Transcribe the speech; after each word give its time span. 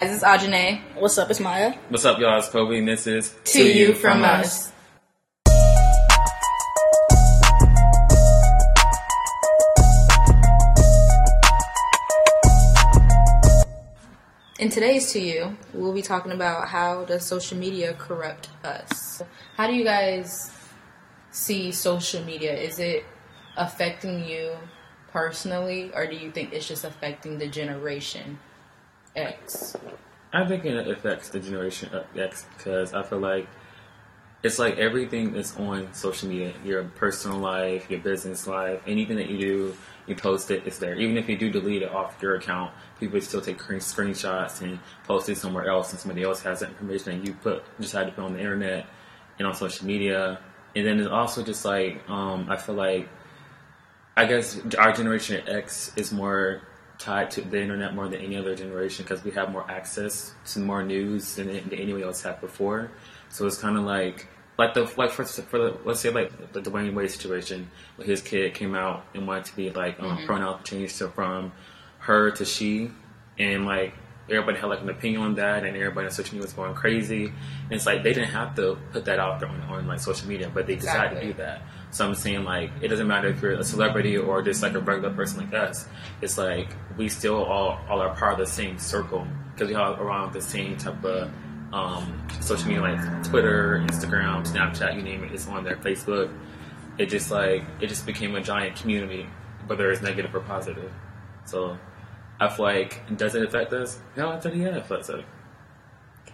This 0.00 0.18
is 0.18 0.22
Ajane. 0.22 0.80
What's 0.94 1.18
up? 1.18 1.28
It's 1.28 1.40
Maya. 1.40 1.74
What's 1.88 2.04
up, 2.04 2.20
y'all? 2.20 2.38
It's 2.38 2.48
Kobe, 2.48 2.78
and 2.78 2.86
this 2.86 3.08
is 3.08 3.34
To, 3.46 3.60
you 3.60 3.94
from, 3.94 4.22
us. 4.22 4.70
In 14.60 14.70
today's 14.70 15.10
To 15.14 15.18
You, 15.18 15.56
we'll 15.74 15.92
be 15.92 16.02
talking 16.02 16.30
about 16.30 16.68
how 16.68 17.04
does 17.04 17.26
social 17.26 17.58
media 17.58 17.92
corrupt 17.94 18.50
us. 18.62 19.20
How 19.56 19.66
do 19.66 19.74
you 19.74 19.82
guys 19.82 20.48
see 21.32 21.72
social 21.72 22.22
media? 22.22 22.56
Is 22.56 22.78
it 22.78 23.04
affecting 23.56 24.24
you 24.24 24.52
personally, 25.10 25.90
or 25.92 26.06
do 26.06 26.14
you 26.14 26.30
think 26.30 26.52
it's 26.52 26.68
just 26.68 26.84
affecting 26.84 27.38
the 27.38 27.48
generation 27.48 28.38
X? 29.18 29.76
I 30.32 30.46
think 30.46 30.64
it 30.64 30.88
affects 30.88 31.30
the 31.30 31.40
generation 31.40 31.90
X 32.16 32.46
because 32.56 32.92
I 32.92 33.02
feel 33.02 33.18
like 33.18 33.48
it's 34.42 34.58
like 34.58 34.78
everything 34.78 35.34
is 35.34 35.56
on 35.56 35.92
social 35.92 36.28
media. 36.28 36.52
Your 36.64 36.84
personal 36.84 37.38
life, 37.38 37.90
your 37.90 38.00
business 38.00 38.46
life, 38.46 38.80
anything 38.86 39.16
that 39.16 39.28
you 39.28 39.38
do, 39.38 39.76
you 40.06 40.14
post 40.14 40.50
it, 40.50 40.62
it's 40.64 40.78
there. 40.78 40.94
Even 40.94 41.16
if 41.16 41.28
you 41.28 41.36
do 41.36 41.50
delete 41.50 41.82
it 41.82 41.90
off 41.90 42.16
your 42.22 42.36
account, 42.36 42.72
people 43.00 43.20
still 43.20 43.40
take 43.40 43.58
screenshots 43.58 44.60
and 44.60 44.78
post 45.04 45.28
it 45.28 45.36
somewhere 45.36 45.68
else, 45.68 45.90
and 45.90 45.98
somebody 45.98 46.22
else 46.22 46.40
has 46.42 46.60
that 46.60 46.70
information 46.70 47.12
and 47.12 47.26
you 47.26 47.34
put 47.34 47.64
decide 47.80 48.04
to 48.04 48.12
put 48.12 48.24
on 48.24 48.34
the 48.34 48.38
internet 48.38 48.86
and 49.38 49.48
on 49.48 49.54
social 49.54 49.86
media. 49.86 50.38
And 50.76 50.86
then 50.86 51.00
it's 51.00 51.08
also 51.08 51.42
just 51.42 51.64
like 51.64 52.08
um, 52.08 52.48
I 52.48 52.56
feel 52.56 52.76
like 52.76 53.08
I 54.16 54.24
guess 54.26 54.60
our 54.76 54.92
generation 54.92 55.42
X 55.48 55.92
is 55.96 56.12
more 56.12 56.62
tied 56.98 57.30
to 57.30 57.40
the 57.40 57.60
internet 57.60 57.94
more 57.94 58.08
than 58.08 58.20
any 58.20 58.36
other 58.36 58.54
generation 58.54 59.04
because 59.04 59.22
we 59.24 59.30
have 59.30 59.50
more 59.50 59.68
access 59.70 60.34
to 60.44 60.58
more 60.58 60.82
news 60.82 61.36
than, 61.36 61.46
than 61.46 61.74
anyone 61.74 62.02
else 62.02 62.22
had 62.22 62.40
before. 62.40 62.90
So 63.30 63.46
it's 63.46 63.56
kind 63.56 63.76
of 63.76 63.84
like 63.84 64.26
like 64.58 64.74
the 64.74 64.92
like 64.96 65.12
for, 65.12 65.24
for 65.24 65.58
the 65.58 65.76
let's 65.84 66.00
say 66.00 66.10
like 66.10 66.52
the 66.52 66.60
Dwyane 66.60 66.94
Wade 66.94 67.10
situation 67.10 67.70
where 67.96 68.06
his 68.06 68.20
kid 68.20 68.54
came 68.54 68.74
out 68.74 69.04
and 69.14 69.26
wanted 69.26 69.44
to 69.46 69.56
be 69.56 69.70
like 69.70 70.00
um, 70.00 70.16
mm-hmm. 70.16 70.26
pronoun 70.26 70.62
changed 70.64 70.98
to 70.98 71.08
from 71.08 71.52
her 72.00 72.32
to 72.32 72.44
she, 72.44 72.90
and 73.38 73.64
like 73.64 73.94
everybody 74.28 74.58
had 74.58 74.66
like 74.66 74.80
an 74.80 74.88
opinion 74.88 75.22
on 75.22 75.34
that, 75.36 75.64
and 75.64 75.76
everybody 75.76 76.06
on 76.06 76.12
social 76.12 76.34
media 76.34 76.46
was 76.46 76.52
going 76.52 76.74
crazy. 76.74 77.26
And 77.26 77.72
it's 77.72 77.86
like 77.86 78.02
they 78.02 78.12
didn't 78.12 78.30
have 78.30 78.56
to 78.56 78.76
put 78.92 79.04
that 79.04 79.20
out 79.20 79.38
there 79.38 79.48
on, 79.48 79.60
on 79.62 79.86
like 79.86 80.00
social 80.00 80.28
media, 80.28 80.50
but 80.52 80.66
they 80.66 80.74
decided 80.74 81.20
to 81.20 81.26
do 81.26 81.32
that. 81.34 81.62
So 81.90 82.06
I'm 82.06 82.14
saying 82.14 82.44
like 82.44 82.70
it 82.80 82.88
doesn't 82.88 83.06
matter 83.06 83.28
if 83.28 83.40
you're 83.40 83.52
a 83.52 83.64
celebrity 83.64 84.16
or 84.16 84.42
just 84.42 84.62
like 84.62 84.74
a 84.74 84.80
regular 84.80 85.14
person 85.14 85.38
like 85.38 85.54
us. 85.54 85.86
It's 86.20 86.36
like 86.36 86.68
we 86.96 87.08
still 87.08 87.42
all 87.44 87.80
all 87.88 88.00
are 88.00 88.14
part 88.14 88.34
of 88.34 88.38
the 88.38 88.46
same 88.46 88.78
circle 88.78 89.26
because 89.52 89.68
we 89.68 89.74
all 89.74 89.94
around 89.94 90.32
the 90.32 90.42
same 90.42 90.76
type 90.76 91.02
of 91.04 91.30
um, 91.72 92.26
social 92.40 92.68
media 92.68 92.82
like 92.82 93.24
Twitter, 93.24 93.84
Instagram, 93.86 94.46
Snapchat, 94.46 94.96
you 94.96 95.02
name 95.02 95.24
it. 95.24 95.32
It's 95.32 95.46
on 95.48 95.64
there. 95.64 95.76
Facebook. 95.76 96.32
It 96.98 97.06
just 97.06 97.30
like 97.30 97.64
it 97.80 97.86
just 97.86 98.06
became 98.06 98.34
a 98.34 98.40
giant 98.40 98.76
community, 98.76 99.26
whether 99.66 99.90
it's 99.90 100.02
negative 100.02 100.34
or 100.34 100.40
positive. 100.40 100.92
So 101.44 101.78
I 102.40 102.48
feel 102.48 102.64
like 102.66 103.16
does 103.16 103.34
it 103.34 103.42
affect 103.42 103.72
us? 103.72 103.98
No, 104.16 104.30
I 104.30 104.40
said 104.40 104.54
yeah, 104.56 104.68
it 104.68 104.76
affects 104.76 105.10
us. 105.10 105.24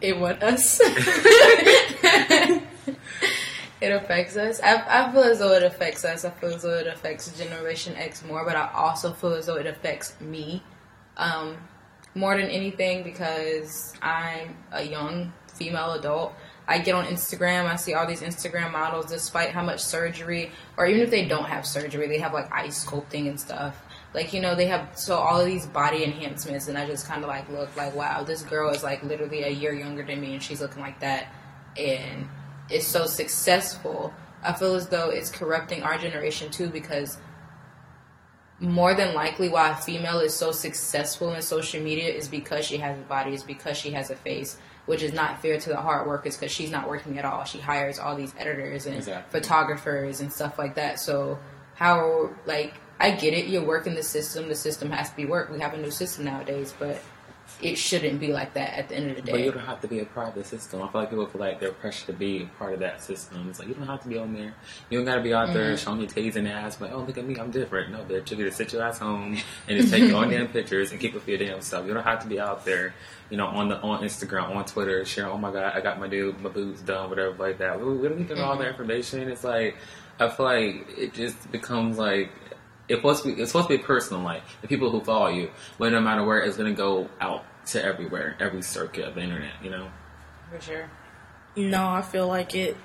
It 0.01 0.19
what 0.19 0.43
us? 0.43 0.81
it 3.81 3.89
affects 3.91 4.37
us. 4.37 4.61
I, 4.61 5.09
I 5.09 5.13
feel 5.13 5.23
as 5.23 5.39
though 5.39 5.53
it 5.53 5.63
affects 5.63 6.05
us. 6.05 6.25
I 6.25 6.31
feel 6.31 6.55
as 6.55 6.63
though 6.63 6.79
it 6.79 6.87
affects 6.87 7.37
Generation 7.37 7.95
X 7.97 8.25
more, 8.25 8.45
but 8.45 8.57
I 8.57 8.71
also 8.75 9.13
feel 9.13 9.35
as 9.35 9.47
though 9.47 9.57
it 9.57 9.67
affects 9.67 10.19
me 10.21 10.63
um, 11.17 11.57
more 12.15 12.37
than 12.37 12.49
anything 12.49 13.03
because 13.03 13.93
I'm 14.01 14.57
a 14.73 14.83
young 14.83 15.33
female 15.55 15.93
adult. 15.93 16.35
I 16.67 16.79
get 16.79 16.95
on 16.95 17.05
Instagram, 17.05 17.67
I 17.67 17.77
see 17.77 17.93
all 17.93 18.07
these 18.07 18.23
Instagram 18.23 18.73
models, 18.73 19.07
despite 19.07 19.51
how 19.51 19.63
much 19.63 19.81
surgery, 19.81 20.51
or 20.79 20.87
even 20.87 21.03
if 21.03 21.11
they 21.11 21.27
don't 21.27 21.45
have 21.45 21.67
surgery, 21.67 22.09
they 22.09 22.19
have 22.19 22.33
like 22.33 22.51
ice 22.51 22.83
sculpting 22.85 23.29
and 23.29 23.39
stuff. 23.39 23.83
Like, 24.15 24.33
you 24.33 24.41
know, 24.41 24.55
they 24.55 24.67
have 24.67 24.97
so 24.97 25.17
all 25.17 25.41
of 25.41 25.47
these 25.47 25.67
body 25.67 26.05
enhancements, 26.05 26.69
and 26.69 26.79
I 26.79 26.87
just 26.87 27.07
kind 27.07 27.23
of 27.23 27.29
like 27.29 27.51
look 27.51 27.77
like, 27.77 27.95
wow, 27.95 28.23
this 28.23 28.43
girl 28.43 28.71
is 28.71 28.83
like 28.83 29.03
literally 29.03 29.43
a 29.43 29.51
year 29.51 29.75
younger 29.75 30.05
than 30.05 30.21
me, 30.21 30.33
and 30.33 30.43
she's 30.43 30.63
looking 30.63 30.81
like 30.81 31.01
that. 31.01 31.27
And 31.77 32.29
is 32.71 32.87
so 32.87 33.07
successful, 33.07 34.13
I 34.43 34.53
feel 34.53 34.75
as 34.75 34.89
though 34.89 35.11
it's 35.11 35.31
corrupting 35.31 35.83
our 35.83 35.99
generation 35.99 36.51
too 36.51 36.69
because 36.69 37.19
more 38.61 38.95
than 38.95 39.15
likely 39.15 39.49
why 39.49 39.71
a 39.71 39.77
female 39.77 40.21
is 40.21 40.35
so 40.35 40.53
successful 40.53 41.35
in 41.35 41.43
social 41.43 41.83
media 41.83 42.09
is 42.09 42.29
because 42.29 42.65
she 42.65 42.77
has 42.79 42.97
a 42.97 43.03
body, 43.03 43.35
is 43.35 43.43
because 43.43 43.77
she 43.77 43.91
has 43.93 44.11
a 44.11 44.17
face, 44.17 44.57
which 44.87 45.03
is 45.03 45.13
not 45.13 45.43
fair 45.43 45.59
to 45.59 45.69
the 45.69 45.77
hard 45.77 46.07
workers 46.07 46.37
because 46.37 46.53
she's 46.53 46.71
not 46.71 46.89
working 46.89 47.19
at 47.19 47.25
all. 47.25 47.45
She 47.45 47.59
hires 47.59 47.99
all 47.99 48.17
these 48.17 48.33
editors 48.39 48.87
and 48.87 48.97
exactly. 48.97 49.41
photographers 49.41 50.21
and 50.21 50.33
stuff 50.33 50.59
like 50.59 50.77
that. 50.77 51.01
So 51.01 51.39
how 51.75 52.31
like 52.47 52.75
I 53.01 53.11
get 53.11 53.35
it, 53.35 53.47
you're 53.47 53.65
working 53.65 53.95
the 53.95 54.03
system, 54.03 54.49
the 54.49 54.55
system 54.55 54.91
has 54.91 55.11
to 55.11 55.17
be 55.17 55.27
worked. 55.27 55.53
We 55.53 55.61
have 55.61 55.75
a 55.75 55.79
new 55.79 55.91
system 55.91 56.25
nowadays, 56.25 56.75
but 56.79 57.01
it 57.63 57.77
shouldn't 57.77 58.21
be 58.21 58.33
like 58.33 58.55
that 58.55 58.79
at 58.79 58.89
the 58.89 58.97
end 58.97 59.11
of 59.11 59.17
the 59.17 59.23
day. 59.23 59.33
But 59.33 59.41
you 59.41 59.53
don't 59.53 59.65
have 59.65 59.81
to 59.83 59.89
be 59.89 60.01
a 60.01 60.05
part 60.05 60.29
of 60.29 60.35
the 60.35 60.45
system. 60.45 60.83
I 60.83 60.89
feel 60.89 61.01
like 61.01 61.11
people 61.11 61.27
feel 61.27 61.41
like 61.41 61.61
they're 61.61 61.73
pressured 61.73 62.07
to 62.07 62.13
be 62.13 62.49
part 62.59 62.75
of 62.75 62.81
that 62.81 63.03
system. 63.03 63.49
It's 63.49 63.59
like 63.59 63.69
you 63.69 63.75
don't 63.75 63.87
have 63.87 64.03
to 64.03 64.09
be 64.09 64.19
on 64.19 64.35
there. 64.35 64.55
You 64.91 64.99
don't 64.99 65.05
got 65.05 65.17
to 65.17 65.23
be 65.23 65.33
out 65.33 65.49
mm-hmm. 65.49 65.59
there 65.59 65.77
showing 65.77 66.01
your 66.01 66.09
titties 66.09 66.37
and 66.37 66.49
ass. 66.49 66.77
But 66.77 66.93
oh, 66.93 67.01
look 67.01 67.17
at 67.17 67.27
me, 67.27 67.37
I'm 67.39 67.51
different. 67.51 67.93
No, 67.93 68.05
bitch, 68.05 68.31
you 68.31 68.37
just 68.45 68.57
sit 68.57 68.73
your 68.73 68.83
ass 68.83 68.99
home 68.99 69.37
and 69.69 69.79
just 69.79 69.93
take 69.93 70.05
your 70.05 70.17
own 70.17 70.31
damn 70.31 70.49
pictures 70.53 70.91
and 70.93 71.01
keep 71.01 71.15
it 71.15 71.23
for 71.23 71.31
your 71.31 71.39
damn 71.39 71.61
self. 71.61 71.87
You 71.87 71.95
don't 71.95 72.05
have 72.05 72.23
to 72.23 72.29
be 72.29 72.41
out 72.41 72.65
there, 72.65 72.95
you 73.31 73.37
know, 73.37 73.47
on 73.47 73.69
the 73.69 73.81
on 73.81 74.03
Instagram, 74.03 74.55
on 74.55 74.65
Twitter, 74.65 75.05
sharing. 75.05 75.33
Oh 75.33 75.39
my 75.39 75.53
god, 75.53 75.73
I 75.75 75.81
got 75.81 75.99
my 75.99 76.09
dude, 76.09 76.41
my 76.41 76.51
boobs 76.51 76.83
done, 76.83 77.09
whatever 77.11 77.35
like 77.37 77.59
that. 77.59 77.81
We, 77.81 77.97
we 77.97 78.09
don't 78.09 78.19
need 78.19 78.29
to 78.29 78.35
know 78.35 78.43
mm-hmm. 78.43 78.51
all 78.51 78.59
that 78.59 78.69
information. 78.69 79.29
It's 79.29 79.45
like 79.45 79.77
I 80.21 80.29
feel 80.29 80.47
like 80.47 80.87
it 80.97 81.13
just 81.13 81.51
becomes 81.51 81.99
like 81.99 82.31
it's 82.89 82.99
supposed 82.99 83.23
to 83.23 83.35
be 83.35 83.41
it's 83.41 83.53
supposed 83.53 83.69
to 83.69 83.77
be 83.77 83.83
personal 83.83 84.23
like 84.23 84.43
the 84.61 84.69
people 84.69 84.91
who 84.91 85.01
follow 85.01 85.29
you. 85.29 85.51
But 85.79 85.93
no 85.93 86.01
matter 86.01 86.25
where 86.25 86.41
it's 86.41 86.57
going 86.57 86.73
to 86.73 86.77
go 86.77 87.09
out 87.21 87.45
to 87.67 87.83
everywhere 87.83 88.37
every 88.41 88.63
circuit 88.63 89.05
of 89.07 89.15
the 89.15 89.23
internet 89.23 89.53
you 89.63 89.71
know? 89.71 89.89
For 90.51 90.61
sure. 90.61 90.91
No 91.57 91.89
i 91.89 92.03
feel 92.03 92.29
like 92.29 92.55
it 92.55 92.77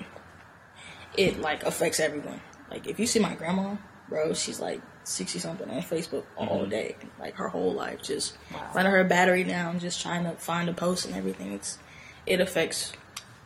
it 1.17 1.39
like 1.41 1.63
affects 1.63 1.99
everyone. 1.99 2.41
Like 2.71 2.87
if 2.87 2.99
you 2.99 3.07
see 3.07 3.19
my 3.19 3.35
grandma 3.35 3.75
bro 4.07 4.33
she's 4.33 4.59
like 4.59 4.81
60 5.03 5.39
something 5.39 5.69
on 5.69 5.81
facebook 5.81 6.23
all 6.37 6.61
mm-hmm. 6.61 6.69
day. 6.69 6.95
Like 7.19 7.35
her 7.35 7.49
whole 7.49 7.73
life 7.73 8.01
just 8.01 8.37
wow. 8.53 8.71
running 8.73 8.91
her 8.91 9.03
battery 9.03 9.43
down 9.43 9.79
just 9.79 10.01
trying 10.01 10.23
to 10.23 10.31
find 10.31 10.69
a 10.69 10.73
post 10.73 11.05
and 11.05 11.16
everything. 11.16 11.51
It's 11.53 11.77
it 12.25 12.39
affects 12.39 12.93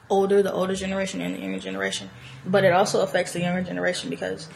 older 0.09 0.43
the 0.43 0.51
older 0.51 0.75
generation 0.75 1.21
and 1.21 1.35
the 1.35 1.39
younger 1.39 1.59
generation. 1.59 2.09
But 2.45 2.63
it 2.63 2.73
also 2.73 3.01
affects 3.01 3.33
the 3.33 3.41
younger 3.41 3.61
generation 3.61 4.09
because 4.09 4.47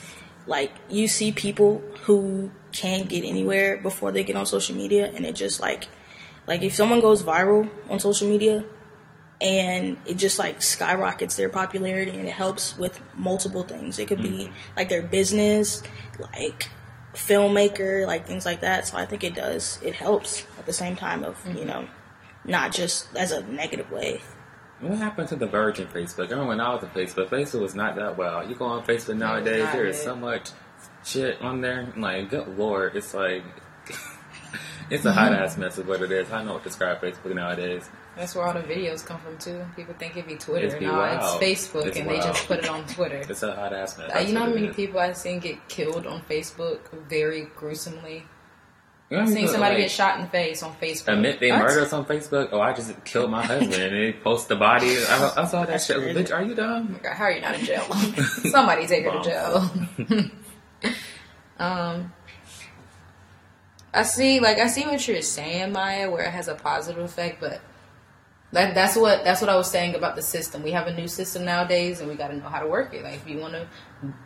like 0.48 0.72
you 0.90 1.08
see 1.08 1.32
people 1.32 1.82
who 2.04 2.50
can't 2.72 3.08
get 3.08 3.24
anywhere 3.24 3.78
before 3.78 4.12
they 4.12 4.24
get 4.24 4.36
on 4.36 4.46
social 4.46 4.76
media 4.76 5.12
and 5.14 5.26
it 5.26 5.36
just 5.36 5.60
like 5.60 5.88
like 6.48 6.64
if 6.64 6.74
someone 6.74 7.02
goes 7.02 7.24
viral 7.24 7.70
on 7.90 8.00
social 8.00 8.28
media 8.28 8.64
and 9.40 9.98
it 10.06 10.18
just 10.18 10.40
like 10.40 10.62
skyrockets 10.62 11.36
their 11.36 11.50
popularity 11.50 12.12
and 12.12 12.28
it 12.28 12.32
helps 12.32 12.78
with 12.78 13.00
multiple 13.16 13.64
things. 13.64 14.00
It 14.00 14.08
could 14.08 14.22
be 14.22 14.30
mm-hmm. 14.30 14.54
like 14.76 14.90
their 14.90 15.04
business, 15.04 15.84
like 16.34 16.70
filmmaker, 17.14 18.08
like 18.08 18.26
things 18.26 18.46
like 18.46 18.62
that. 18.62 18.88
So 18.88 18.98
I 18.98 19.06
think 19.06 19.24
it 19.24 19.36
does. 19.36 19.80
It 19.84 19.94
helps 19.94 20.46
at 20.58 20.66
the 20.66 20.74
same 20.74 20.96
time 20.96 21.24
of, 21.24 21.38
you 21.46 21.54
mm-hmm. 21.54 21.68
know, 21.68 21.88
not 22.46 22.72
just 22.72 23.16
as 23.16 23.32
a 23.32 23.44
negative 23.44 23.92
way. 23.92 24.22
What 24.80 24.98
happened 24.98 25.30
to 25.30 25.36
the 25.36 25.48
virgin 25.48 25.88
Facebook? 25.88 26.28
I 26.28 26.32
remember 26.32 26.50
when 26.50 26.62
I 26.62 26.74
was 26.74 26.84
on 26.84 26.92
Facebook, 26.92 27.30
Facebook 27.30 27.62
was 27.62 27.74
not 27.74 27.96
that 27.96 28.16
well. 28.16 28.48
You 28.48 28.56
go 28.56 28.66
on 28.66 28.86
Facebook 28.86 29.18
nowadays, 29.18 29.68
there 29.72 29.88
is 29.88 30.00
so 30.00 30.16
much 30.16 30.52
shit 31.04 31.42
on 31.42 31.62
there. 31.62 31.92
Like, 31.98 32.30
good 32.30 32.58
lord, 32.58 32.96
it's 32.96 33.14
like 33.14 33.44
it's 34.90 35.06
a 35.06 35.12
hot 35.12 35.34
ass 35.34 35.58
mess 35.58 35.80
of 35.80 35.88
what 35.88 36.02
it 36.02 36.12
is. 36.12 36.32
I 36.32 36.44
know 36.44 36.54
what 36.54 36.64
to 36.64 36.70
describe 36.70 37.02
Facebook 37.02 37.34
nowadays. 37.34 37.90
That's 38.16 38.36
where 38.36 38.46
all 38.46 38.54
the 38.54 38.62
videos 38.62 39.06
come 39.06 39.20
from 39.20 39.38
too. 39.38 39.64
People 39.76 39.94
think 39.94 40.18
it'd 40.18 40.28
be 40.28 40.36
Twitter. 40.36 40.68
It's 40.68 40.82
no, 40.82 41.04
it's 41.04 41.26
Facebook, 41.68 41.86
it's 41.86 41.98
and 41.98 42.08
wild. 42.08 42.22
they 42.22 42.28
just 42.28 42.48
put 42.48 42.60
it 42.60 42.70
on 42.70 42.86
Twitter. 42.88 43.18
it's 43.30 43.44
a 43.44 43.56
hot 43.56 43.74
ass 43.74 43.98
mess. 43.98 44.12
Uh, 44.16 44.20
you 44.20 44.34
know 44.34 44.42
how 44.42 44.50
many 44.50 44.70
people 44.70 45.00
I've 45.00 45.18
seen 45.18 45.40
get 45.40 45.68
killed 45.70 46.08
on 46.08 46.22
Facebook 46.22 46.80
very 47.08 47.48
gruesomely? 47.56 48.26
You 49.10 49.16
know, 49.16 49.24
I've 49.24 49.30
seen 49.30 49.48
somebody 49.48 49.76
like, 49.76 49.84
get 49.84 49.92
shot 49.92 50.18
in 50.18 50.24
the 50.24 50.28
face 50.30 50.62
on 50.64 50.76
Facebook. 50.76 51.14
Admit 51.14 51.40
they 51.40 51.52
murdered 51.52 51.84
us 51.84 51.94
on 51.94 52.06
Facebook. 52.06 52.50
Oh, 52.52 52.60
I 52.60 52.74
just 52.74 53.06
killed 53.06 53.32
my 53.32 53.46
husband, 53.46 53.74
and 53.74 53.96
they 53.96 54.12
post 54.12 54.50
the 54.50 54.58
body. 54.58 54.98
I, 54.98 55.34
I 55.38 55.46
saw 55.46 55.66
that 55.66 55.82
shit. 55.82 55.98
Bitch, 55.98 56.34
are 56.34 56.44
you 56.44 56.54
dumb? 56.54 56.96
Oh 56.98 57.00
God, 57.02 57.14
how 57.14 57.26
are 57.26 57.32
you 57.32 57.40
not 57.40 57.56
in 57.56 57.64
jail? 57.64 57.84
somebody 58.52 58.86
take 58.86 59.06
her 59.06 59.12
to 59.12 59.24
jail. 59.24 60.32
um, 61.58 62.12
I 63.94 64.04
see, 64.04 64.42
like 64.42 64.60
I 64.60 64.68
see 64.68 64.86
what 64.86 65.08
you're 65.08 65.22
saying, 65.22 65.72
Maya, 65.72 66.12
where 66.12 66.26
it 66.26 66.32
has 66.32 66.50
a 66.50 66.56
positive 66.56 67.02
effect, 67.02 67.40
but 67.40 67.62
that 68.52 68.76
that's 68.76 68.98
what 68.98 69.24
that's 69.24 69.40
what 69.40 69.50
I 69.50 69.56
was 69.56 69.72
saying 69.72 69.96
about 69.96 70.18
the 70.18 70.22
system. 70.22 70.64
We 70.64 70.72
have 70.72 70.88
a 70.88 70.94
new 70.94 71.08
system 71.08 71.46
nowadays, 71.46 72.02
and 72.02 72.10
we 72.10 72.16
got 72.16 72.28
to 72.28 72.36
know 72.36 72.50
how 72.50 72.60
to 72.60 72.68
work 72.68 72.94
it. 72.94 73.04
Like 73.04 73.16
if 73.16 73.28
you 73.28 73.40
want 73.40 73.54
to, 73.54 73.68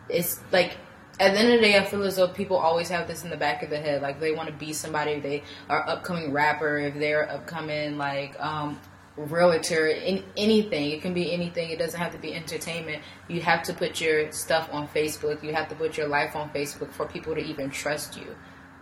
it's 0.10 0.40
like 0.52 0.78
at 1.22 1.34
the 1.34 1.40
end 1.40 1.54
of 1.54 1.60
the 1.60 1.68
day, 1.68 1.78
I 1.78 1.86
feel 1.86 2.04
as 2.04 2.16
though 2.16 2.28
people 2.28 2.58
always 2.58 2.90
have 2.90 3.08
this 3.08 3.24
in 3.24 3.30
the 3.30 3.38
back 3.38 3.62
of 3.62 3.70
the 3.70 3.78
head. 3.78 4.02
Like 4.02 4.20
they 4.20 4.32
want 4.32 4.50
to 4.50 4.56
be 4.56 4.74
somebody. 4.74 5.20
They 5.20 5.44
are 5.70 5.88
upcoming 5.88 6.32
rapper. 6.32 6.80
If 6.80 6.96
they're 6.96 7.30
upcoming 7.30 8.00
like 8.00 8.40
um, 8.40 8.80
realtor, 9.16 9.88
in, 9.88 10.24
anything. 10.36 10.90
It 10.90 11.04
can 11.04 11.14
be 11.14 11.32
anything. 11.32 11.70
It 11.70 11.78
doesn't 11.78 12.00
have 12.00 12.12
to 12.14 12.18
be 12.18 12.34
entertainment. 12.34 13.04
You 13.28 13.40
have 13.42 13.62
to 13.64 13.74
put 13.74 14.02
your 14.02 14.32
stuff 14.32 14.68
on 14.72 14.88
Facebook. 14.88 15.44
You 15.44 15.54
have 15.54 15.70
to 15.70 15.76
put 15.76 15.96
your 15.96 16.08
life 16.08 16.36
on 16.36 16.50
Facebook 16.50 16.92
for 16.92 17.06
people 17.06 17.36
to 17.36 17.42
even 17.42 17.70
trust 17.70 18.18
you. 18.18 18.36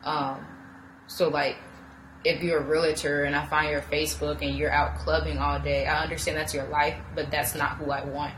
Um, 0.05 0.47
so 1.07 1.27
like 1.27 1.57
if 2.23 2.41
you're 2.41 2.59
a 2.59 2.63
realtor 2.63 3.25
and 3.25 3.35
I 3.35 3.45
find 3.47 3.69
your 3.69 3.81
Facebook 3.81 4.41
and 4.41 4.57
you're 4.57 4.71
out 4.71 4.97
clubbing 4.99 5.39
all 5.39 5.59
day, 5.59 5.87
I 5.87 6.03
understand 6.03 6.37
that's 6.37 6.53
your 6.53 6.67
life, 6.67 6.95
but 7.15 7.31
that's 7.31 7.53
not 7.53 7.77
who 7.77 7.91
I 7.91 8.05
want 8.05 8.33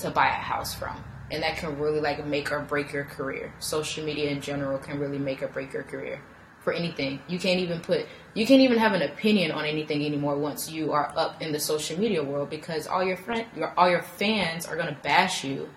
to 0.00 0.10
buy 0.10 0.26
a 0.26 0.32
house 0.32 0.74
from. 0.74 1.02
And 1.30 1.42
that 1.42 1.56
can 1.56 1.78
really 1.78 2.00
like 2.00 2.24
make 2.26 2.52
or 2.52 2.60
break 2.60 2.92
your 2.92 3.04
career. 3.04 3.52
Social 3.58 4.04
media 4.04 4.30
in 4.30 4.40
general 4.40 4.78
can 4.78 4.98
really 5.00 5.18
make 5.18 5.42
or 5.42 5.48
break 5.48 5.72
your 5.72 5.82
career 5.82 6.20
for 6.60 6.72
anything. 6.72 7.20
You 7.28 7.38
can't 7.38 7.60
even 7.60 7.80
put 7.80 8.06
you 8.34 8.46
can't 8.46 8.60
even 8.60 8.78
have 8.78 8.92
an 8.92 9.02
opinion 9.02 9.50
on 9.50 9.64
anything 9.64 10.04
anymore 10.04 10.36
once 10.36 10.70
you 10.70 10.92
are 10.92 11.12
up 11.16 11.40
in 11.42 11.52
the 11.52 11.60
social 11.60 11.98
media 11.98 12.22
world 12.22 12.50
because 12.50 12.86
all 12.86 13.02
your 13.02 13.16
friend 13.16 13.46
your 13.56 13.72
all 13.76 13.88
your 13.90 14.02
fans 14.02 14.66
are 14.66 14.76
gonna 14.76 14.98
bash 15.02 15.44
you. 15.44 15.68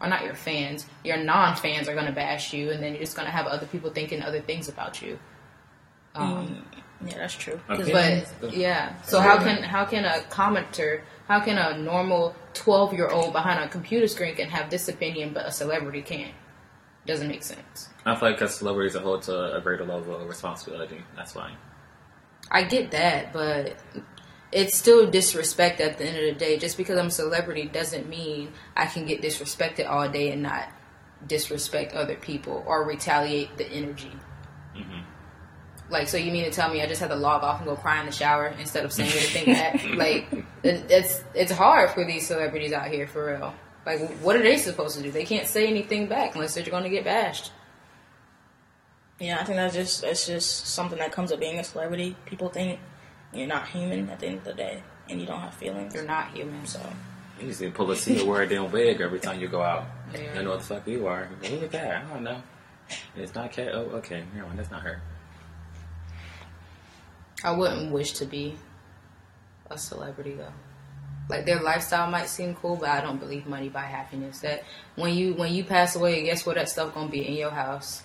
Or 0.00 0.06
not 0.08 0.22
your 0.22 0.34
fans, 0.36 0.86
your 1.04 1.16
non 1.16 1.56
fans 1.56 1.88
are 1.88 1.94
gonna 1.94 2.12
bash 2.12 2.52
you 2.52 2.70
and 2.70 2.80
then 2.82 2.92
you're 2.92 3.02
just 3.02 3.16
gonna 3.16 3.30
have 3.30 3.46
other 3.46 3.66
people 3.66 3.90
thinking 3.90 4.22
other 4.22 4.40
things 4.40 4.68
about 4.68 5.02
you. 5.02 5.18
Um, 6.14 6.64
Yeah, 7.04 7.18
that's 7.18 7.34
true. 7.34 7.60
Okay. 7.70 7.92
but 8.40 8.56
yeah, 8.56 9.00
so 9.02 9.20
how 9.20 9.38
can 9.38 9.62
how 9.62 9.84
can 9.84 10.04
a 10.04 10.20
commenter, 10.30 11.02
how 11.28 11.40
can 11.40 11.58
a 11.58 11.78
normal 11.78 12.34
twelve 12.54 12.92
year 12.94 13.08
old 13.08 13.32
behind 13.32 13.62
a 13.62 13.68
computer 13.68 14.08
screen 14.08 14.34
can 14.34 14.48
have 14.48 14.70
this 14.70 14.88
opinion, 14.88 15.32
but 15.34 15.46
a 15.46 15.52
celebrity 15.52 16.02
can't? 16.02 16.34
Doesn't 17.06 17.28
make 17.28 17.42
sense. 17.42 17.90
I 18.04 18.16
feel 18.16 18.30
like 18.30 18.42
as 18.42 18.56
celebrities 18.56 18.96
are 18.96 19.00
hold 19.00 19.22
to 19.22 19.56
a 19.56 19.60
greater 19.60 19.84
level 19.84 20.16
of 20.16 20.28
responsibility. 20.28 21.02
That's 21.16 21.32
fine. 21.32 21.56
I 22.50 22.64
get 22.64 22.90
that, 22.92 23.32
but 23.32 23.76
it's 24.52 24.76
still 24.76 25.10
disrespect 25.10 25.80
at 25.80 25.98
the 25.98 26.06
end 26.06 26.16
of 26.16 26.24
the 26.34 26.38
day. 26.38 26.58
Just 26.58 26.76
because 26.76 26.98
I'm 26.98 27.08
a 27.08 27.10
celebrity 27.10 27.66
doesn't 27.66 28.08
mean 28.08 28.52
I 28.74 28.86
can 28.86 29.04
get 29.04 29.20
disrespected 29.20 29.88
all 29.88 30.08
day 30.08 30.32
and 30.32 30.42
not 30.42 30.68
disrespect 31.26 31.92
other 31.92 32.16
people 32.16 32.64
or 32.66 32.86
retaliate 32.86 33.56
the 33.58 33.66
energy. 33.66 34.12
Like, 35.90 36.08
so 36.08 36.16
you 36.18 36.30
mean 36.32 36.44
to 36.44 36.50
tell 36.50 36.70
me 36.70 36.82
I 36.82 36.86
just 36.86 37.00
have 37.00 37.10
to 37.10 37.16
log 37.16 37.42
off 37.42 37.60
and 37.60 37.66
go 37.68 37.74
cry 37.76 38.00
in 38.00 38.06
the 38.06 38.12
shower 38.12 38.48
instead 38.58 38.84
of 38.84 38.92
saying 38.92 39.10
anything 39.10 39.46
back? 39.54 39.84
Like, 39.96 40.32
it, 40.62 40.90
it's 40.90 41.22
it's 41.34 41.52
hard 41.52 41.90
for 41.90 42.04
these 42.04 42.26
celebrities 42.26 42.72
out 42.72 42.88
here 42.88 43.06
for 43.06 43.26
real. 43.32 43.54
Like, 43.86 44.00
what 44.18 44.36
are 44.36 44.42
they 44.42 44.58
supposed 44.58 44.96
to 44.98 45.02
do? 45.02 45.10
They 45.10 45.24
can't 45.24 45.46
say 45.46 45.66
anything 45.66 46.06
back 46.08 46.34
unless 46.34 46.54
they're 46.54 46.64
going 46.64 46.82
to 46.84 46.90
get 46.90 47.04
bashed. 47.04 47.52
Yeah, 49.18 49.38
I 49.40 49.44
think 49.44 49.56
that's 49.56 49.74
just 49.74 50.02
that's 50.02 50.26
just 50.26 50.66
something 50.66 50.98
that 50.98 51.10
comes 51.12 51.30
with 51.30 51.40
being 51.40 51.58
a 51.58 51.64
celebrity. 51.64 52.14
People 52.26 52.50
think 52.50 52.78
you're 53.32 53.46
not 53.48 53.66
human 53.68 54.08
at 54.10 54.20
the 54.20 54.26
end 54.26 54.38
of 54.38 54.44
the 54.44 54.52
day, 54.54 54.82
and 55.08 55.20
you 55.20 55.26
don't 55.26 55.40
have 55.40 55.54
feelings. 55.54 55.94
You're 55.94 56.04
not 56.04 56.30
human. 56.32 56.64
So 56.66 56.80
You 57.40 57.48
just 57.48 57.60
need 57.60 57.68
to 57.68 57.72
pull 57.72 57.90
a 57.90 57.96
seat 57.96 58.24
wear 58.26 58.42
a 58.42 58.48
damn 58.48 58.70
wig 58.70 59.00
every 59.00 59.18
time 59.20 59.40
you 59.40 59.48
go 59.48 59.62
out. 59.62 59.86
Yeah. 60.12 60.38
You 60.38 60.42
know 60.44 60.50
what 60.50 60.60
the 60.60 60.66
fuck 60.66 60.86
you 60.86 61.06
are. 61.06 61.28
Look 61.42 61.62
at 61.62 61.70
that. 61.72 62.04
I 62.04 62.14
don't 62.14 62.24
know. 62.24 62.42
It's 63.16 63.34
not 63.34 63.50
cat. 63.52 63.70
Oh, 63.74 63.90
okay. 63.96 64.22
Never 64.34 64.46
mind. 64.46 64.58
That's 64.58 64.70
not 64.70 64.82
her. 64.82 65.02
I 67.44 67.52
wouldn't 67.52 67.92
wish 67.92 68.12
to 68.14 68.26
be 68.26 68.56
a 69.70 69.78
celebrity 69.78 70.34
though. 70.34 70.52
Like 71.28 71.44
their 71.44 71.60
lifestyle 71.60 72.10
might 72.10 72.28
seem 72.28 72.54
cool, 72.54 72.76
but 72.76 72.88
I 72.88 73.00
don't 73.00 73.18
believe 73.18 73.46
money 73.46 73.68
buy 73.68 73.82
happiness. 73.82 74.40
That 74.40 74.64
when 74.96 75.14
you 75.14 75.34
when 75.34 75.52
you 75.52 75.62
pass 75.62 75.94
away, 75.94 76.22
guess 76.24 76.46
where 76.46 76.54
that 76.54 76.68
stuff 76.68 76.94
gonna 76.94 77.10
be 77.10 77.26
in 77.26 77.34
your 77.34 77.50
house, 77.50 78.02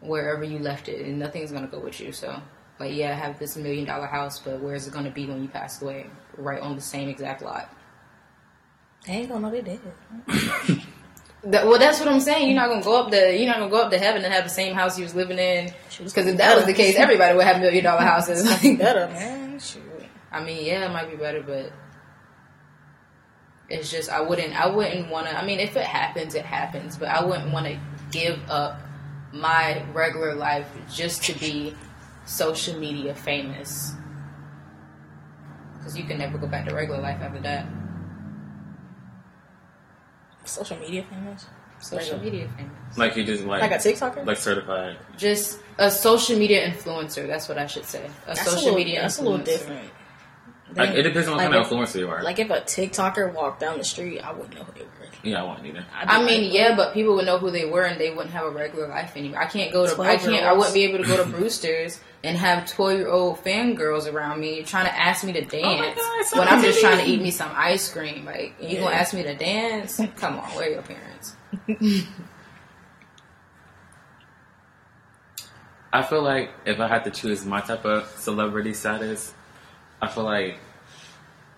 wherever 0.00 0.42
you 0.42 0.58
left 0.58 0.88
it, 0.88 1.06
and 1.06 1.18
nothing's 1.18 1.52
gonna 1.52 1.68
go 1.68 1.78
with 1.78 2.00
you. 2.00 2.12
So, 2.12 2.42
like, 2.80 2.94
yeah, 2.94 3.12
I 3.12 3.14
have 3.14 3.38
this 3.38 3.56
million 3.56 3.84
dollar 3.84 4.06
house, 4.06 4.40
but 4.40 4.60
where's 4.60 4.86
it 4.86 4.92
gonna 4.92 5.10
be 5.10 5.26
when 5.26 5.40
you 5.42 5.48
pass 5.48 5.80
away? 5.80 6.10
Right 6.36 6.60
on 6.60 6.74
the 6.74 6.82
same 6.82 7.08
exact 7.08 7.42
lot. 7.42 7.72
they 9.06 9.12
ain't 9.12 9.28
gonna 9.28 9.40
know 9.40 9.50
they 9.50 9.62
did. 9.62 10.82
That, 11.44 11.66
well, 11.66 11.78
that's 11.78 12.00
what 12.00 12.08
I'm 12.08 12.20
saying. 12.20 12.48
You're 12.48 12.56
not 12.56 12.68
gonna 12.68 12.82
go 12.82 13.00
up 13.00 13.10
the 13.10 13.36
you're 13.36 13.46
not 13.46 13.58
gonna 13.58 13.70
go 13.70 13.82
up 13.82 13.90
to 13.92 13.98
heaven 13.98 14.24
and 14.24 14.32
have 14.32 14.44
the 14.44 14.50
same 14.50 14.74
house 14.74 14.98
you 14.98 15.04
was 15.04 15.14
living 15.14 15.38
in. 15.38 15.72
Because 15.98 16.26
if 16.26 16.36
that 16.38 16.56
was 16.56 16.66
the 16.66 16.74
case, 16.74 16.96
everybody 16.96 17.36
would 17.36 17.46
have 17.46 17.60
million 17.60 17.84
dollar 17.84 18.00
houses. 18.02 18.42
Better 18.76 19.06
man. 19.08 19.58
Shoot. 19.60 19.82
I 20.30 20.42
mean, 20.42 20.66
yeah, 20.66 20.86
it 20.86 20.92
might 20.92 21.10
be 21.10 21.16
better, 21.16 21.42
but 21.42 21.72
it's 23.68 23.90
just 23.90 24.10
I 24.10 24.20
wouldn't 24.20 24.58
I 24.58 24.66
wouldn't 24.68 25.10
want 25.10 25.28
to. 25.28 25.38
I 25.38 25.44
mean, 25.44 25.60
if 25.60 25.76
it 25.76 25.84
happens, 25.84 26.34
it 26.34 26.44
happens, 26.44 26.96
but 26.96 27.08
I 27.08 27.24
wouldn't 27.24 27.52
want 27.52 27.66
to 27.66 27.78
give 28.10 28.38
up 28.48 28.80
my 29.32 29.84
regular 29.92 30.34
life 30.34 30.68
just 30.92 31.22
to 31.24 31.38
be 31.38 31.74
social 32.24 32.78
media 32.78 33.14
famous. 33.14 33.94
Because 35.76 35.96
you 35.96 36.04
can 36.04 36.18
never 36.18 36.38
go 36.38 36.46
back 36.46 36.66
to 36.68 36.74
regular 36.74 37.00
life 37.00 37.20
after 37.20 37.40
that. 37.40 37.66
Social 40.48 40.76
media 40.78 41.04
famous. 41.10 41.46
Social 41.80 42.18
Regular. 42.18 42.24
media 42.24 42.48
famous, 42.56 42.98
Like 42.98 43.14
you 43.16 43.24
just 43.24 43.44
like 43.44 43.60
Like 43.60 43.70
a 43.70 43.74
TikToker. 43.76 44.26
like 44.26 44.36
certified. 44.38 44.96
just 45.16 45.60
a 45.78 45.90
social 45.90 46.36
media 46.36 46.68
influencer. 46.68 47.26
That's 47.28 47.48
what 47.48 47.56
I 47.58 47.66
should 47.66 47.84
say. 47.84 48.04
A 48.26 48.34
that's 48.34 48.40
social 48.44 48.58
a 48.58 48.62
little, 48.62 48.74
media. 48.78 49.00
That's 49.02 49.18
a 49.18 49.22
little 49.22 49.38
influencer. 49.38 49.44
different. 49.44 49.90
Like 50.74 50.90
it 50.90 51.02
depends 51.02 51.28
on 51.28 51.36
what 51.36 51.44
Like 51.44 51.52
kind 51.52 51.64
of 51.64 51.70
influencer 51.70 52.00
you 52.00 52.08
are. 52.10 52.22
Like 52.22 52.38
if 52.40 52.50
a 52.50 52.60
TikToker 52.60 53.32
walked 53.32 53.60
down 53.60 53.78
the 53.78 53.84
street, 53.84 54.20
I 54.20 54.32
wouldn't 54.32 54.54
know 54.54 54.64
who 54.64 54.72
they 54.72 54.80
were. 54.80 54.97
Yeah, 55.22 55.40
I 55.40 55.44
want 55.44 55.64
either. 55.66 55.84
I'd 55.94 56.08
I 56.08 56.24
mean, 56.24 56.44
like, 56.44 56.52
yeah, 56.52 56.76
but 56.76 56.94
people 56.94 57.14
would 57.16 57.26
know 57.26 57.38
who 57.38 57.50
they 57.50 57.64
were 57.64 57.82
and 57.82 58.00
they 58.00 58.10
wouldn't 58.10 58.30
have 58.30 58.44
a 58.46 58.50
regular 58.50 58.88
life 58.88 59.16
anymore. 59.16 59.40
I 59.40 59.46
can't 59.46 59.72
go 59.72 59.86
to, 59.86 60.00
I 60.02 60.16
can't, 60.16 60.44
I 60.44 60.52
wouldn't 60.52 60.74
be 60.74 60.84
able 60.84 60.98
to 60.98 61.04
go 61.04 61.16
to 61.16 61.24
Brewster's 61.24 62.00
and 62.22 62.36
have 62.36 62.70
12 62.70 62.98
year 62.98 63.08
old 63.08 63.38
fangirls 63.38 64.12
around 64.12 64.40
me 64.40 64.62
trying 64.62 64.86
to 64.86 64.96
ask 64.96 65.24
me 65.24 65.32
to 65.32 65.44
dance 65.44 65.98
God, 66.32 66.38
when 66.38 66.48
I'm 66.48 66.62
just 66.62 66.80
trying 66.80 66.98
to 66.98 67.10
eat 67.10 67.20
me 67.20 67.30
some 67.30 67.50
ice 67.54 67.92
cream. 67.92 68.24
Like, 68.24 68.54
you 68.60 68.68
Yeah. 68.78 68.84
gonna 68.84 68.96
ask 68.96 69.12
me 69.14 69.22
to 69.24 69.34
dance? 69.34 70.00
Come 70.16 70.38
on, 70.38 70.54
where 70.54 70.68
are 70.68 70.70
your 70.70 70.82
parents? 70.82 71.36
I 75.92 76.02
feel 76.02 76.22
like 76.22 76.50
if 76.66 76.80
I 76.80 76.86
had 76.86 77.04
to 77.04 77.10
choose 77.10 77.44
my 77.44 77.60
type 77.60 77.84
of 77.84 78.06
celebrity 78.18 78.74
status, 78.74 79.32
I 80.02 80.08
feel 80.08 80.24
like 80.24 80.58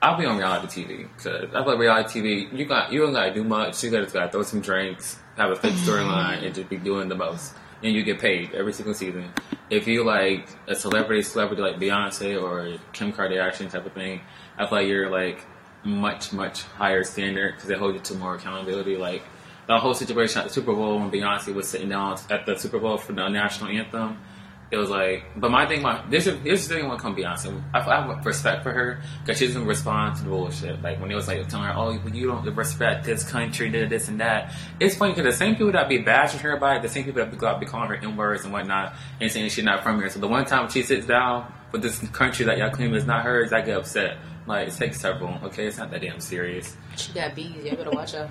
I'll 0.03 0.17
be 0.17 0.25
on 0.25 0.39
reality 0.39 0.85
TV 0.85 1.09
because 1.15 1.55
I 1.55 1.61
like 1.61 1.79
reality 1.79 2.21
TV 2.21 2.59
you 2.59 2.65
got 2.65 2.91
you 2.93 3.01
don't 3.01 3.13
gotta 3.13 3.35
do 3.35 3.45
much. 3.45 3.83
You 3.85 3.91
gotta, 3.91 4.07
gotta 4.07 4.31
throw 4.31 4.43
some 4.43 4.61
drinks, 4.61 5.19
have 5.37 5.51
a 5.51 5.57
fake 5.57 5.75
storyline, 5.75 6.43
and 6.43 6.55
just 6.55 6.71
be 6.71 6.79
doing 6.79 7.09
the 7.09 7.15
most, 7.15 7.55
and 7.83 7.95
you 7.95 8.03
get 8.03 8.19
paid 8.19 8.55
every 8.55 8.73
single 8.73 8.95
season. 8.95 9.31
If 9.69 9.87
you 9.87 10.05
like 10.05 10.49
a 10.67 10.75
celebrity, 10.75 11.23
celebrity 11.23 11.63
like 11.63 11.77
Beyonce 11.77 12.43
or 12.43 12.79
Kim 12.93 13.13
Kardashian 13.13 13.71
type 13.71 13.85
of 13.85 13.93
thing, 13.93 14.23
I 14.57 14.67
feel 14.67 14.79
like 14.79 14.89
you're 14.89 15.11
like 15.11 15.45
much 15.85 16.33
much 16.33 16.63
higher 16.63 17.05
standard 17.05 17.55
because 17.55 17.69
they 17.69 17.77
hold 17.77 17.95
you 17.95 18.01
to 18.01 18.15
more 18.15 18.37
accountability. 18.37 18.97
Like 18.97 19.23
the 19.67 19.79
whole 19.79 19.95
situation 19.95 20.41
at 20.41 20.49
the 20.49 20.53
Super 20.53 20.73
Bowl 20.73 20.99
when 20.99 21.11
Beyonce 21.11 21.55
was 21.55 21.69
sitting 21.69 21.91
down 21.91 22.19
at 22.31 22.47
the 22.47 22.57
Super 22.57 22.79
Bowl 22.79 22.97
for 22.97 23.13
the 23.13 23.29
national 23.29 23.71
anthem. 23.71 24.19
It 24.71 24.77
was 24.77 24.89
like, 24.89 25.25
but 25.35 25.51
my 25.51 25.67
thing, 25.67 25.83
my 25.83 26.01
this 26.09 26.29
is 26.29 26.41
this 26.45 26.61
is 26.61 26.69
the 26.69 26.77
thing 26.77 26.87
when 26.87 26.97
it 26.97 27.01
comes 27.01 27.19
Beyonce. 27.19 27.61
I, 27.75 27.81
I 27.81 28.07
have 28.07 28.25
respect 28.25 28.63
for 28.63 28.71
her 28.71 29.01
because 29.21 29.41
she 29.41 29.49
doesn't 29.49 29.67
respond 29.67 30.17
to 30.17 30.23
the 30.23 30.29
bullshit. 30.29 30.81
Like 30.81 31.01
when 31.01 31.11
it 31.11 31.17
was 31.17 31.27
like 31.27 31.49
telling 31.49 31.67
her, 31.67 31.75
"Oh, 31.77 31.91
you 31.91 32.29
don't 32.29 32.45
respect 32.55 33.05
this 33.05 33.29
country, 33.29 33.69
did 33.69 33.91
this 33.91 34.07
and 34.07 34.21
that." 34.21 34.55
It's 34.79 34.95
funny 34.95 35.13
because 35.13 35.25
the 35.25 35.37
same 35.37 35.57
people 35.57 35.73
that 35.73 35.89
be 35.89 35.99
bashing 35.99 36.39
her 36.41 36.53
about 36.53 36.77
it, 36.77 36.83
the 36.83 36.89
same 36.89 37.05
people 37.05 37.21
that 37.21 37.33
be, 37.33 37.37
go 37.37 37.49
out 37.49 37.59
be 37.59 37.67
calling 37.67 37.89
her 37.89 37.97
n 37.97 38.17
words 38.17 38.45
and 38.45 38.53
whatnot, 38.53 38.95
and 39.21 39.31
saying 39.31 39.49
she's 39.51 39.65
not 39.65 39.83
from 39.83 39.99
here. 39.99 40.09
So 40.09 40.21
the 40.21 40.29
one 40.29 40.45
time 40.45 40.71
she 40.71 40.85
sits 40.85 41.05
down 41.05 41.53
with 41.73 41.83
this 41.83 41.99
country 42.11 42.47
that 42.47 42.57
y'all 42.57 42.71
claim 42.71 42.95
is 42.95 43.05
not 43.05 43.25
hers, 43.25 43.53
I 43.53 43.63
get 43.63 43.77
upset. 43.77 44.19
Like 44.47 44.69
it 44.69 44.75
takes 44.75 45.01
several. 45.01 45.37
Okay, 45.47 45.67
it's 45.67 45.79
not 45.79 45.91
that 45.91 46.01
damn 46.01 46.21
serious. 46.21 46.77
She 46.97 47.13
got 47.13 47.35
bees. 47.35 47.65
You 47.65 47.77
better 47.77 47.91
watch 47.91 48.15
out. 48.15 48.31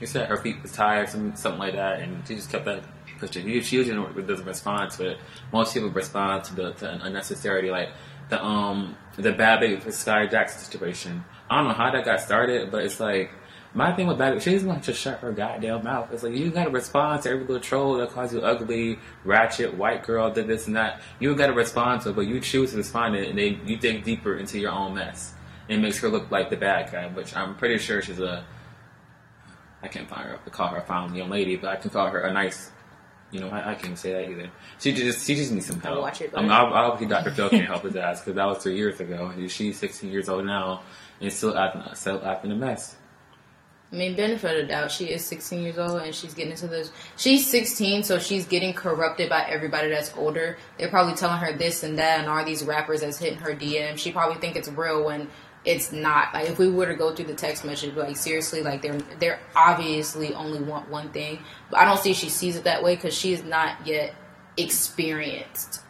She 0.00 0.06
said 0.06 0.28
her 0.28 0.36
feet 0.36 0.60
was 0.62 0.72
tired, 0.72 1.08
some, 1.08 1.36
something 1.36 1.60
like 1.60 1.74
that, 1.74 2.00
and 2.00 2.26
she 2.26 2.34
just 2.34 2.50
kept 2.50 2.64
that 2.64 2.82
pushing. 3.26 3.60
She 3.62 3.76
usually 3.76 4.22
doesn't 4.22 4.46
respond 4.46 4.90
to 4.92 5.10
it. 5.10 5.18
Most 5.52 5.74
people 5.74 5.90
respond 5.90 6.44
to 6.44 6.54
the 6.54 7.00
unnecessary, 7.02 7.70
like 7.70 7.90
the 8.28 8.42
um 8.42 8.96
the 9.16 9.32
Bhad 9.32 9.60
Bhabie 9.60 9.80
for 9.80 9.90
Skai 9.90 10.30
Jackson 10.30 10.60
situation. 10.60 11.24
I 11.50 11.58
don't 11.58 11.68
know 11.68 11.74
how 11.74 11.90
that 11.90 12.04
got 12.04 12.20
started, 12.20 12.70
but 12.70 12.84
it's 12.84 13.00
like 13.00 13.30
my 13.74 13.92
thing 13.94 14.06
with 14.06 14.18
bad. 14.18 14.40
She 14.42 14.52
doesn't 14.52 14.68
want 14.68 14.84
to 14.84 14.92
shut 14.92 15.18
her 15.20 15.32
goddamn 15.32 15.84
mouth. 15.84 16.10
It's 16.12 16.22
like 16.22 16.34
you 16.34 16.50
gotta 16.50 16.70
respond 16.70 17.22
to 17.22 17.30
every 17.30 17.44
little 17.44 17.60
troll 17.60 17.98
that 17.98 18.10
calls 18.10 18.32
you 18.32 18.40
ugly, 18.40 18.98
ratchet, 19.24 19.74
white 19.74 20.04
girl, 20.04 20.30
did 20.30 20.46
this 20.46 20.66
and 20.66 20.76
that. 20.76 21.00
You 21.18 21.34
gotta 21.34 21.52
respond 21.52 22.02
to 22.02 22.10
it, 22.10 22.16
but 22.16 22.22
you 22.22 22.40
choose 22.40 22.70
to 22.72 22.78
respond 22.78 23.14
to 23.14 23.22
it, 23.22 23.30
and 23.30 23.38
then 23.38 23.60
you 23.66 23.76
dig 23.76 24.04
deeper 24.04 24.36
into 24.36 24.58
your 24.58 24.72
own 24.72 24.94
mess. 24.94 25.34
And 25.68 25.78
it 25.78 25.82
makes 25.82 25.98
her 26.00 26.08
look 26.08 26.30
like 26.30 26.50
the 26.50 26.56
bad 26.56 26.92
guy, 26.92 27.08
which 27.08 27.34
I'm 27.34 27.56
pretty 27.56 27.78
sure 27.78 28.02
she's 28.02 28.20
a 28.20 28.44
I 29.84 29.88
can't 29.88 30.08
find 30.08 30.26
her, 30.26 30.38
call 30.50 30.68
her 30.68 30.78
a 30.78 30.82
fine 30.82 31.14
young 31.14 31.28
lady, 31.28 31.56
but 31.56 31.68
I 31.68 31.76
can 31.76 31.90
call 31.90 32.08
her 32.08 32.20
a 32.20 32.32
nice. 32.32 32.70
You 33.34 33.40
know, 33.40 33.48
I, 33.48 33.72
I 33.72 33.74
can't 33.74 33.98
say 33.98 34.12
that 34.12 34.30
either. 34.30 34.48
She 34.78 34.92
just 34.92 35.26
she 35.26 35.34
just 35.34 35.50
needs 35.50 35.66
some 35.66 35.80
help. 35.80 36.00
watch 36.00 36.20
it, 36.20 36.30
I 36.36 36.40
mean, 36.40 36.52
ob- 36.52 36.72
obviously, 36.72 37.08
Dr. 37.08 37.32
Phil 37.32 37.48
can't 37.50 37.66
help 37.66 37.82
his 37.82 37.96
ass 37.96 38.20
because 38.20 38.36
that 38.36 38.44
was 38.46 38.62
three 38.62 38.76
years 38.76 39.00
ago. 39.00 39.26
and 39.26 39.50
She's 39.50 39.76
16 39.76 40.08
years 40.08 40.28
old 40.28 40.46
now 40.46 40.82
and 41.20 41.32
still 41.32 41.58
acting 41.58 41.82
still 41.96 42.24
acting 42.24 42.52
a 42.52 42.54
mess. 42.54 42.96
I 43.92 43.96
mean, 43.96 44.16
benefit 44.16 44.50
of 44.60 44.62
the 44.62 44.72
doubt. 44.72 44.90
She 44.90 45.06
is 45.06 45.24
16 45.24 45.62
years 45.62 45.78
old 45.78 46.00
and 46.02 46.14
she's 46.14 46.34
getting 46.34 46.52
into 46.52 46.66
this. 46.66 46.90
She's 47.16 47.48
16, 47.48 48.02
so 48.04 48.18
she's 48.18 48.46
getting 48.46 48.72
corrupted 48.72 49.28
by 49.28 49.44
everybody 49.48 49.88
that's 49.88 50.12
older. 50.16 50.56
They're 50.78 50.88
probably 50.88 51.14
telling 51.14 51.38
her 51.38 51.52
this 51.56 51.82
and 51.84 51.98
that, 51.98 52.20
and 52.20 52.28
all 52.28 52.44
these 52.44 52.64
rappers 52.64 53.02
that's 53.02 53.18
hitting 53.18 53.38
her 53.38 53.54
DM. 53.54 53.96
She 53.98 54.10
probably 54.10 54.40
think 54.40 54.56
it's 54.56 54.68
real 54.68 55.04
when 55.04 55.28
it's 55.64 55.92
not. 55.92 56.34
Like 56.34 56.48
if 56.48 56.58
we 56.58 56.70
were 56.70 56.86
to 56.86 56.94
go 56.94 57.14
through 57.14 57.26
the 57.26 57.34
text 57.34 57.64
message, 57.64 57.94
like 57.94 58.16
seriously, 58.16 58.62
like 58.62 58.82
they're 58.82 58.98
they're 59.18 59.40
obviously 59.56 60.34
only 60.34 60.60
want 60.60 60.90
one 60.90 61.10
thing. 61.10 61.40
But 61.70 61.80
I 61.80 61.84
don't 61.84 61.98
see 61.98 62.12
she 62.12 62.28
sees 62.28 62.56
it 62.56 62.64
that 62.64 62.82
way 62.82 62.94
because 62.94 63.16
she 63.16 63.32
is 63.32 63.42
not 63.42 63.86
yet 63.86 64.14
experienced 64.56 65.80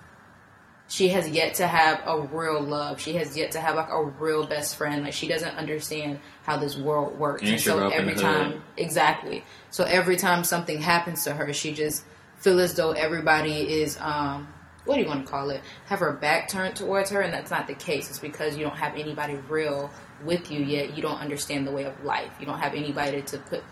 she 0.95 1.09
has 1.09 1.29
yet 1.29 1.55
to 1.55 1.67
have 1.67 2.03
a 2.07 2.21
real 2.21 2.61
love. 2.61 3.01
She 3.01 3.15
has 3.15 3.37
yet 3.37 3.51
to 3.53 3.61
have 3.61 3.75
like 3.75 3.89
a 3.91 4.05
real 4.05 4.47
best 4.47 4.77
friend. 4.77 5.03
Like 5.03 5.13
she 5.13 5.27
doesn't 5.27 5.57
understand 5.57 6.21
how 6.45 6.57
this 6.57 6.77
world 6.77 7.19
works. 7.19 7.43
And 7.43 7.53
And 7.53 7.61
so 7.61 7.79
grew 7.79 7.87
up 7.89 7.93
in 7.95 8.01
every 8.01 8.15
time, 8.15 8.63
exactly. 8.77 9.45
So 9.71 9.83
every 9.83 10.17
time 10.17 10.45
something 10.45 10.81
happens 10.81 11.25
to 11.25 11.33
her, 11.35 11.53
she 11.53 11.73
just 11.73 12.05
feel 12.37 12.61
as 12.61 12.75
though 12.75 12.93
everybody 12.93 13.83
is 13.83 13.99
um 14.01 14.54
what 14.85 14.97
do 14.97 15.03
you 15.03 15.09
want 15.09 15.25
to 15.25 15.31
call 15.31 15.51
it? 15.51 15.63
Have 15.87 16.01
her 16.01 16.13
back 16.13 16.49
turned 16.49 16.77
towards 16.77 17.11
her, 17.11 17.21
and 17.21 17.33
that's 17.33 17.51
not 17.51 17.67
the 17.67 17.75
case. 17.75 18.11
It's 18.11 18.19
because 18.19 18.57
you 18.57 18.65
don't 18.65 18.77
have 18.77 18.95
anybody 18.97 19.37
real 19.49 19.91
with 20.25 20.51
you 20.51 20.61
yet. 20.61 20.97
You 20.97 21.03
don't 21.03 21.19
understand 21.19 21.67
the 21.67 21.73
way 21.73 21.85
of 21.85 22.05
life. 22.05 22.33
You 22.39 22.47
don't 22.47 22.59
have 22.59 22.75
anybody 22.75 23.23
to 23.23 23.39
put. 23.39 23.63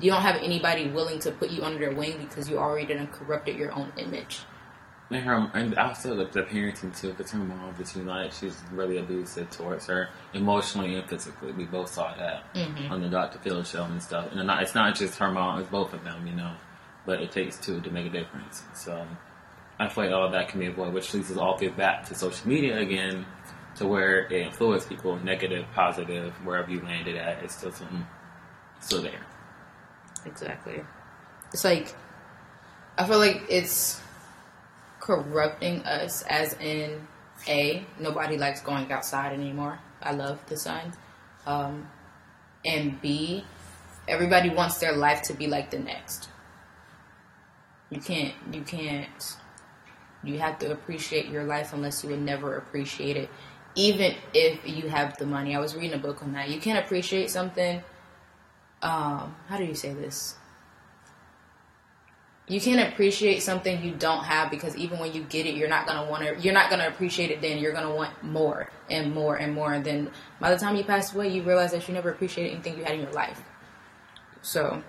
You 0.00 0.10
don't 0.12 0.22
have 0.22 0.36
anybody 0.36 0.88
willing 0.88 1.18
to 1.20 1.32
put 1.32 1.50
you 1.50 1.62
under 1.62 1.78
their 1.78 1.92
wing 1.92 2.18
because 2.18 2.48
you 2.48 2.58
already 2.58 2.94
done 2.94 3.08
corrupted 3.08 3.56
your 3.56 3.72
own 3.72 3.92
image. 3.98 4.40
And 5.10 5.24
her, 5.24 5.50
and 5.54 5.76
also 5.76 6.14
the, 6.14 6.26
the 6.26 6.42
parenting 6.44 6.98
too, 6.98 7.08
because 7.12 7.32
her 7.32 7.38
mom 7.38 7.76
was 7.76 7.92
too 7.92 8.04
like 8.04 8.30
she's 8.30 8.56
really 8.70 8.98
abusive 8.98 9.50
towards 9.50 9.86
her 9.86 10.08
emotionally 10.32 10.94
and 10.94 11.08
physically. 11.08 11.50
We 11.50 11.64
both 11.64 11.90
saw 11.90 12.14
that 12.14 12.54
mm-hmm. 12.54 12.92
on 12.92 13.02
the 13.02 13.08
Dr. 13.08 13.40
Phil 13.40 13.64
show 13.64 13.82
and 13.84 14.00
stuff. 14.00 14.28
And 14.30 14.48
it's 14.62 14.74
not 14.76 14.94
just 14.94 15.18
her 15.18 15.32
mom; 15.32 15.60
it's 15.60 15.68
both 15.68 15.92
of 15.92 16.04
them, 16.04 16.28
you 16.28 16.34
know. 16.34 16.54
But 17.04 17.20
it 17.20 17.32
takes 17.32 17.58
two 17.58 17.80
to 17.80 17.90
make 17.90 18.06
a 18.06 18.10
difference. 18.10 18.62
So 18.74 19.04
I 19.80 19.88
feel 19.88 20.04
like 20.04 20.12
all 20.12 20.30
that 20.30 20.48
can 20.48 20.60
be 20.60 20.66
avoided, 20.66 20.92
which 20.92 21.12
leads 21.14 21.30
us 21.30 21.38
all 21.38 21.58
get 21.58 21.76
back 21.76 22.04
to 22.08 22.14
social 22.14 22.46
media 22.46 22.78
again, 22.78 23.24
to 23.76 23.86
where 23.86 24.26
it 24.26 24.32
influences 24.32 24.86
people, 24.86 25.16
negative, 25.24 25.64
positive, 25.74 26.34
wherever 26.44 26.70
you 26.70 26.82
landed 26.82 27.16
at, 27.16 27.42
it's 27.42 27.56
still 27.56 27.72
something 27.72 28.06
still 28.80 29.02
there. 29.02 29.26
Exactly. 30.26 30.82
It's 31.52 31.64
like 31.64 31.94
I 32.98 33.06
feel 33.06 33.18
like 33.18 33.42
it's 33.48 34.00
corrupting 35.00 35.82
us 35.84 36.22
as 36.22 36.52
in 36.60 37.06
a 37.48 37.84
nobody 37.98 38.36
likes 38.36 38.60
going 38.60 38.92
outside 38.92 39.32
anymore. 39.32 39.78
I 40.02 40.12
love 40.12 40.44
the 40.46 40.58
sun. 40.58 40.92
Um, 41.46 41.88
and 42.64 43.00
B 43.00 43.44
everybody 44.06 44.50
wants 44.50 44.78
their 44.78 44.92
life 44.92 45.22
to 45.22 45.32
be 45.32 45.46
like 45.46 45.70
the 45.70 45.78
next. 45.78 46.28
You 47.88 48.00
can't 48.00 48.34
you 48.52 48.62
can't 48.62 49.36
you 50.22 50.38
have 50.38 50.58
to 50.58 50.70
appreciate 50.70 51.26
your 51.26 51.44
life 51.44 51.72
unless 51.72 52.02
you 52.02 52.10
would 52.10 52.20
never 52.20 52.56
appreciate 52.56 53.16
it 53.16 53.30
even 53.76 54.14
if 54.34 54.68
you 54.68 54.88
have 54.88 55.16
the 55.18 55.24
money. 55.24 55.54
I 55.54 55.60
was 55.60 55.76
reading 55.76 55.94
a 55.94 55.98
book 55.98 56.22
on 56.24 56.32
that. 56.32 56.48
You 56.48 56.60
can't 56.60 56.84
appreciate 56.84 57.30
something 57.30 57.82
um, 58.82 59.36
how 59.48 59.58
do 59.58 59.64
you 59.64 59.74
say 59.74 59.92
this? 59.92 60.36
You 62.48 62.60
can't 62.60 62.92
appreciate 62.92 63.42
something 63.42 63.82
you 63.84 63.92
don't 63.92 64.24
have 64.24 64.50
because 64.50 64.76
even 64.76 64.98
when 64.98 65.12
you 65.12 65.22
get 65.22 65.46
it, 65.46 65.54
you're 65.54 65.68
not 65.68 65.86
gonna 65.86 66.10
want 66.10 66.24
to. 66.24 66.40
You're 66.40 66.54
not 66.54 66.68
gonna 66.68 66.88
appreciate 66.88 67.30
it. 67.30 67.40
Then 67.40 67.58
you're 67.58 67.72
gonna 67.72 67.94
want 67.94 68.24
more 68.24 68.68
and 68.88 69.14
more 69.14 69.36
and 69.36 69.54
more. 69.54 69.72
And 69.72 69.84
then 69.84 70.10
by 70.40 70.50
the 70.52 70.58
time 70.58 70.74
you 70.74 70.82
pass 70.82 71.14
away, 71.14 71.28
you 71.28 71.42
realize 71.42 71.70
that 71.72 71.86
you 71.86 71.94
never 71.94 72.10
appreciated 72.10 72.52
anything 72.52 72.76
you 72.76 72.84
had 72.84 72.94
in 72.94 73.02
your 73.02 73.12
life. 73.12 73.40
So, 74.42 74.82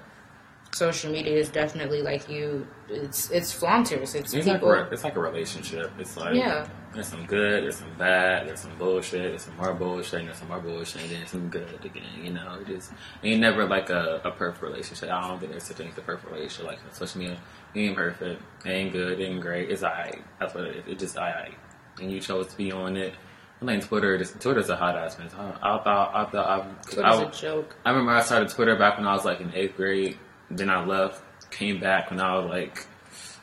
social 0.74 1.12
media 1.12 1.34
is 1.38 1.50
definitely 1.50 2.02
like 2.02 2.30
you. 2.30 2.68
It's 2.90 3.30
it's 3.32 3.52
flaunters. 3.52 4.16
It's, 4.16 4.34
It's 4.34 4.46
like, 4.48 4.58
people. 4.58 4.72
a, 4.72 4.84
it's 4.90 5.04
like 5.04 5.16
a 5.16 5.20
relationship. 5.20 5.92
It's 6.00 6.18
like 6.18 6.36
Yeah. 6.36 6.68
there's 6.94 7.08
some 7.08 7.26
good, 7.26 7.64
there's 7.64 7.78
some 7.78 7.94
bad, 7.98 8.48
there's 8.48 8.60
some 8.62 8.78
bullshit, 8.78 9.22
there's 9.24 9.44
some 9.44 9.56
more 9.58 9.74
bullshit, 9.74 10.20
and 10.20 10.28
there's 10.28 10.38
some 10.40 10.48
more 10.50 10.60
bullshit, 10.60 11.02
and 11.04 11.12
then 11.12 11.28
some 11.28 11.50
good 11.50 11.84
again. 11.86 12.04
You 12.24 12.34
know, 12.34 12.58
it 12.62 12.68
just 12.68 12.92
ain't 13.24 13.42
never 13.42 13.66
like 13.66 13.90
a, 13.90 14.22
a 14.24 14.32
perfect 14.32 14.64
relationship. 14.64 15.10
I 15.10 15.28
don't 15.28 15.40
think 15.40 15.52
there's 15.52 15.64
such 15.64 15.76
a 15.80 15.84
thing 15.84 15.92
as 15.92 15.98
a 15.98 16.02
perfect 16.02 16.32
relationship. 16.32 16.66
Like 16.68 16.80
social 16.94 17.20
media, 17.22 17.38
it 17.74 17.80
ain't 17.80 17.96
perfect, 17.96 18.42
it 18.66 18.70
ain't 18.70 18.92
good, 18.92 19.20
it 19.20 19.24
ain't 19.26 19.42
great. 19.42 19.70
It's 19.72 19.84
alright. 19.84 20.24
That's 20.40 20.54
what 20.54 20.66
it 20.66 20.76
is. 20.78 20.84
It's 20.88 21.02
just 21.04 21.18
alright. 21.18 21.54
And 22.00 22.12
you 22.12 22.20
chose 22.20 22.48
to 22.48 22.58
be 22.58 22.72
on 22.72 22.98
it. 22.98 23.14
I 23.62 23.66
think 23.66 23.86
Twitter, 23.86 24.18
just, 24.18 24.40
Twitter's 24.42 24.70
a 24.70 24.76
hot 24.76 24.96
ass 24.98 25.20
mess. 25.20 25.34
I, 25.38 25.50
I 25.62 25.84
thought, 25.84 26.16
I 26.16 26.26
thought, 26.32 26.48
I, 26.48 26.90
Twitter's 26.90 27.04
I, 27.04 27.24
a 27.24 27.32
joke. 27.32 27.76
I 27.86 27.92
remember 27.92 28.12
I 28.14 28.22
started 28.22 28.50
Twitter 28.50 28.76
back 28.76 28.98
when 28.98 29.06
I 29.08 29.14
was 29.14 29.24
like 29.24 29.40
in 29.40 29.54
eighth 29.54 29.76
grade. 29.78 30.18
Then 30.58 30.70
I 30.70 30.84
left, 30.86 31.22
came 31.52 31.80
back 31.80 32.10
when 32.10 32.20
I 32.20 32.38
was 32.38 32.50
like 32.50 32.86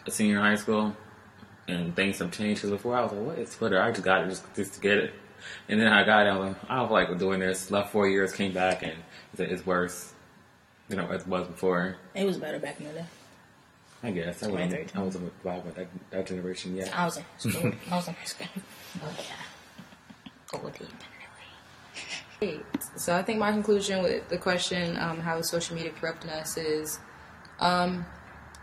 a 0.07 0.11
senior 0.11 0.37
in 0.37 0.43
high 0.43 0.55
school, 0.57 0.95
and 1.67 1.95
things 1.97 2.19
have 2.19 2.31
changed. 2.33 2.61
Because 2.63 2.71
before 2.71 2.97
I 2.97 3.03
was 3.03 3.13
like, 3.13 3.23
"What 3.23 3.39
is 3.39 3.55
Twitter?" 3.55 3.81
I 3.81 3.91
just 3.91 4.05
got 4.05 4.25
it 4.25 4.29
just, 4.29 4.55
just 4.55 4.75
to 4.75 4.81
get 4.81 4.99
it, 4.99 5.15
and 5.69 5.81
then 5.81 5.89
I 5.89 6.05
got 6.05 6.27
it. 6.27 6.31
I 6.31 6.39
was, 6.39 6.57
I 6.69 6.83
was 6.83 6.91
like 6.91 7.19
doing 7.19 7.41
this. 7.41 7.71
Left 7.71 7.91
four 7.91 8.09
years, 8.09 8.33
came 8.33 8.53
back, 8.53 8.83
and 8.83 8.95
it's, 9.33 9.41
it's 9.41 9.67
worse. 9.67 10.13
You 10.89 10.97
know, 10.97 11.07
as 11.09 11.23
it 11.23 11.29
was 11.29 11.47
before. 11.47 11.97
It 12.15 12.25
was 12.25 12.39
better 12.39 12.59
back 12.59 12.81
in 12.81 12.87
the 12.87 12.93
day. 12.93 13.05
I 14.03 14.11
guess 14.13 14.43
I 14.43 14.49
wasn't. 14.49 14.97
I 14.97 15.03
wasn't 15.03 15.33
involved 15.45 15.67
with 15.67 15.75
that, 15.75 15.89
that 16.11 16.27
generation 16.27 16.77
yet. 16.77 16.97
I 16.97 17.05
was 17.05 17.17
in 17.17 17.25
high 17.25 17.51
school. 17.51 17.73
I 17.91 17.97
was 17.97 18.09
in 18.09 18.15
high 18.15 18.25
school. 18.25 18.47
Oh 19.03 19.15
yeah. 19.19 20.61
Go 20.61 20.71
deep. 20.71 20.89
Great. 22.39 22.65
So 22.97 23.17
I 23.17 23.23
think 23.23 23.41
my 23.41 23.51
conclusion 23.51 24.03
with 24.03 24.29
the 24.29 24.39
question, 24.39 24.97
um, 24.99 25.19
how 25.19 25.39
is 25.39 25.49
social 25.49 25.75
media 25.75 25.91
corrupting 25.91 26.31
us, 26.31 26.57
is 26.57 27.01
um, 27.59 28.07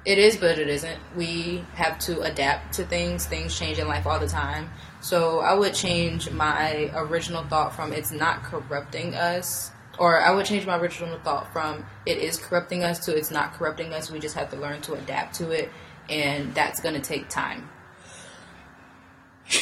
it 0.05 0.17
is, 0.17 0.37
but 0.37 0.57
it 0.57 0.69
isn't. 0.69 0.97
We 1.17 1.65
have 1.73 1.99
to 1.99 2.21
adapt 2.21 2.75
to 2.75 2.85
things. 2.85 3.25
Things 3.25 3.57
change 3.57 3.77
in 3.77 3.87
life 3.87 4.05
all 4.05 4.19
the 4.19 4.27
time. 4.27 4.69
So 5.01 5.39
I 5.39 5.53
would 5.53 5.73
change 5.73 6.31
my 6.31 6.89
original 6.93 7.43
thought 7.43 7.75
from 7.75 7.91
it's 7.91 8.11
not 8.11 8.43
corrupting 8.43 9.13
us, 9.13 9.71
or 9.99 10.21
I 10.21 10.31
would 10.31 10.45
change 10.45 10.65
my 10.65 10.77
original 10.77 11.19
thought 11.19 11.51
from 11.51 11.85
it 12.05 12.19
is 12.19 12.37
corrupting 12.37 12.83
us 12.83 12.99
to 13.05 13.17
it's 13.17 13.31
not 13.31 13.53
corrupting 13.55 13.93
us. 13.93 14.09
We 14.09 14.19
just 14.19 14.35
have 14.35 14.49
to 14.51 14.55
learn 14.55 14.81
to 14.83 14.93
adapt 14.93 15.35
to 15.35 15.51
it, 15.51 15.69
and 16.09 16.55
that's 16.55 16.79
going 16.79 16.95
to 16.95 17.01
take 17.01 17.27
time. 17.27 17.69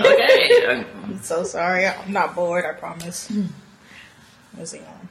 okay. 0.00 0.84
I'm 1.06 1.22
so 1.22 1.44
sorry. 1.44 1.86
I'm 1.86 2.12
not 2.12 2.34
bored. 2.34 2.64
I 2.64 2.72
promise. 2.72 3.32
Let's 4.56 4.74
on. 4.74 5.08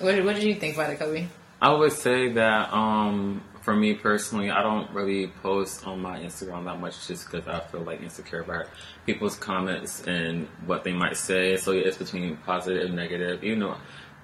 What, 0.00 0.24
what 0.24 0.34
did 0.34 0.44
you 0.44 0.54
think 0.54 0.74
about 0.74 0.90
it, 0.90 0.98
Kobe? 0.98 1.26
I 1.62 1.72
would 1.72 1.92
say 1.92 2.32
that 2.32 2.72
um, 2.72 3.42
for 3.62 3.74
me 3.74 3.94
personally, 3.94 4.50
I 4.50 4.62
don't 4.62 4.90
really 4.90 5.28
post 5.28 5.86
on 5.86 6.02
my 6.02 6.20
Instagram 6.20 6.64
that 6.64 6.80
much 6.80 7.06
just 7.06 7.30
because 7.30 7.46
I 7.48 7.60
feel 7.60 7.80
like 7.80 8.02
insecure 8.02 8.40
about 8.40 8.66
people's 9.06 9.36
comments 9.36 10.02
and 10.06 10.48
what 10.66 10.84
they 10.84 10.92
might 10.92 11.16
say. 11.16 11.56
So 11.56 11.72
yeah, 11.72 11.86
it's 11.86 11.96
between 11.96 12.36
positive 12.38 12.84
and 12.84 12.96
negative. 12.96 13.42
You 13.42 13.56
know, 13.56 13.76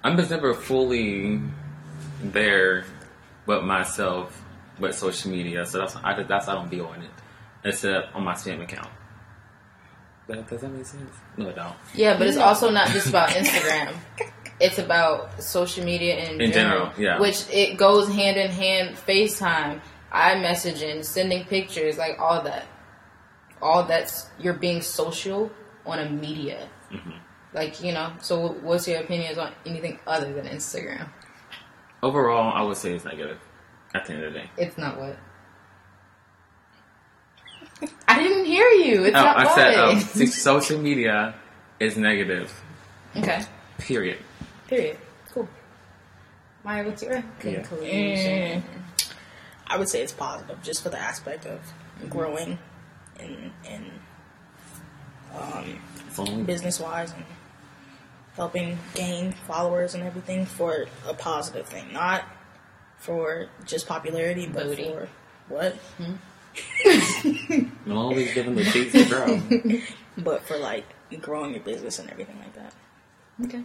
I'm 0.05 0.17
just 0.17 0.31
never 0.31 0.55
fully 0.55 1.41
there 2.23 2.85
with 3.47 3.63
myself 3.63 4.43
with 4.79 4.95
social 4.95 5.31
media, 5.31 5.65
so 5.67 5.79
that's 5.79 5.97
I 5.97 6.23
that's 6.23 6.49
I 6.49 6.55
don't 6.55 6.71
be 6.71 6.81
on 6.81 7.03
it 7.03 7.11
except 7.65 8.15
on 8.15 8.25
my 8.25 8.35
spam 8.35 8.63
account. 8.63 8.89
That, 10.29 10.49
does 10.49 10.61
that 10.61 10.69
make 10.69 10.87
sense? 10.87 11.11
No, 11.37 11.49
it 11.49 11.57
don't. 11.57 11.75
Yeah, 11.95 12.17
but 12.17 12.29
it's 12.29 12.37
also 12.37 12.71
not 12.71 12.89
just 12.89 13.09
about 13.09 13.31
Instagram. 13.31 13.95
It's 14.61 14.79
about 14.79 15.43
social 15.43 15.85
media 15.85 16.17
in, 16.19 16.41
In 16.41 16.53
general, 16.53 16.91
general, 16.91 16.93
yeah. 16.97 17.19
Which 17.19 17.51
it 17.51 17.77
goes 17.77 18.09
hand 18.09 18.37
in 18.37 18.49
hand. 18.49 18.95
FaceTime, 18.95 19.81
iMessaging, 20.13 21.05
sending 21.05 21.45
pictures, 21.47 21.99
like 21.99 22.21
all 22.21 22.43
that. 22.43 22.67
All 23.61 23.83
that's 23.83 24.29
you're 24.39 24.55
being 24.55 24.81
social 24.81 25.51
on 25.85 25.99
a 25.99 26.09
media. 26.09 26.69
Mm-hmm. 26.93 27.11
Like 27.53 27.83
you 27.83 27.93
know. 27.93 28.13
So, 28.21 28.53
what's 28.63 28.87
your 28.87 29.01
opinions 29.01 29.37
on 29.37 29.53
anything 29.67 29.99
other 30.07 30.33
than 30.33 30.47
Instagram? 30.47 31.09
Overall, 32.01 32.53
I 32.53 32.63
would 32.63 32.77
say 32.77 32.95
it's 32.95 33.05
negative. 33.05 33.41
At 33.95 34.07
the 34.07 34.13
end 34.15 34.25
of 34.25 34.33
the 34.33 34.39
day. 34.39 34.51
It's 34.57 34.79
not 34.79 34.99
what. 34.99 35.17
I 38.09 38.19
didn't 38.23 38.45
hear 38.45 38.69
you. 38.69 39.05
It's 39.05 39.17
Oh, 39.17 39.23
not 39.23 39.37
I 39.39 39.55
said 39.55 39.75
um, 39.79 40.01
see, 40.01 40.27
social 40.27 40.79
media 40.79 41.35
is 41.81 41.97
negative. 41.97 42.53
okay. 43.17 43.43
Period. 43.79 44.19
Period. 44.69 44.99
Cool. 45.33 45.49
Maya, 46.65 46.85
what's 46.85 47.03
your 47.03 47.15
Yeah. 47.15 47.23
conclusion? 47.63 48.63
I 49.67 49.77
would 49.79 49.89
say 49.89 50.03
it's 50.03 50.13
positive, 50.13 50.63
just 50.63 50.83
for 50.83 50.91
the 50.91 50.99
aspect 50.99 51.47
of 51.47 51.61
growing 52.11 52.59
and 53.19 53.53
and 53.67 53.91
um, 56.19 56.45
business 56.45 56.79
wise 56.79 57.13
and 57.13 57.25
helping 58.37 58.79
gain 58.95 59.33
followers 59.47 59.95
and 59.95 60.03
everything 60.05 60.45
for 60.47 60.87
a 61.09 61.15
positive 61.15 61.67
thing, 61.67 61.93
not 61.93 62.25
for 62.99 63.47
just 63.67 63.87
popularity, 63.89 64.47
but 64.47 64.65
Booty. 64.65 64.85
for 64.91 65.09
what? 65.49 65.77
I'm 66.85 67.97
always 67.97 68.33
giving 68.35 68.55
the 68.55 68.65
cheeks 68.65 68.93
to 68.93 69.05
girl. 69.05 69.43
But 70.19 70.45
for 70.47 70.59
like 70.59 70.85
growing 71.21 71.53
your 71.53 71.63
business 71.63 71.99
and 71.99 72.11
everything 72.11 72.39
like 72.39 72.55
that. 72.55 72.75
Okay. 73.45 73.65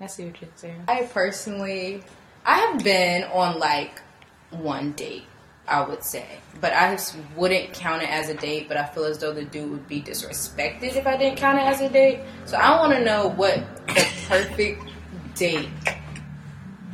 I 0.00 0.06
see 0.06 0.24
what 0.24 0.40
you're 0.40 0.50
saying. 0.56 0.84
I 0.88 1.04
personally, 1.04 2.02
I 2.44 2.58
have 2.58 2.82
been 2.82 3.24
on 3.24 3.58
like 3.58 4.02
one 4.50 4.92
date, 4.92 5.24
I 5.68 5.82
would 5.86 6.02
say, 6.02 6.26
but 6.60 6.72
I 6.72 6.92
just 6.92 7.16
wouldn't 7.36 7.72
count 7.72 8.02
it 8.02 8.10
as 8.10 8.28
a 8.28 8.34
date. 8.34 8.66
But 8.68 8.76
I 8.76 8.86
feel 8.86 9.04
as 9.04 9.18
though 9.18 9.32
the 9.32 9.44
dude 9.44 9.70
would 9.70 9.86
be 9.86 10.02
disrespected 10.02 10.96
if 10.96 11.06
I 11.06 11.16
didn't 11.16 11.38
count 11.38 11.58
it 11.58 11.64
as 11.64 11.80
a 11.80 11.88
date. 11.88 12.20
So 12.44 12.56
I 12.56 12.78
want 12.80 12.92
to 12.92 13.04
know 13.04 13.28
what 13.28 13.64
the 13.86 14.06
perfect 14.28 14.82
date. 15.36 15.68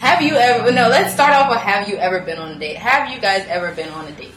Have 0.00 0.23
you 0.23 0.35
ever? 0.35 0.71
No, 0.73 0.88
let's 0.88 1.12
start 1.12 1.33
off 1.33 1.50
with 1.50 1.59
Have 1.59 1.88
you 1.88 1.97
ever 1.97 2.21
been 2.21 2.38
on 2.38 2.52
a 2.52 2.59
date? 2.59 2.76
Have 2.76 3.11
you 3.12 3.21
guys 3.21 3.47
ever 3.49 3.73
been 3.75 3.88
on 3.90 4.07
a 4.07 4.12
date? 4.12 4.33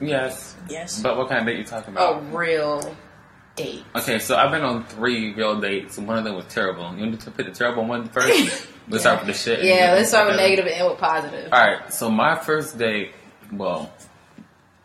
Yes. 0.00 0.56
Yes. 0.68 1.02
But 1.02 1.16
what 1.16 1.28
kind 1.28 1.40
of 1.40 1.46
date 1.46 1.58
you 1.58 1.64
talking 1.64 1.92
about? 1.94 2.22
A 2.22 2.36
real 2.36 2.96
date. 3.56 3.84
Okay, 3.96 4.18
so 4.18 4.36
I've 4.36 4.50
been 4.50 4.62
on 4.62 4.84
three 4.84 5.34
real 5.34 5.60
dates. 5.60 5.98
One 5.98 6.16
of 6.18 6.24
them 6.24 6.36
was 6.36 6.46
terrible. 6.46 6.94
You 6.94 7.06
want 7.06 7.20
to 7.20 7.30
put 7.30 7.46
the 7.46 7.52
terrible 7.52 7.84
one 7.84 8.08
first? 8.08 8.68
Let's 8.88 9.04
start 9.04 9.18
with 9.20 9.26
the 9.26 9.34
shit. 9.34 9.62
Yeah, 9.64 9.92
let's 9.92 10.08
start 10.08 10.28
with 10.28 10.36
negative 10.36 10.64
and 10.64 10.74
end 10.74 10.88
with 10.88 10.98
positive. 10.98 11.52
All 11.52 11.60
right, 11.60 11.92
so 11.92 12.10
my 12.10 12.36
first 12.36 12.78
date, 12.78 13.12
well, 13.52 13.92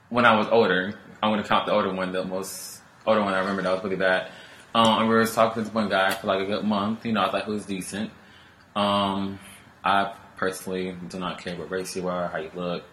when 0.09 0.25
I 0.25 0.35
was 0.37 0.47
older, 0.49 0.99
I'm 1.21 1.31
gonna 1.31 1.45
count 1.45 1.67
the 1.67 1.71
older 1.71 1.93
one, 1.93 2.11
the 2.11 2.25
most 2.25 2.81
older 3.05 3.21
one 3.21 3.33
I 3.33 3.39
remember 3.39 3.61
that 3.61 3.71
was 3.75 3.83
really 3.83 3.95
bad. 3.95 4.29
Um, 4.75 4.99
and 4.99 5.07
we 5.07 5.15
were 5.15 5.25
talking 5.25 5.63
to 5.63 5.69
this 5.69 5.73
one 5.73 5.87
guy 5.87 6.13
for 6.15 6.27
like 6.27 6.41
a 6.41 6.45
good 6.45 6.65
month. 6.65 7.05
You 7.05 7.13
know, 7.13 7.21
I 7.21 7.31
thought 7.31 7.45
he 7.45 7.51
was 7.51 7.65
decent. 7.65 8.11
Um, 8.75 9.39
I 9.85 10.13
personally 10.35 10.93
do 11.07 11.17
not 11.17 11.39
care 11.41 11.55
what 11.55 11.71
race 11.71 11.95
you 11.95 12.09
are, 12.09 12.27
how 12.27 12.39
you 12.39 12.51
look. 12.53 12.83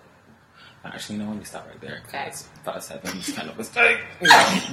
Actually, 0.85 1.19
no, 1.19 1.27
let 1.29 1.37
me 1.37 1.45
stop 1.45 1.67
right 1.69 1.81
there. 1.81 2.03
Facts. 2.09 2.49
Five 2.65 2.83
seven 2.83 3.19
is 3.19 3.33
kind 3.33 3.49
of 3.49 3.55
a 3.57 3.59
mistake. 3.59 3.99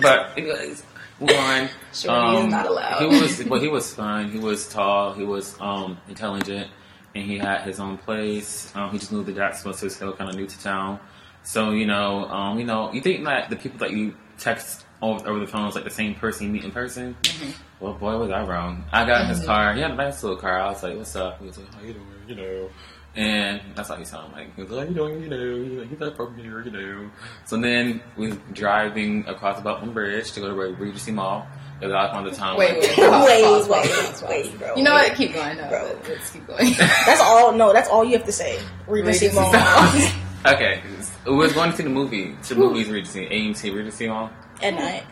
But 0.01 0.37
anyways, 0.37 0.83
move 1.19 1.31
on. 1.31 1.69
Shorty 1.93 2.37
is 2.45 2.51
not 2.51 2.65
allowed. 2.65 2.99
He 3.01 3.07
was, 3.07 3.43
well, 3.45 3.59
he 3.59 3.67
was 3.67 3.93
fine. 3.93 4.31
He 4.31 4.39
was 4.39 4.69
tall. 4.69 5.13
He 5.13 5.23
was 5.23 5.59
um, 5.59 5.97
intelligent, 6.07 6.69
and 7.13 7.25
he 7.25 7.37
had 7.37 7.61
his 7.63 7.79
own 7.79 7.97
place. 7.97 8.71
Um, 8.75 8.91
he 8.91 8.99
just 8.99 9.11
moved 9.11 9.27
to 9.27 9.33
Jacksonville, 9.33 9.89
so 9.89 10.13
kind 10.13 10.29
of 10.29 10.35
new 10.35 10.47
to 10.47 10.59
town. 10.61 10.99
So 11.43 11.71
you 11.71 11.85
know, 11.85 12.25
um, 12.25 12.57
you 12.57 12.65
know, 12.65 12.91
you 12.93 13.01
think 13.01 13.25
that 13.25 13.49
the 13.49 13.57
people 13.57 13.79
that 13.79 13.91
you 13.91 14.15
text 14.37 14.85
over, 15.01 15.27
over 15.27 15.39
the 15.39 15.47
phone 15.47 15.67
is 15.67 15.75
like 15.75 15.83
the 15.83 15.89
same 15.89 16.15
person 16.15 16.47
you 16.47 16.53
meet 16.53 16.63
in 16.63 16.71
person? 16.71 17.15
Mm-hmm. 17.23 17.51
Well, 17.83 17.93
boy, 17.93 18.17
was 18.17 18.31
I 18.31 18.43
wrong. 18.43 18.85
I 18.91 19.05
got 19.05 19.21
in 19.21 19.27
his 19.27 19.45
car. 19.45 19.73
He 19.73 19.81
had 19.81 19.91
a 19.91 19.95
nice 19.95 20.23
little 20.23 20.37
car. 20.37 20.59
I 20.59 20.69
was 20.69 20.81
like, 20.81 20.97
"What's 20.97 21.15
up?" 21.15 21.39
He 21.39 21.47
was 21.47 21.57
like, 21.57 21.73
"How 21.73 21.81
you 21.81 21.93
doing?" 21.93 22.07
You 22.27 22.35
know. 22.35 22.69
And 23.17 23.61
that's 23.73 23.89
how 23.89 23.95
he 23.95 24.05
sounded 24.05 24.31
like. 24.37 24.55
He 24.55 24.61
was 24.61 24.69
like, 24.69 24.83
"How 24.83 24.89
you 24.89 24.95
doing?" 24.95 25.23
You 25.23 25.29
know. 25.29 25.83
He's 25.85 25.99
like 25.99 26.15
from 26.15 26.37
here. 26.37 26.61
You 26.61 26.69
know. 26.69 27.09
So 27.45 27.57
then 27.59 27.99
we 28.15 28.27
was 28.27 28.37
driving 28.53 29.27
across 29.27 29.59
the 29.59 29.67
Beltman 29.67 29.91
Bridge 29.91 30.31
to 30.33 30.39
go 30.39 30.49
to 30.49 30.53
Regency 30.53 31.11
Mall. 31.11 31.47
It 31.81 31.87
was 31.87 31.95
out 31.95 32.11
on 32.11 32.25
the 32.25 32.31
town. 32.31 32.57
Wait, 32.57 32.73
wait, 32.73 32.95
wait, 32.95 32.95
pause, 32.97 33.67
pause, 33.67 33.69
wait, 33.69 33.89
pause, 33.89 34.21
pause. 34.21 34.29
wait, 34.29 34.59
bro. 34.59 34.75
You 34.75 34.83
know 34.83 34.93
what? 34.93 35.15
Keep 35.15 35.33
going. 35.33 35.57
No, 35.57 35.67
Bro. 35.67 35.99
let's 36.07 36.31
keep 36.31 36.45
going. 36.45 36.73
That's 36.77 37.21
all. 37.21 37.51
No, 37.53 37.73
that's 37.73 37.89
all 37.89 38.03
you 38.03 38.13
have 38.17 38.25
to 38.25 38.31
say. 38.31 38.59
Regency 38.87 39.27
Regency 39.27 39.35
Mall. 39.35 39.51
Mall. 39.51 40.53
Okay, 40.53 40.81
we 41.25 41.35
was 41.35 41.53
going 41.53 41.71
to 41.71 41.77
see 41.77 41.83
the 41.83 41.89
movie. 41.89 42.35
To 42.43 42.53
the 42.53 42.59
movies 42.59 42.87
Regency, 42.87 43.25
AMC 43.27 43.73
Regency 43.75 44.07
Mall. 44.07 44.29
At 44.61 44.75
night. 44.75 45.03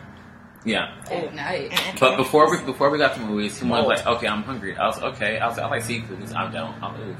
Yeah. 0.64 0.94
At 1.10 1.34
night. 1.34 1.72
But 2.00 2.16
before 2.16 2.50
we 2.50 2.64
before 2.64 2.90
we 2.90 2.98
got 2.98 3.14
to 3.14 3.20
movies, 3.20 3.58
he 3.58 3.68
was 3.68 3.86
like, 3.86 4.06
"Okay, 4.06 4.26
I'm 4.28 4.42
hungry." 4.44 4.76
I 4.76 4.86
was 4.86 4.98
okay. 5.02 5.38
I 5.38 5.46
was 5.48 5.56
like, 5.56 5.66
"I 5.66 5.70
like 5.70 5.82
seafood." 5.82 6.32
I 6.32 6.50
don't. 6.52 6.82
I'm 6.82 7.00
oof. 7.10 7.16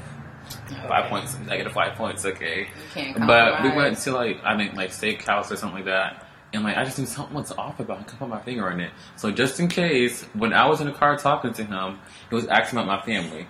Five 0.87 1.05
Okay. 1.05 1.09
points. 1.09 1.37
Negative 1.39 1.71
five 1.73 1.95
points. 1.95 2.25
Okay. 2.25 2.59
You 2.61 2.67
can't 2.93 3.27
But 3.27 3.63
we 3.63 3.69
went 3.71 3.97
to 3.99 4.11
like 4.11 4.39
I 4.43 4.55
think 4.57 4.73
like 4.75 4.89
steakhouse 4.91 5.51
or 5.51 5.55
something 5.55 5.77
like 5.77 5.85
that, 5.85 6.25
and 6.53 6.63
like 6.63 6.77
I 6.77 6.83
just 6.85 6.97
knew 6.99 7.05
something 7.05 7.35
was 7.35 7.51
off 7.53 7.79
about. 7.79 7.97
it. 7.97 8.01
I 8.01 8.03
couldn't 8.03 8.19
put 8.19 8.29
my 8.29 8.41
finger 8.41 8.69
on 8.71 8.79
it. 8.79 8.91
So 9.15 9.31
just 9.31 9.59
in 9.59 9.67
case, 9.67 10.23
when 10.33 10.53
I 10.53 10.67
was 10.67 10.81
in 10.81 10.87
the 10.87 10.93
car 10.93 11.17
talking 11.17 11.53
to 11.53 11.63
him, 11.63 11.99
he 12.29 12.35
was 12.35 12.47
asking 12.47 12.79
about 12.79 12.87
my 12.99 13.05
family. 13.05 13.47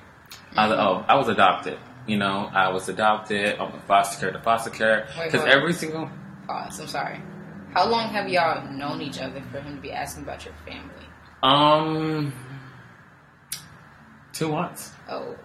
I 0.55 0.67
was 0.67 0.77
like, 0.77 0.85
"Oh, 0.85 1.05
I 1.07 1.15
was 1.15 1.27
adopted." 1.27 1.77
You 2.07 2.17
know, 2.17 2.49
I 2.53 2.69
was 2.69 2.87
adopted. 2.89 3.59
I'm 3.59 3.73
a 3.73 3.79
foster 3.81 4.19
care 4.21 4.31
to 4.31 4.39
foster 4.41 4.69
care 4.69 5.07
because 5.23 5.43
every 5.45 5.73
single 5.73 6.09
Pause. 6.47 6.79
I'm 6.81 6.87
sorry. 6.87 7.21
How 7.73 7.85
long 7.89 8.07
have 8.09 8.29
y'all 8.29 8.65
known 8.71 9.01
each 9.01 9.19
other 9.19 9.41
for 9.51 9.59
him 9.59 9.75
to 9.75 9.81
be 9.81 9.91
asking 9.91 10.23
about 10.23 10.45
your 10.45 10.53
family? 10.65 10.93
um 11.43 12.31
two 14.33 14.49
months. 14.49 14.91
Oh, 15.09 15.35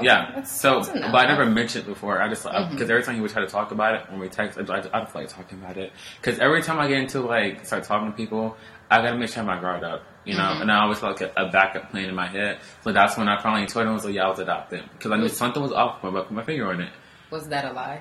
okay. 0.00 0.06
Yeah. 0.06 0.26
that's- 0.26 0.50
So, 0.60 0.80
that's 0.80 0.90
but 0.90 1.14
I 1.14 1.26
never 1.26 1.46
mentioned 1.46 1.84
it 1.84 1.88
before. 1.88 2.20
I 2.20 2.28
just 2.28 2.42
because 2.44 2.88
Mhm. 2.88 2.90
every 2.90 3.02
time 3.02 3.14
he 3.14 3.20
would 3.20 3.30
try 3.30 3.42
to 3.42 3.48
talk 3.48 3.70
about 3.70 3.94
it 3.94 4.10
when 4.10 4.18
we 4.20 4.28
text, 4.28 4.58
I, 4.58 4.62
I, 4.62 4.78
I 4.78 4.80
don't 5.00 5.14
like 5.14 5.28
talking 5.28 5.58
about 5.62 5.76
it. 5.76 5.92
Because 6.20 6.38
every 6.38 6.62
time 6.62 6.78
I 6.78 6.88
get 6.88 6.98
into 6.98 7.20
like 7.20 7.64
start 7.64 7.84
talking 7.84 8.10
to 8.10 8.16
people, 8.16 8.56
I 8.90 9.02
gotta 9.02 9.16
make 9.16 9.28
sure 9.30 9.42
I 9.42 9.46
have 9.46 9.54
my 9.54 9.60
guard 9.60 9.84
up, 9.84 10.02
you 10.24 10.34
know. 10.36 10.42
Mhm. 10.42 10.62
And 10.62 10.72
I 10.72 10.82
always 10.82 10.98
feel 10.98 11.10
like 11.10 11.20
a, 11.20 11.30
a 11.36 11.48
backup 11.50 11.90
plan 11.90 12.08
in 12.08 12.14
my 12.14 12.26
head. 12.26 12.58
So 12.82 12.92
that's 12.92 13.16
when 13.16 13.28
I 13.28 13.40
finally 13.40 13.66
told 13.66 13.86
him, 13.86 13.92
was 13.94 14.04
like, 14.04 14.14
"Yeah, 14.14 14.26
I 14.26 14.28
was 14.30 14.38
adopted," 14.40 14.82
because 14.92 15.12
I 15.12 15.16
knew 15.16 15.22
Was- 15.24 15.36
something 15.36 15.62
was 15.62 15.72
off. 15.72 16.02
But 16.02 16.08
I 16.08 16.20
put 16.22 16.30
my 16.32 16.42
finger 16.42 16.68
on 16.70 16.80
it. 16.80 16.90
Was 17.30 17.48
that 17.48 17.64
a 17.64 17.72
lie? 17.72 18.00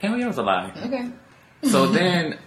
Hell 0.00 0.16
yeah, 0.16 0.24
it 0.24 0.28
was 0.28 0.38
a 0.38 0.42
lie. 0.42 0.70
Okay. 0.86 1.10
So 1.64 1.86
then 1.98 2.38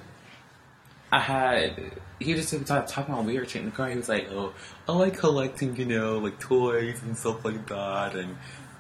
I 1.11 1.19
had 1.19 1.91
he 2.19 2.33
just 2.33 2.47
started 2.49 2.87
talking 2.87 3.13
about 3.13 3.25
weird 3.25 3.47
shit 3.49 3.61
in 3.61 3.69
the 3.69 3.75
car. 3.75 3.89
He 3.89 3.95
was 3.95 4.09
like, 4.09 4.27
"Oh, 4.31 4.51
I 4.89 4.91
like 4.93 5.17
collecting, 5.19 5.75
you 5.75 5.85
know, 5.85 6.17
like 6.17 6.39
toys 6.39 7.01
and 7.03 7.15
stuff 7.17 7.45
like 7.45 7.67
that, 7.67 8.15
and 8.15 8.37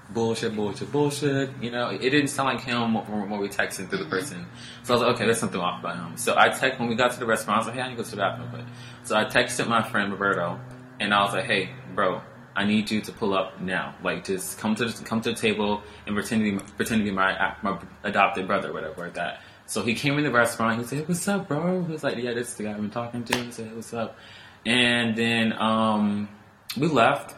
bullshit, 0.09 0.55
bullshit, 0.55 0.91
bullshit." 0.91 1.49
You 1.61 1.71
know, 1.71 1.89
it 1.89 1.99
didn't 1.99 2.27
sound 2.27 2.49
like 2.49 2.65
him 2.65 2.93
when 2.93 3.29
when 3.29 3.39
we 3.39 3.49
texted 3.49 3.89
through 3.89 3.99
the 3.99 4.09
person. 4.09 4.45
So 4.83 4.93
I 4.93 4.97
was 4.97 5.05
like, 5.05 5.15
"Okay, 5.15 5.25
there's 5.25 5.39
something 5.39 5.59
off 5.59 5.79
about 5.79 5.97
him." 5.97 6.17
So 6.17 6.35
I 6.37 6.49
text 6.49 6.79
when 6.79 6.89
we 6.89 6.95
got 6.95 7.11
to 7.11 7.19
the 7.19 7.25
restaurant. 7.25 7.57
I 7.57 7.59
was 7.59 7.67
like, 7.67 7.75
"Hey, 7.75 7.81
I 7.81 7.89
need 7.89 7.97
to 7.97 8.03
go 8.03 8.09
to 8.09 8.11
the 8.11 8.17
bathroom." 8.17 8.49
But 8.51 8.65
so 9.03 9.15
I 9.15 9.25
texted 9.25 9.67
my 9.67 9.83
friend 9.83 10.11
Roberto, 10.11 10.59
and 10.99 11.13
I 11.13 11.23
was 11.23 11.33
like, 11.33 11.45
"Hey, 11.45 11.69
bro." 11.93 12.21
I 12.55 12.65
need 12.65 12.89
you 12.89 13.01
to 13.01 13.11
pull 13.11 13.35
up 13.35 13.61
now. 13.61 13.93
Like, 14.03 14.25
just 14.25 14.57
come 14.57 14.73
to 14.73 14.85
the, 14.85 15.03
come 15.03 15.21
to 15.21 15.29
the 15.29 15.35
table 15.35 15.83
and 16.07 16.15
pretend 16.15 16.43
to 16.43 16.51
be 16.53 16.73
pretend 16.75 17.01
to 17.01 17.05
be 17.05 17.11
my 17.11 17.53
my 17.61 17.79
adopted 18.03 18.47
brother, 18.47 18.71
or 18.71 18.73
whatever 18.73 19.03
like 19.03 19.13
that. 19.13 19.41
So 19.67 19.83
he 19.83 19.93
came 19.93 20.17
in 20.17 20.23
the 20.23 20.31
restaurant. 20.31 20.79
He 20.79 20.85
said, 20.87 21.07
"What's 21.07 21.27
up, 21.27 21.47
bro?" 21.47 21.83
He 21.83 21.91
was 21.91 22.03
like, 22.03 22.17
"Yeah, 22.17 22.33
this 22.33 22.47
is 22.47 22.55
the 22.55 22.63
guy 22.63 22.71
I've 22.71 22.77
been 22.77 22.89
talking 22.89 23.23
to." 23.25 23.37
He 23.37 23.51
said, 23.51 23.75
"What's 23.75 23.93
up?" 23.93 24.17
And 24.65 25.15
then 25.15 25.53
um, 25.53 26.29
we 26.75 26.87
left, 26.87 27.35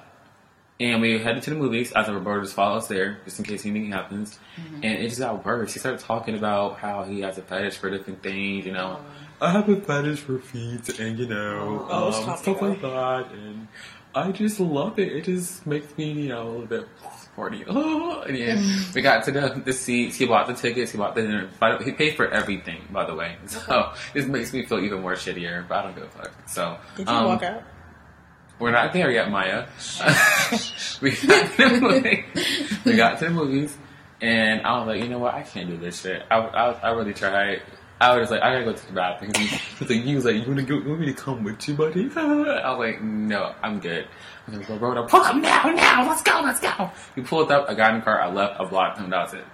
and 0.80 1.02
we 1.02 1.20
headed 1.20 1.44
to 1.44 1.50
the 1.50 1.56
movies. 1.56 1.92
As 1.92 2.08
Roberto 2.08 2.42
just 2.44 2.54
followed 2.56 2.78
us 2.78 2.88
there, 2.88 3.20
just 3.26 3.40
in 3.40 3.46
case 3.46 3.66
anything 3.66 3.92
happens. 3.92 4.40
And 4.58 4.86
it 4.86 5.08
just 5.10 5.20
got 5.20 5.46
worse. 5.46 5.74
He 5.74 5.80
started 5.80 6.00
talking 6.00 6.36
about 6.36 6.80
how 6.80 7.04
he 7.04 7.22
has 7.22 7.38
a 7.38 7.42
fetish 7.42 7.78
for 7.78 7.90
different 7.90 8.24
things. 8.24 8.66
You 8.66 8.74
know, 8.74 9.00
I 9.42 9.52
have 9.52 9.68
a 9.70 9.80
fetish 9.80 10.20
for 10.20 10.40
feet, 10.40 11.00
and 11.00 11.18
you 11.20 11.28
know, 11.28 11.86
Oh, 11.90 12.08
um, 12.08 12.38
stuff 12.38 12.48
it. 12.48 12.62
like 12.62 12.82
that. 12.82 13.28
And 13.34 13.68
I 14.16 14.32
just 14.32 14.60
love 14.60 14.98
it. 15.00 15.12
It 15.12 15.26
just 15.26 15.66
makes 15.68 15.96
me, 15.98 16.12
you 16.12 16.30
know, 16.30 16.44
a 16.44 16.50
little 16.50 16.66
bit 16.66 16.88
horny. 17.36 17.64
Oh, 17.68 18.22
and 18.28 18.38
yeah, 18.38 18.62
we 18.96 19.02
got 19.02 19.24
to 19.26 19.32
the, 19.32 19.62
the 19.64 19.74
seats. 19.74 20.16
He 20.18 20.26
bought 20.26 20.48
the 20.48 20.54
tickets. 20.56 20.92
He 20.92 20.98
bought 20.98 21.14
the 21.16 21.22
dinner. 21.22 21.50
By 21.60 21.78
the 21.78 21.84
He 21.84 21.92
paid 21.92 22.16
for 22.16 22.28
everything, 22.30 22.82
by 22.92 23.06
the 23.06 23.16
way. 23.16 23.36
So 23.48 23.92
this 24.14 24.26
makes 24.26 24.52
me 24.54 24.66
feel 24.66 24.80
even 24.80 25.02
more 25.02 25.14
shittier. 25.14 25.68
But 25.68 25.78
I 25.80 25.82
don't 25.84 25.96
give 25.96 26.04
a 26.06 26.10
fuck. 26.10 26.32
So 26.48 26.78
Did 26.98 27.08
you 27.08 27.14
um, 27.14 27.26
walk 27.26 27.44
out? 27.44 27.64
We're 28.60 28.72
not 28.72 28.92
there 28.92 29.10
yet, 29.10 29.32
Maya. 29.32 29.68
we 31.02 31.12
got 31.12 31.52
to 31.56 31.70
the 31.70 31.80
movie. 31.82 32.26
We 32.84 32.96
got 32.98 33.18
to 33.20 33.26
the 33.26 33.32
movies, 33.32 33.78
and 34.22 34.62
I 34.62 34.78
was 34.80 34.88
like, 34.88 35.02
you 35.02 35.08
know 35.08 35.20
what? 35.20 35.34
I 35.34 35.44
can't 35.44 35.70
do 35.70 35.78
this 35.78 36.02
shit. 36.02 36.24
I, 36.30 36.40
I, 36.40 36.72
I 36.72 36.92
really 36.92 37.14
tried. 37.14 37.62
I 38.02 38.18
was 38.18 38.32
like, 38.32 38.42
I 38.42 38.52
gotta 38.54 38.66
go 38.66 38.74
to 38.74 38.88
the 38.88 38.94
bathroom. 38.94 39.32
He 39.34 39.60
was 39.80 39.90
like, 39.90 40.04
he 40.04 40.16
was 40.16 40.26
like, 40.26 40.36
you 40.36 40.44
wanna 40.46 40.64
go? 40.64 40.76
You 40.76 40.90
want 40.90 41.00
me 41.00 41.06
to 41.08 41.14
come 41.14 41.44
with 41.44 41.66
you, 41.68 41.74
buddy? 41.74 42.10
I 42.16 42.76
was 42.76 42.80
like, 42.80 43.02
no, 43.02 43.56
I'm 43.64 43.80
good. 43.80 44.08
i'm 44.48 44.58
was 44.58 44.70
like, 44.70 44.82
Roberto, 44.82 45.08
pull 45.08 45.22
up 45.22 45.36
now, 45.38 45.64
now, 45.64 46.08
let's 46.08 46.22
go, 46.22 46.42
let's 46.44 46.60
go. 46.60 46.92
He 47.16 47.22
pulled 47.22 47.52
up. 47.52 47.70
I 47.70 47.74
got 47.76 47.94
in 47.94 48.00
the 48.00 48.06
car. 48.06 48.22
I 48.22 48.32
left. 48.32 48.60
I 48.60 48.66
blocked 48.66 49.00
him. 49.00 49.10
That 49.10 49.24
was 49.24 49.34
it. 49.36 49.46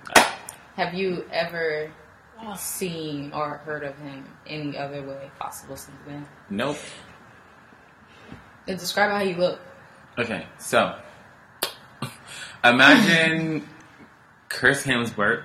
Have 0.78 0.96
you 0.96 1.26
ever 1.32 1.92
seen 2.58 3.32
or 3.34 3.58
heard 3.60 3.84
of 3.84 3.98
him 4.00 4.26
any 4.48 4.78
other 4.78 5.02
way 5.04 5.30
possible 5.40 5.76
since 5.76 5.98
then? 6.08 6.28
Nope. 6.50 6.78
And 8.68 8.80
describe 8.80 9.12
how 9.12 9.20
you 9.22 9.36
look. 9.36 9.60
Okay, 10.18 10.46
so 10.58 10.98
imagine 12.64 13.68
Chris 14.50 14.84
Hemsworth. 14.84 15.44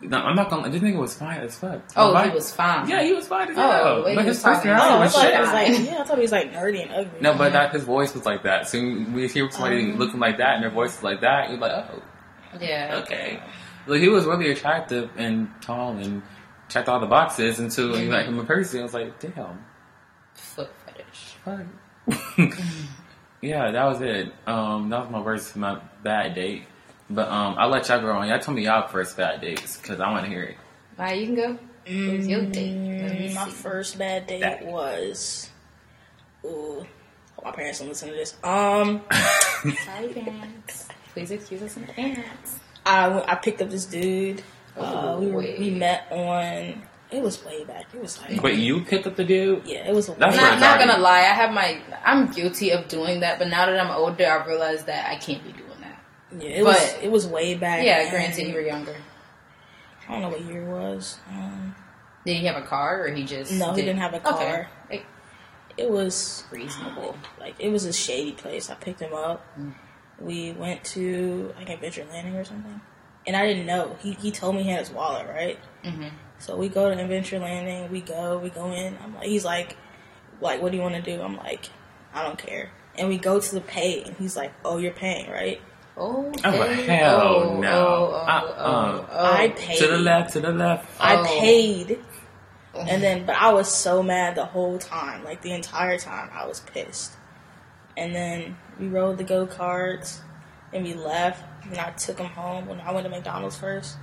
No, 0.00 0.18
I'm 0.18 0.36
not 0.36 0.48
gonna. 0.48 0.70
This 0.70 0.80
nigga 0.80 0.96
was 0.98 1.14
fine 1.16 1.40
as 1.40 1.58
fuck. 1.58 1.80
Oh, 1.96 2.12
Why- 2.12 2.28
he 2.28 2.34
was 2.34 2.54
fine. 2.54 2.88
Yeah, 2.88 3.02
he 3.02 3.12
was 3.12 3.26
fine 3.26 3.50
as 3.50 3.58
Oh, 3.58 3.60
hell. 3.70 4.02
but 4.04 4.10
he 4.12 4.16
his 4.18 4.26
was 4.26 4.42
talking- 4.42 4.70
personality 4.70 4.94
Oh, 4.94 5.00
was 5.00 5.12
thought 5.12 5.22
shit. 5.22 5.34
it 5.34 5.40
was 5.40 5.52
like 5.52 5.68
yeah, 5.90 5.98
I 6.00 6.04
thought 6.04 6.16
he 6.18 6.22
was 6.22 6.32
like 6.32 6.52
nerdy 6.52 6.82
and 6.82 6.92
ugly. 6.92 7.20
No, 7.20 7.34
but 7.36 7.52
that 7.52 7.72
his 7.72 7.82
voice 7.82 8.14
was 8.14 8.24
like 8.24 8.44
that. 8.44 8.68
So 8.68 8.78
when 8.78 9.12
we 9.12 9.26
hear 9.26 9.50
somebody 9.50 9.90
Um. 9.90 9.98
looking 9.98 10.20
like 10.20 10.38
that 10.38 10.54
and 10.54 10.62
their 10.62 10.70
voice 10.70 10.96
is 10.98 11.02
like 11.02 11.22
that, 11.22 11.50
you're 11.50 11.58
like, 11.58 11.72
oh, 11.72 12.02
Yeah. 12.60 13.00
okay. 13.02 13.42
Like 13.88 14.00
he 14.00 14.08
was 14.08 14.24
really 14.24 14.52
attractive 14.52 15.10
and 15.16 15.48
tall 15.62 15.96
and 15.96 16.22
checked 16.68 16.88
all 16.88 17.00
the 17.00 17.06
boxes 17.06 17.58
until 17.58 17.98
you 17.98 18.08
met 18.08 18.26
him 18.26 18.38
in 18.38 18.46
person. 18.46 18.78
I 18.80 18.82
was 18.84 18.94
like, 18.94 19.18
damn. 19.18 19.64
Foot 20.34 20.70
fetish. 20.86 21.34
fuck. 21.44 21.60
yeah, 23.40 23.70
that 23.70 23.84
was 23.84 24.00
it. 24.00 24.32
Um, 24.46 24.88
that 24.90 25.00
was 25.00 25.10
my 25.10 25.20
worst, 25.20 25.56
my 25.56 25.80
bad 26.02 26.34
date. 26.34 26.64
But 27.10 27.28
um, 27.28 27.54
I'll 27.58 27.68
let 27.70 27.88
y'all 27.88 28.00
go 28.00 28.10
on. 28.10 28.28
Y'all 28.28 28.38
tell 28.38 28.52
me 28.54 28.64
y'all 28.64 28.86
first 28.88 29.16
bad 29.16 29.40
dates 29.40 29.76
because 29.76 30.00
I 30.00 30.10
want 30.10 30.24
to 30.24 30.30
hear 30.30 30.42
it. 30.42 30.56
Maya, 30.98 31.14
you 31.16 31.26
can 31.26 31.34
go. 31.36 31.58
Who's 31.86 32.28
your 32.28 32.42
date? 32.46 32.76
Let 33.00 33.12
me 33.12 33.28
Mm, 33.30 33.34
my 33.34 33.44
see. 33.46 33.50
first 33.50 33.98
bad 33.98 34.26
date 34.26 34.42
Bad. 34.42 34.66
was, 34.66 35.48
ooh, 36.44 36.86
Hope 37.36 37.44
my 37.44 37.52
parents 37.52 37.78
don't 37.78 37.88
listen 37.88 38.08
to 38.08 38.14
this. 38.14 38.34
Um, 38.44 39.00
Sorry, 39.86 40.08
parents. 40.08 40.88
Please 41.14 41.30
excuse 41.30 41.62
us 41.62 41.76
in 41.78 41.84
advance. 41.84 42.58
I 42.84 43.22
I 43.26 43.34
picked 43.36 43.62
up 43.62 43.70
this 43.70 43.86
dude. 43.86 44.42
Uh, 44.76 45.16
we 45.18 45.28
were, 45.30 45.40
we 45.40 45.70
met 45.70 46.08
on. 46.10 46.82
It 47.10 47.22
was 47.22 47.42
way 47.44 47.64
back. 47.64 47.86
It 47.94 48.02
was 48.02 48.20
like 48.20 48.42
But 48.42 48.58
you 48.58 48.82
picked 48.84 49.06
up 49.06 49.16
the 49.16 49.24
dude. 49.24 49.62
yeah, 49.66 49.88
it 49.88 49.94
was. 49.94 50.08
A 50.08 50.12
That's 50.12 50.36
way 50.36 50.42
what 50.42 50.50
Not, 50.50 50.60
not 50.60 50.78
gonna 50.78 50.98
lie, 51.02 51.20
I 51.20 51.34
have 51.34 51.52
my. 51.52 51.80
I'm 52.04 52.30
guilty 52.30 52.70
of 52.70 52.86
doing 52.88 53.20
that, 53.20 53.38
but 53.38 53.48
now 53.48 53.64
that 53.66 53.78
I'm 53.80 53.90
older, 53.90 54.26
I 54.26 54.44
realize 54.46 54.84
that 54.84 55.10
I 55.10 55.16
can't 55.16 55.42
be 55.42 55.52
doing 55.52 55.80
that. 55.80 55.98
Yeah, 56.38 56.50
it 56.50 56.64
was. 56.64 56.94
It 57.02 57.10
was 57.10 57.26
way 57.26 57.54
back. 57.54 57.84
Yeah, 57.84 58.00
and 58.02 58.10
granted, 58.10 58.46
you 58.48 58.54
were 58.54 58.60
younger. 58.60 58.94
I 60.06 60.12
don't 60.12 60.22
know 60.22 60.28
what 60.28 60.40
year 60.44 60.62
it 60.62 60.68
was. 60.70 61.18
Um, 61.30 61.74
Did 62.26 62.36
he 62.38 62.46
have 62.46 62.56
a 62.62 62.66
car, 62.66 63.04
or 63.04 63.08
he 63.14 63.24
just? 63.24 63.52
No, 63.52 63.72
he 63.72 63.80
didn't 63.82 63.98
have 64.00 64.12
a 64.14 64.20
car. 64.20 64.68
Like, 64.90 65.06
it 65.78 65.90
was 65.90 66.44
reasonable. 66.50 67.16
like 67.40 67.54
it 67.58 67.70
was 67.70 67.84
a 67.86 67.92
shady 67.92 68.32
place. 68.32 68.68
I 68.68 68.74
picked 68.74 69.00
him 69.00 69.14
up. 69.14 69.44
Mm. 69.58 69.74
We 70.20 70.52
went 70.52 70.84
to 70.84 71.54
like 71.56 71.70
Adventure 71.70 72.04
Landing 72.10 72.34
or 72.36 72.44
something, 72.44 72.80
and 73.26 73.34
I 73.36 73.46
didn't 73.46 73.64
know. 73.66 73.96
He 74.00 74.12
he 74.12 74.30
told 74.30 74.56
me 74.56 74.62
he 74.64 74.70
had 74.70 74.80
his 74.80 74.90
wallet, 74.90 75.26
right? 75.28 75.58
Mhm. 75.84 76.10
So 76.38 76.56
we 76.56 76.68
go 76.68 76.92
to 76.92 77.00
Adventure 77.00 77.38
Landing. 77.38 77.90
We 77.90 78.00
go. 78.00 78.38
We 78.38 78.50
go 78.50 78.72
in. 78.72 78.96
I'm 79.02 79.14
like, 79.14 79.26
he's 79.26 79.44
like, 79.44 79.76
like, 80.40 80.62
what 80.62 80.70
do 80.72 80.76
you 80.78 80.82
want 80.82 80.94
to 80.94 81.02
do? 81.02 81.20
I'm 81.20 81.36
like, 81.36 81.68
I 82.14 82.22
don't 82.22 82.38
care. 82.38 82.70
And 82.96 83.08
we 83.08 83.18
go 83.18 83.38
to 83.40 83.54
the 83.54 83.60
pay, 83.60 84.02
and 84.02 84.16
he's 84.16 84.36
like, 84.36 84.52
oh, 84.64 84.78
you're 84.78 84.92
paying, 84.92 85.30
right? 85.30 85.60
Oh, 85.96 86.32
Oh, 86.44 86.50
hey. 86.50 86.96
hell 86.98 87.20
oh, 87.20 87.60
no. 87.60 87.70
Oh, 87.70 88.10
oh, 88.12 88.16
uh, 88.16 88.40
oh, 88.44 88.54
oh, 88.58 89.06
oh. 89.10 89.32
I 89.34 89.48
paid. 89.50 89.78
To 89.78 89.86
the 89.88 89.98
left, 89.98 90.32
to 90.34 90.40
the 90.40 90.52
left. 90.52 90.88
I 91.00 91.16
Oh. 91.16 91.24
paid. 91.24 91.98
And 92.74 93.02
then, 93.02 93.26
but 93.26 93.34
I 93.36 93.52
was 93.52 93.72
so 93.72 94.02
mad 94.02 94.36
the 94.36 94.44
whole 94.44 94.78
time. 94.78 95.24
Like 95.24 95.42
the 95.42 95.52
entire 95.52 95.98
time, 95.98 96.30
I 96.32 96.46
was 96.46 96.60
pissed. 96.60 97.14
And 97.96 98.14
then 98.14 98.56
we 98.78 98.86
rode 98.86 99.18
the 99.18 99.24
go 99.24 99.46
karts, 99.46 100.20
and 100.72 100.84
we 100.84 100.94
left. 100.94 101.44
And 101.64 101.76
I 101.78 101.90
took 101.90 102.18
him 102.18 102.26
home. 102.26 102.66
When 102.68 102.80
I 102.80 102.92
went 102.92 103.04
to 103.04 103.10
McDonald's 103.10 103.56
first, 103.56 103.96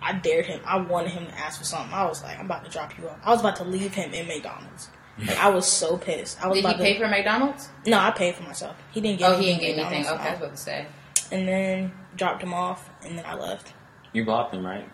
I 0.00 0.12
dared 0.12 0.46
him. 0.46 0.60
I 0.64 0.76
wanted 0.78 1.10
him 1.10 1.26
to 1.26 1.38
ask 1.38 1.58
for 1.58 1.64
something. 1.64 1.92
I 1.92 2.04
was 2.06 2.22
like, 2.22 2.38
I'm 2.38 2.46
about 2.46 2.64
to 2.64 2.70
drop 2.70 2.96
you 2.98 3.08
off. 3.08 3.18
I 3.24 3.30
was 3.30 3.40
about 3.40 3.56
to 3.56 3.64
leave 3.64 3.94
him 3.94 4.12
in 4.14 4.26
McDonald's. 4.28 4.88
Like, 5.18 5.36
I 5.38 5.48
was 5.50 5.66
so 5.66 5.96
pissed. 5.98 6.42
I 6.42 6.46
was 6.46 6.56
Did 6.58 6.64
he 6.64 6.70
about 6.70 6.80
pay 6.80 6.92
to. 6.94 7.00
for 7.00 7.08
McDonald's? 7.08 7.68
no, 7.86 7.98
I 7.98 8.12
paid 8.12 8.36
for 8.36 8.44
myself. 8.44 8.76
He 8.92 9.00
didn't 9.00 9.18
get. 9.18 9.32
Oh, 9.32 9.36
he 9.36 9.46
didn't 9.46 9.60
get 9.62 9.78
anything. 9.78 10.06
Okay, 10.06 10.28
I 10.28 10.30
was 10.30 10.38
about 10.38 10.50
to 10.52 10.56
say. 10.56 10.86
And 11.32 11.48
then 11.48 11.92
dropped 12.16 12.42
him 12.42 12.54
off, 12.54 12.88
and 13.04 13.18
then 13.18 13.24
I 13.26 13.34
left. 13.34 13.72
You 14.12 14.24
bought 14.24 14.54
him, 14.54 14.64
right? 14.64 14.88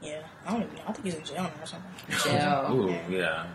Yeah, 0.00 0.22
I 0.46 0.52
don't 0.52 0.62
even 0.62 0.74
know. 0.76 0.82
I 0.88 0.92
think 0.92 1.04
he's 1.04 1.14
in 1.16 1.24
jail 1.24 1.42
now 1.42 1.52
or 1.62 1.66
something. 1.66 1.90
Jail. 2.24 2.68
Ooh, 2.72 2.88
Yeah. 2.90 3.08
yeah. 3.10 3.46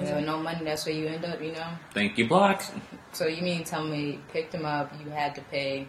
You 0.00 0.06
know, 0.10 0.20
no 0.20 0.38
money. 0.38 0.64
That's 0.64 0.84
where 0.86 0.94
you 0.94 1.06
end 1.06 1.24
up. 1.24 1.40
You 1.40 1.52
know. 1.52 1.66
Thank 1.94 2.18
you, 2.18 2.26
Block. 2.26 2.62
So 3.12 3.26
you 3.26 3.42
mean 3.42 3.62
tell 3.64 3.84
me 3.84 4.18
picked 4.32 4.54
him 4.54 4.64
up, 4.64 4.92
you 5.04 5.10
had 5.10 5.34
to 5.36 5.40
pay, 5.42 5.86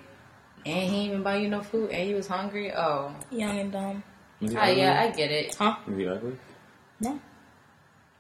and 0.66 0.76
he 0.84 0.90
didn't 0.90 1.06
even 1.08 1.24
buy 1.24 1.38
you 1.38 1.48
no 1.50 1.62
food, 1.64 1.90
and 1.92 2.08
you 2.10 2.16
was 2.16 2.28
hungry? 2.28 2.72
Oh, 2.74 3.16
Young 3.32 3.58
and 3.60 3.72
dumb. 3.72 4.04
Was 4.42 4.52
he 4.52 4.58
ah, 4.58 4.62
ugly? 4.62 4.78
yeah, 4.82 5.02
I 5.02 5.12
get 5.16 5.32
it. 5.32 5.56
Huh? 5.56 5.76
Was 5.88 5.98
he 5.98 6.08
ugly? 6.08 6.38
No, 7.00 7.20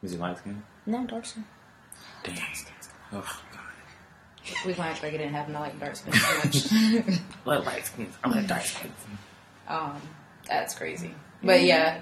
Is 0.04 0.12
he 0.12 0.18
light 0.18 0.38
skinned? 0.38 0.62
no, 0.86 1.06
dark 1.06 1.26
skin. 1.26 1.46
Damn. 2.24 2.38
Oh, 3.14 3.42
God. 3.52 4.56
We 4.66 4.74
gonna 4.74 4.90
act 4.90 5.04
like 5.04 5.14
it 5.14 5.18
didn't 5.20 5.34
happen. 5.34 5.56
I 5.56 5.60
like 5.60 5.80
dark 5.80 5.96
skin 5.96 6.14
so 6.14 6.38
much. 6.38 7.20
Like 7.46 7.66
light 7.66 7.86
skins. 7.86 8.16
I'm 8.24 8.32
like 8.32 8.48
dark 8.48 8.64
skins. 8.64 8.94
um, 9.68 10.00
that's 10.48 10.76
crazy. 10.76 11.14
But 11.44 11.64
yeah, 11.64 12.02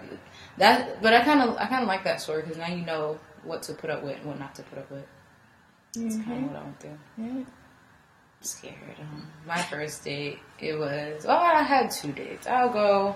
that. 0.58 1.02
But 1.02 1.14
I 1.14 1.24
kind 1.24 1.42
of, 1.42 1.58
I 1.58 1.66
kind 1.68 1.82
of 1.82 1.88
like 1.88 2.04
that 2.04 2.20
story 2.22 2.42
because 2.42 2.58
now 2.58 2.68
you 2.68 2.86
know 2.86 3.20
what 3.44 3.64
to 3.64 3.74
put 3.74 3.90
up 3.90 4.04
with 4.04 4.18
and 4.18 4.26
what 4.26 4.40
not 4.40 4.56
to 4.56 4.64
put 4.64 4.80
up 4.80 4.92
with. 4.92 5.06
That's 5.94 6.16
kind 6.18 6.46
of 6.46 6.52
what 6.52 6.60
I 6.60 6.64
went 6.64 6.80
through. 6.80 7.00
Yeah. 7.18 7.44
scared. 8.42 8.76
Um, 9.00 9.28
my 9.48 9.62
first 9.62 10.04
date, 10.04 10.40
it 10.60 10.78
was. 10.78 11.26
Oh, 11.28 11.36
I 11.36 11.64
had 11.64 11.92
two 11.92 12.12
dates. 12.12 12.48
I'll 12.48 12.70
go. 12.70 13.16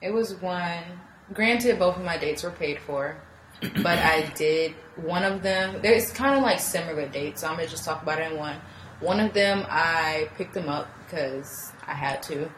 It 0.00 0.12
was 0.12 0.34
one. 0.34 0.84
Granted, 1.32 1.78
both 1.78 1.96
of 1.96 2.04
my 2.04 2.16
dates 2.16 2.42
were 2.42 2.50
paid 2.50 2.78
for, 2.80 3.16
but 3.60 3.98
I 3.98 4.30
did 4.36 4.72
one 4.96 5.24
of 5.24 5.42
them. 5.42 5.80
There's 5.82 6.12
kind 6.12 6.36
of 6.36 6.42
like 6.42 6.60
similar 6.60 7.08
dates, 7.08 7.40
so 7.40 7.48
I'm 7.48 7.56
gonna 7.56 7.68
just 7.68 7.84
talk 7.84 8.02
about 8.02 8.20
it 8.20 8.30
in 8.30 8.38
one. 8.38 8.56
One 9.00 9.20
of 9.20 9.32
them, 9.32 9.64
I 9.68 10.28
picked 10.36 10.54
them 10.54 10.68
up 10.68 10.88
because 11.04 11.72
I 11.86 11.94
had 11.94 12.22
to. 12.24 12.50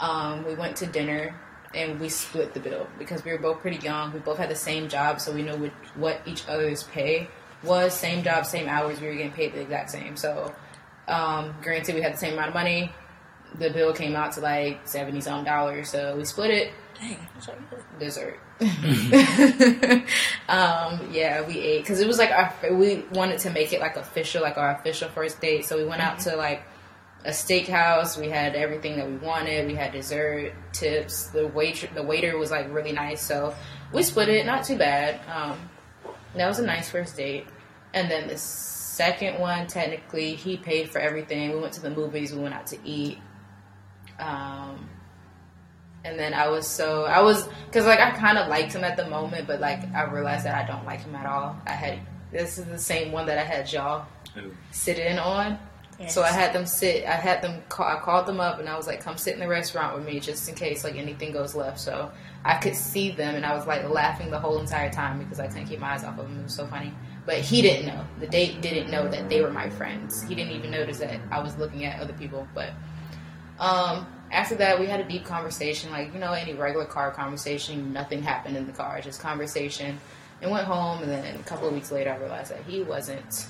Um, 0.00 0.44
we 0.44 0.54
went 0.54 0.76
to 0.76 0.86
dinner 0.86 1.34
and 1.74 2.00
we 2.00 2.08
split 2.08 2.54
the 2.54 2.60
bill 2.60 2.86
because 2.98 3.24
we 3.24 3.32
were 3.32 3.38
both 3.38 3.60
pretty 3.60 3.78
young. 3.78 4.12
We 4.12 4.20
both 4.20 4.38
had 4.38 4.50
the 4.50 4.56
same 4.56 4.88
job, 4.88 5.20
so 5.20 5.32
we 5.32 5.42
knew 5.42 5.56
what, 5.56 5.72
what 5.96 6.20
each 6.26 6.48
other's 6.48 6.82
pay 6.84 7.28
was. 7.62 7.92
Same 7.94 8.22
job, 8.22 8.46
same 8.46 8.68
hours. 8.68 9.00
We 9.00 9.08
were 9.08 9.14
getting 9.14 9.32
paid 9.32 9.54
the 9.54 9.60
exact 9.60 9.90
same. 9.90 10.16
So, 10.16 10.54
um, 11.08 11.54
granted, 11.62 11.94
we 11.94 12.00
had 12.00 12.14
the 12.14 12.18
same 12.18 12.34
amount 12.34 12.48
of 12.48 12.54
money. 12.54 12.92
The 13.58 13.70
bill 13.70 13.92
came 13.92 14.16
out 14.16 14.32
to 14.32 14.40
like 14.40 14.80
seventy 14.88 15.20
some 15.20 15.44
dollars, 15.44 15.90
so 15.90 16.16
we 16.16 16.24
split 16.24 16.50
it. 16.50 16.72
Dang. 16.98 17.28
Dessert. 17.98 18.38
um, 20.48 21.08
yeah, 21.12 21.46
we 21.46 21.58
ate 21.58 21.82
because 21.82 22.00
it 22.00 22.06
was 22.06 22.18
like 22.18 22.30
our 22.30 22.54
we 22.72 23.04
wanted 23.12 23.40
to 23.40 23.50
make 23.50 23.72
it 23.72 23.80
like 23.80 23.96
official, 23.96 24.42
like 24.42 24.56
our 24.56 24.72
official 24.72 25.08
first 25.08 25.40
date. 25.40 25.66
So 25.66 25.76
we 25.76 25.84
went 25.84 26.00
out 26.00 26.20
to 26.20 26.36
like 26.36 26.62
a 27.24 27.30
steakhouse. 27.30 28.18
We 28.18 28.28
had 28.28 28.54
everything 28.54 28.96
that 28.96 29.06
we 29.08 29.16
wanted. 29.16 29.66
We 29.66 29.74
had 29.74 29.92
dessert, 29.92 30.52
tips. 30.72 31.28
The 31.28 31.46
waiter, 31.46 31.88
the 31.94 32.02
waiter 32.02 32.38
was 32.38 32.50
like 32.50 32.72
really 32.72 32.92
nice. 32.92 33.22
So 33.22 33.54
we 33.92 34.02
split 34.02 34.28
it, 34.28 34.46
not 34.46 34.64
too 34.64 34.76
bad. 34.76 35.20
Um, 35.28 35.58
that 36.34 36.46
was 36.46 36.58
a 36.58 36.66
nice 36.66 36.88
first 36.88 37.16
date. 37.16 37.46
And 37.92 38.10
then 38.10 38.28
the 38.28 38.38
second 38.38 39.38
one, 39.38 39.66
technically, 39.66 40.34
he 40.34 40.56
paid 40.56 40.90
for 40.90 40.98
everything. 40.98 41.52
We 41.52 41.60
went 41.60 41.74
to 41.74 41.82
the 41.82 41.90
movies. 41.90 42.32
We 42.32 42.42
went 42.42 42.54
out 42.54 42.66
to 42.68 42.78
eat. 42.84 43.18
Um, 44.18 44.88
and 46.06 46.18
then 46.18 46.32
I 46.32 46.48
was 46.48 46.66
so 46.66 47.04
I 47.04 47.20
was 47.20 47.48
because 47.66 47.84
like 47.84 48.00
I 48.00 48.12
kind 48.12 48.38
of 48.38 48.48
liked 48.48 48.72
him 48.72 48.84
at 48.84 48.96
the 48.96 49.08
moment, 49.08 49.46
but 49.46 49.60
like 49.60 49.80
I 49.94 50.04
realized 50.04 50.46
that 50.46 50.54
I 50.54 50.66
don't 50.66 50.84
like 50.86 51.00
him 51.00 51.14
at 51.14 51.26
all. 51.26 51.60
I 51.66 51.72
had 51.72 51.98
this 52.30 52.58
is 52.58 52.66
the 52.66 52.78
same 52.78 53.12
one 53.12 53.26
that 53.26 53.38
I 53.38 53.44
had 53.44 53.70
y'all 53.72 54.06
sit 54.70 54.98
in 54.98 55.18
on. 55.18 55.58
So 56.08 56.22
I 56.22 56.28
had 56.28 56.52
them 56.52 56.66
sit. 56.66 57.06
I 57.06 57.12
had 57.12 57.40
them. 57.40 57.62
Call, 57.70 57.86
I 57.86 57.98
called 57.98 58.26
them 58.26 58.38
up 58.38 58.58
and 58.58 58.68
I 58.68 58.76
was 58.76 58.86
like, 58.86 59.00
"Come 59.00 59.16
sit 59.16 59.32
in 59.32 59.40
the 59.40 59.48
restaurant 59.48 59.96
with 59.96 60.04
me, 60.04 60.20
just 60.20 60.46
in 60.46 60.54
case 60.54 60.84
like 60.84 60.96
anything 60.96 61.32
goes 61.32 61.54
left." 61.54 61.80
So 61.80 62.10
I 62.44 62.56
could 62.58 62.76
see 62.76 63.12
them, 63.12 63.34
and 63.34 63.46
I 63.46 63.54
was 63.54 63.66
like 63.66 63.88
laughing 63.88 64.30
the 64.30 64.38
whole 64.38 64.58
entire 64.58 64.90
time 64.90 65.18
because 65.18 65.40
I 65.40 65.46
couldn't 65.46 65.68
keep 65.68 65.80
my 65.80 65.94
eyes 65.94 66.04
off 66.04 66.18
of 66.18 66.28
them. 66.28 66.38
It 66.40 66.42
was 66.44 66.54
so 66.54 66.66
funny. 66.66 66.92
But 67.24 67.38
he 67.38 67.62
didn't 67.62 67.86
know. 67.86 68.04
The 68.20 68.26
date 68.26 68.60
didn't 68.60 68.90
know 68.90 69.08
that 69.08 69.30
they 69.30 69.40
were 69.40 69.50
my 69.50 69.70
friends. 69.70 70.22
He 70.22 70.34
didn't 70.34 70.52
even 70.52 70.70
notice 70.70 70.98
that 70.98 71.18
I 71.30 71.40
was 71.42 71.56
looking 71.56 71.86
at 71.86 71.98
other 71.98 72.12
people. 72.12 72.46
But 72.54 72.72
um, 73.58 74.06
after 74.30 74.54
that, 74.56 74.78
we 74.80 74.86
had 74.86 75.00
a 75.00 75.04
deep 75.04 75.24
conversation, 75.24 75.90
like 75.90 76.12
you 76.12 76.18
know, 76.20 76.32
any 76.32 76.54
regular 76.54 76.84
car 76.86 77.10
conversation. 77.12 77.92
Nothing 77.92 78.22
happened 78.22 78.56
in 78.56 78.66
the 78.66 78.72
car, 78.72 79.00
just 79.00 79.20
conversation. 79.20 79.98
And 80.42 80.50
went 80.50 80.64
home, 80.66 81.02
and 81.02 81.10
then 81.10 81.34
a 81.36 81.42
couple 81.44 81.66
of 81.68 81.72
weeks 81.74 81.90
later, 81.90 82.10
I 82.12 82.16
realized 82.18 82.50
that 82.50 82.62
he 82.66 82.82
wasn't 82.82 83.46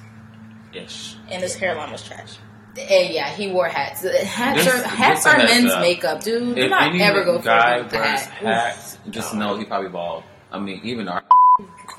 Ish. 0.73 1.17
And 1.31 1.43
his 1.43 1.55
hairline 1.57 1.91
was 1.91 2.03
trash. 2.05 2.37
and 2.79 3.13
yeah, 3.13 3.29
he 3.31 3.51
wore 3.51 3.67
hats. 3.69 4.03
Hats 4.03 4.65
This- 4.65 4.73
are 4.75 4.83
hats 4.87 5.25
this 5.25 5.35
are 5.35 5.39
men's 5.39 5.73
a- 5.73 5.81
makeup, 5.81 6.23
dude. 6.23 6.55
Do 6.55 6.63
If 6.63 6.71
not 6.71 6.83
any 6.83 7.03
ever 7.03 7.25
go 7.25 7.39
for 7.39 7.45
guy 7.47 7.77
a 7.79 7.83
with 7.83 7.93
wears 7.93 8.21
hat. 8.23 8.43
hats, 8.75 8.99
just 9.11 9.35
know 9.35 9.57
he 9.57 9.65
probably 9.65 9.89
bald. 9.89 10.23
I 10.53 10.61
mean, 10.61 10.81
even 10.85 11.09
our. 11.09 11.25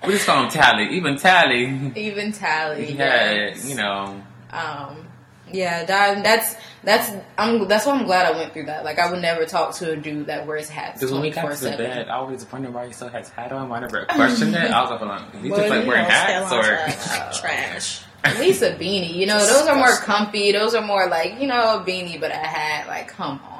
we 0.06 0.12
just 0.12 0.26
call 0.26 0.44
him 0.44 0.50
Tally. 0.50 0.88
Even 0.96 1.16
Tally, 1.16 1.92
Even 1.96 2.32
Tally, 2.32 2.92
Yeah, 2.94 3.32
yes. 3.32 3.68
you 3.68 3.74
know, 3.76 4.22
Um, 4.56 5.06
yeah, 5.52 5.84
that, 5.84 6.24
that's 6.24 6.56
that's 6.82 7.12
I'm 7.38 7.68
that's 7.68 7.86
why 7.86 7.92
I'm 7.92 8.04
glad 8.04 8.26
I 8.26 8.36
went 8.36 8.52
through 8.52 8.66
that. 8.66 8.84
Like, 8.84 8.98
I 8.98 9.10
would 9.10 9.22
never 9.22 9.44
talk 9.44 9.74
to 9.76 9.92
a 9.92 9.96
dude 9.96 10.26
that 10.26 10.46
wears 10.46 10.68
hats 10.68 11.00
because 11.00 11.12
when 11.12 11.22
we 11.22 11.30
got 11.30 11.56
to 11.56 11.64
the 11.64 11.70
bed, 11.70 12.08
I 12.08 12.16
always 12.16 12.50
wondered 12.50 12.74
why 12.74 12.88
he 12.88 12.92
still 12.92 13.08
has 13.08 13.28
hat 13.28 13.52
on. 13.52 13.70
I 13.70 13.80
never 13.80 14.06
questioned 14.06 14.54
it. 14.56 14.70
I 14.70 14.82
was 14.82 15.00
like, 15.00 15.34
is 15.34 15.42
he 15.42 15.48
just 15.50 15.68
like 15.68 15.82
you 15.82 15.88
wearing 15.88 16.04
hats 16.04 16.52
or? 16.52 17.40
trash. 17.40 18.02
At 18.24 18.40
least 18.40 18.60
a 18.62 18.70
beanie, 18.70 19.14
you 19.14 19.26
know, 19.26 19.38
those 19.38 19.68
are 19.68 19.76
more 19.76 19.94
comfy. 19.98 20.50
Those 20.50 20.74
are 20.74 20.84
more 20.84 21.06
like 21.08 21.40
you 21.40 21.46
know 21.46 21.78
a 21.78 21.84
beanie, 21.84 22.20
but 22.20 22.32
a 22.32 22.34
hat. 22.34 22.88
Like, 22.88 23.06
come 23.06 23.40
on, 23.44 23.56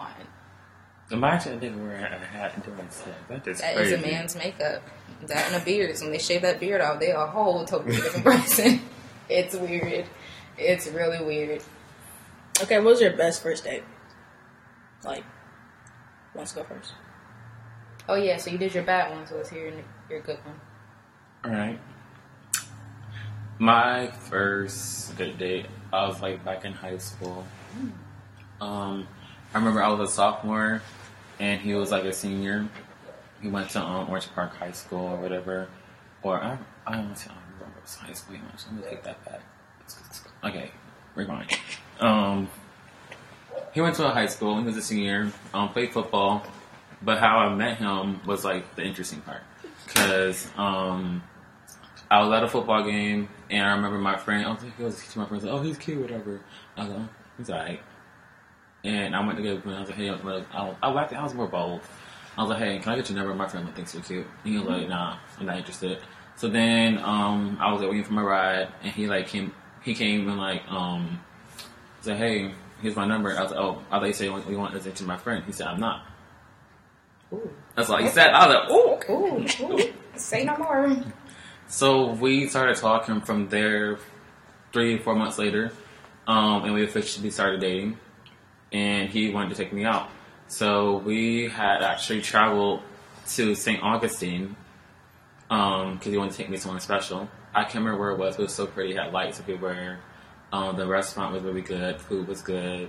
Imagine 1.11 1.53
a 1.53 1.57
nigga 1.59 1.79
wearing 1.79 2.05
a 2.05 2.19
hat 2.19 2.65
during 2.65 2.91
sex. 2.91 3.17
That 3.29 3.47
is 3.47 3.61
that 3.61 3.77
is 3.77 3.89
crazy. 3.91 3.95
a 3.95 3.99
man's 4.13 4.35
makeup. 4.35 4.83
That 5.27 5.53
and 5.53 5.63
a 5.63 5.65
beard. 5.65 5.95
When 6.01 6.11
they 6.11 6.19
shave 6.19 6.43
that 6.43 6.59
beard 6.59 6.81
off, 6.81 6.99
they 6.99 7.13
are 7.13 7.27
a 7.27 7.31
whole 7.31 7.65
totally 7.65 7.97
different 7.97 8.25
person. 8.25 8.81
it's 9.29 9.55
weird. 9.55 10.07
It's 10.59 10.87
really 10.89 11.23
weird. 11.25 11.63
Okay, 12.63 12.77
what 12.79 12.87
was 12.87 13.01
your 13.01 13.17
best 13.17 13.43
first 13.43 13.65
date? 13.65 13.85
Like, 15.05 15.25
let's 16.35 16.53
go 16.53 16.65
first. 16.65 16.93
Oh 18.09 18.15
yeah, 18.15 18.37
so 18.37 18.51
you 18.51 18.59
did 18.59 18.75
your 18.75 18.85
bad 18.85 19.11
one, 19.11 19.27
so 19.27 19.37
let's 19.37 19.51
hear 19.51 19.69
your, 19.69 19.85
your 20.09 20.21
good 20.21 20.39
one. 20.45 20.61
All 21.45 21.51
right. 21.59 21.79
My 23.59 24.09
first 24.09 25.17
good 25.17 25.39
date, 25.39 25.67
I 25.93 26.07
was 26.07 26.21
like 26.21 26.45
back 26.45 26.65
in 26.65 26.73
high 26.73 26.99
school. 26.99 27.47
Um, 28.61 29.07
I 29.53 29.59
remember 29.59 29.83
I 29.83 29.89
was 29.89 30.11
a 30.11 30.13
sophomore, 30.13 30.83
and 31.39 31.61
he 31.61 31.75
was 31.75 31.91
like 31.91 32.05
a 32.05 32.13
senior, 32.13 32.69
he 33.41 33.49
went 33.49 33.71
to 33.71 33.81
um, 33.81 34.09
Orange 34.09 34.29
Park 34.35 34.55
High 34.57 34.73
School 34.73 35.07
or 35.07 35.17
whatever. 35.17 35.69
Or 36.23 36.43
I, 36.43 36.59
I 36.87 36.93
don't 36.97 37.09
know, 37.09 37.15
I 37.15 37.29
don't 37.29 37.37
remember 37.55 37.81
what 37.81 37.99
high 38.01 38.13
school 38.13 38.37
he 38.37 38.43
went. 38.43 38.61
So 38.61 38.69
Let 38.73 38.85
me 38.85 38.91
take 38.91 39.03
that 39.05 39.25
back. 39.25 39.41
Okay, 40.45 40.71
rewind. 41.15 41.51
Um, 42.01 42.49
he 43.73 43.81
went 43.81 43.97
to 43.97 44.07
a 44.07 44.11
high 44.11 44.27
school. 44.27 44.59
He 44.59 44.65
was 44.65 44.77
a 44.77 44.83
senior. 44.83 45.33
Um, 45.53 45.71
played 45.71 45.93
football. 45.93 46.45
But 47.03 47.19
how 47.19 47.39
I 47.39 47.55
met 47.55 47.77
him 47.79 48.21
was 48.27 48.45
like 48.45 48.75
the 48.75 48.83
interesting 48.83 49.21
part 49.21 49.43
because 49.87 50.49
um, 50.57 51.23
I 52.11 52.23
was 52.23 52.33
at 52.33 52.43
a 52.43 52.49
football 52.49 52.85
game 52.85 53.29
and 53.51 53.67
I 53.67 53.73
remember 53.73 53.99
my 53.99 54.17
friend. 54.17 54.47
I 54.47 54.53
was 54.53 54.63
like, 54.63 54.81
I 54.81 54.85
was 54.85 55.01
teaching 55.03 55.23
my 55.23 55.29
friends, 55.29 55.45
like, 55.45 55.53
"Oh, 55.53 55.63
he's 55.63 55.77
cute, 55.77 56.01
whatever." 56.01 56.41
I 56.77 56.83
was 56.83 56.91
like, 56.91 57.01
oh, 57.01 57.09
"He's 57.39 57.51
alright." 57.51 57.81
And 58.85 59.17
I 59.17 59.27
went 59.27 59.37
to 59.37 59.43
get 59.43 59.57
a 59.57 59.61
friend. 59.61 59.77
I 59.77 59.81
was 59.81 59.91
like, 59.91 59.99
"Hey, 59.99 60.11
I, 60.11 60.15
I, 60.15 60.75
I, 60.83 61.15
I 61.15 61.23
was 61.23 61.35
more 61.35 61.47
bold." 61.47 61.81
I 62.37 62.43
was 62.43 62.51
like, 62.51 62.59
"Hey, 62.59 62.79
can 62.79 62.93
I 62.93 62.97
get 62.97 63.09
your 63.09 63.19
number?" 63.19 63.35
My 63.35 63.49
friend 63.49 63.73
thinks 63.75 63.95
you're 63.95 64.03
cute. 64.03 64.27
And 64.45 64.53
he 64.53 64.59
was 64.59 64.69
like, 64.69 64.89
"Nah, 64.89 65.19
I'm 65.39 65.47
not 65.47 65.59
interested." 65.59 65.99
So 66.37 66.49
then 66.49 66.99
um, 66.99 67.57
I 67.61 67.73
was 67.73 67.81
like 67.81 67.91
waiting 67.91 68.05
for 68.05 68.13
my 68.13 68.23
ride, 68.23 68.69
and 68.83 68.93
he 68.93 69.07
like 69.07 69.29
came. 69.29 69.53
He 69.87 69.95
came 69.95 70.29
and 70.29 70.37
like 70.37 70.69
um, 70.69 71.21
said, 72.01 72.17
"Hey, 72.17 72.53
here's 72.83 72.97
my 72.97 73.07
number." 73.07 73.39
I 73.39 73.43
was 73.43 73.53
like, 73.53 73.61
"Oh, 73.61 73.81
I 73.89 74.01
thought 74.01 74.09
you 74.09 74.13
said 74.13 74.25
you 74.25 74.59
want 74.59 74.83
to 74.83 74.91
to 74.91 75.05
my 75.05 75.17
friend." 75.17 75.45
He 75.47 75.53
said, 75.53 75.69
"I'm 75.69 75.79
not." 75.79 76.05
Ooh. 77.33 77.49
That's 77.77 77.89
all 77.89 78.03
he 78.03 78.09
said. 78.09 78.31
I 78.31 78.47
was 78.49 78.57
like, 78.57 78.71
"Ooh." 78.71 79.73
Ooh, 79.73 79.79
ooh. 79.79 79.93
Say 80.17 80.43
no 80.43 80.57
more. 80.57 80.97
So 81.69 82.13
we 82.15 82.49
started 82.49 82.77
talking 82.77 83.21
from 83.21 83.49
there 83.49 83.99
three, 84.73 84.99
four 84.99 85.15
months 85.15 85.39
later, 85.39 85.71
um, 86.27 86.65
and 86.65 86.75
we 86.75 86.83
officially 86.83 87.31
started 87.31 87.61
dating. 87.61 87.97
And 88.73 89.09
he 89.09 89.31
wanted 89.31 89.51
to 89.51 89.55
take 89.55 89.73
me 89.73 89.85
out. 89.85 90.11
So 90.49 90.99
we 90.99 91.49
had 91.49 91.83
actually 91.83 92.23
traveled 92.23 92.83
to 93.35 93.55
St. 93.55 93.81
Augustine 93.85 94.57
because 95.49 96.07
he 96.07 96.17
wanted 96.17 96.33
to 96.33 96.37
take 96.37 96.51
me 96.51 96.57
to 96.57 96.63
somewhere 96.63 96.81
special. 96.81 97.29
I 97.55 97.63
can't 97.63 97.77
remember 97.77 98.01
where 98.01 98.11
it 98.11 98.19
was, 98.19 98.37
but 98.37 98.43
it 98.43 98.47
was 98.47 98.55
so 98.55 98.67
pretty. 98.67 98.93
It 98.93 98.99
had 98.99 99.13
lights 99.13 99.41
everywhere. 99.41 100.01
Um, 100.53 100.77
the 100.77 100.87
restaurant 100.87 101.33
was 101.33 101.43
really 101.43 101.63
good. 101.63 102.01
Food 102.01 102.29
was 102.29 102.43
good. 102.43 102.89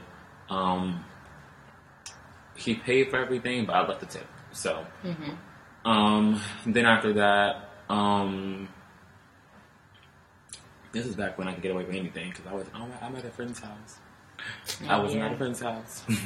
Um, 0.49 1.03
he 2.55 2.75
paid 2.75 3.09
for 3.09 3.17
everything, 3.17 3.65
but 3.65 3.75
I 3.75 3.87
left 3.87 3.99
the 3.99 4.05
tip. 4.05 4.27
So, 4.51 4.85
um, 5.85 6.41
then 6.65 6.85
after 6.85 7.13
that, 7.13 7.69
um, 7.89 8.69
this 10.91 11.05
is 11.05 11.15
back 11.15 11.37
when 11.37 11.47
I 11.47 11.53
could 11.53 11.63
get 11.63 11.71
away 11.71 11.83
with 11.85 11.95
anything 11.95 12.29
because 12.29 12.47
I 12.47 12.53
was 12.53 12.65
oh, 12.75 12.87
I'm 13.01 13.15
at 13.15 13.25
a 13.25 13.29
friend's 13.29 13.59
house. 13.59 13.97
I 14.87 14.99
was 14.99 15.13
yeah. 15.13 15.25
at 15.25 15.33
a 15.33 15.37
friend's 15.37 15.59
house. 15.59 16.03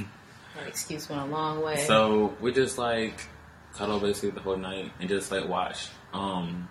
That 0.56 0.68
excuse 0.68 1.10
went 1.10 1.22
a 1.22 1.26
long 1.26 1.62
way. 1.62 1.78
so 1.78 2.36
we 2.42 2.52
just 2.52 2.78
like 2.78 3.26
cuddle 3.74 4.02
basically 4.02 4.32
the 4.32 4.42
whole 4.42 4.58
night 4.58 4.92
and 5.00 5.08
just 5.08 5.32
like 5.32 5.48
watch. 5.48 5.88
Um, 6.14 6.68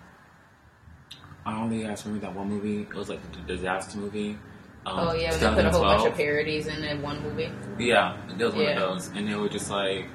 I 1.45 1.51
don't 1.51 1.69
know 1.69 1.75
if 1.75 1.81
you 1.81 1.87
guys 1.87 2.05
remember 2.05 2.27
that 2.27 2.35
one 2.35 2.49
movie. 2.49 2.81
It 2.81 2.93
was 2.93 3.09
like 3.09 3.19
the 3.31 3.39
disaster 3.55 3.97
movie. 3.97 4.37
Um, 4.85 5.09
oh 5.09 5.13
yeah, 5.13 5.31
they 5.35 5.47
put 5.53 5.65
a 5.65 5.69
whole 5.71 5.81
bunch 5.83 6.07
of 6.07 6.15
parodies 6.15 6.67
in 6.67 6.81
that 6.81 6.99
one 7.01 7.21
movie. 7.23 7.51
Yeah, 7.79 8.17
it 8.29 8.37
was 8.43 8.53
one 8.53 8.63
Yeah. 8.63 8.69
of 8.71 8.79
those, 8.93 9.07
and 9.09 9.27
they 9.27 9.35
were 9.35 9.49
just 9.49 9.69
like 9.69 10.07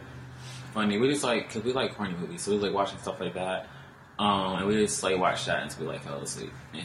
funny. 0.74 0.98
We 0.98 1.08
just 1.08 1.24
like 1.24 1.48
because 1.48 1.62
we 1.64 1.72
like 1.72 1.94
corny 1.96 2.14
movies, 2.14 2.42
so 2.42 2.50
we 2.52 2.56
was 2.58 2.64
like 2.64 2.74
watching 2.74 2.98
stuff 2.98 3.20
like 3.20 3.34
that, 3.34 3.68
um, 4.18 4.56
and 4.58 4.66
we 4.66 4.74
just 4.76 5.02
like 5.02 5.18
watched 5.18 5.46
that 5.46 5.62
until 5.62 5.82
we 5.86 5.92
like 5.92 6.02
fell 6.02 6.20
asleep. 6.20 6.52
And 6.74 6.82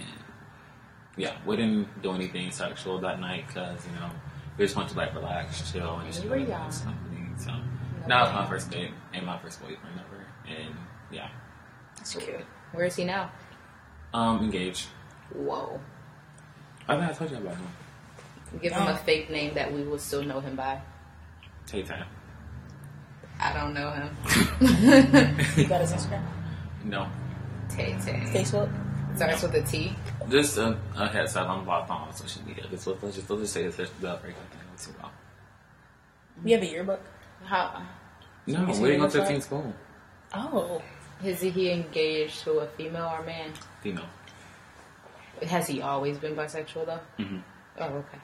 yeah, 1.18 1.36
we 1.46 1.56
didn't 1.56 2.02
do 2.02 2.12
anything 2.14 2.52
sexual 2.52 3.00
that 3.00 3.20
night 3.20 3.46
because 3.48 3.86
you 3.88 3.94
know 4.00 4.10
we 4.58 4.66
just 4.66 4.76
wanted 4.76 4.92
to 4.94 4.98
like 4.98 5.14
relax, 5.16 5.72
chill, 5.72 5.98
and 5.98 6.08
just 6.12 6.24
We 6.24 6.30
were 6.30 6.38
young. 6.38 6.72
something. 6.72 7.34
So 7.38 7.52
that 8.08 8.22
was 8.24 8.34
my 8.34 8.48
first 8.48 8.70
date 8.72 8.92
and 9.14 9.26
my 9.26 9.38
first 9.40 9.60
boyfriend 9.60 10.00
ever, 10.00 10.26
and 10.48 10.76
yeah, 11.12 11.30
That's 12.02 12.16
cute. 12.16 12.46
Where 12.74 12.86
is 12.86 12.96
he 12.96 13.04
now? 13.06 13.30
um, 14.14 14.44
engaged. 14.44 14.88
Whoa. 15.34 15.80
I 16.88 16.98
think 16.98 17.10
I 17.10 17.14
told 17.14 17.30
you 17.32 17.38
about 17.38 17.56
him. 17.56 17.68
Give 18.62 18.74
him 18.74 18.84
Oh. 18.88 18.92
a 18.92 18.96
fake 18.98 19.30
name 19.30 19.54
that 19.54 19.72
we 19.72 19.84
will 19.84 20.00
still 20.00 20.24
know 20.24 20.40
him 20.42 20.56
by. 20.56 20.82
Tay 21.68 21.84
Tay. 21.84 22.02
I 23.40 23.54
don't 23.54 23.74
know 23.74 23.92
him. 23.92 24.18
You 25.58 25.68
got 25.68 25.82
his 25.82 25.94
Instagram, 25.94 26.24
No, 26.84 27.08
Tay 27.70 27.96
Tay. 28.04 28.20
Facebook. 28.34 28.70
Starts 29.16 29.44
with 29.44 29.56
a 29.56 29.62
T. 29.62 29.96
just 30.30 30.58
a, 30.58 30.78
a 30.96 31.08
heads 31.08 31.36
up. 31.36 31.48
I'm 31.50 31.64
blocked 31.66 31.90
on 31.90 32.14
social 32.16 32.42
media. 32.46 32.66
Let's, 32.72 32.88
let's 32.88 33.16
just 33.16 33.30
let's 33.30 33.42
just 33.44 33.54
say 33.54 33.64
it's 33.66 33.78
the 33.78 33.84
breakup 34.00 34.24
thing. 34.52 34.60
Let's 34.70 34.86
see 34.86 34.92
about. 34.98 35.12
We 36.44 36.52
have 36.52 36.62
a 36.62 36.66
yearbook. 36.66 37.02
How 37.44 37.82
No, 38.48 38.68
you 38.68 38.74
see 38.74 38.82
we 38.82 38.90
didn't 38.90 39.02
go 39.04 39.10
to 39.10 39.18
it 39.18 39.22
the 39.22 39.26
teen 39.28 39.34
looks 39.36 39.46
school. 39.46 39.74
Oh, 40.34 40.82
is 41.24 41.42
he 41.42 41.72
engaged 41.72 42.42
to 42.44 42.60
a 42.60 42.68
female 42.68 43.12
or 43.18 43.24
man? 43.24 43.52
Female. 43.82 44.06
Has 45.48 45.68
he 45.68 45.82
always 45.82 46.18
been 46.18 46.36
bisexual 46.36 46.86
though? 46.86 47.00
Mm-hmm. 47.20 47.38
Oh, 47.80 47.86
okay. 47.86 48.18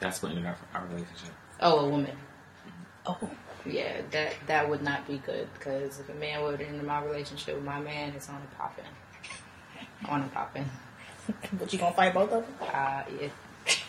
That's 0.00 0.22
what 0.22 0.30
ended 0.30 0.46
our, 0.46 0.56
our 0.74 0.86
relationship. 0.86 1.30
Oh, 1.60 1.80
a 1.80 1.88
woman. 1.88 2.16
oh, 3.06 3.18
Yeah, 3.64 4.00
that 4.10 4.34
that 4.46 4.68
would 4.68 4.82
not 4.82 5.06
be 5.06 5.18
good 5.18 5.48
because 5.54 6.00
if 6.00 6.08
a 6.08 6.14
man 6.14 6.42
would 6.42 6.60
end 6.60 6.82
my 6.82 7.02
relationship 7.04 7.54
with 7.56 7.64
my 7.64 7.80
man, 7.80 8.12
it's 8.14 8.28
on 8.28 8.36
a 8.36 8.54
popping. 8.56 8.84
On 10.08 10.22
a 10.22 10.28
popping. 10.28 10.68
but 11.54 11.72
you 11.72 11.78
gonna 11.78 11.94
fight 11.94 12.14
both 12.14 12.32
of 12.32 12.44
them? 12.46 12.54
Uh, 12.60 13.02
yeah. 13.20 13.28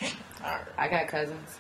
All 0.44 0.52
right. 0.52 0.62
I 0.78 0.88
got 0.88 1.08
cousins. 1.08 1.58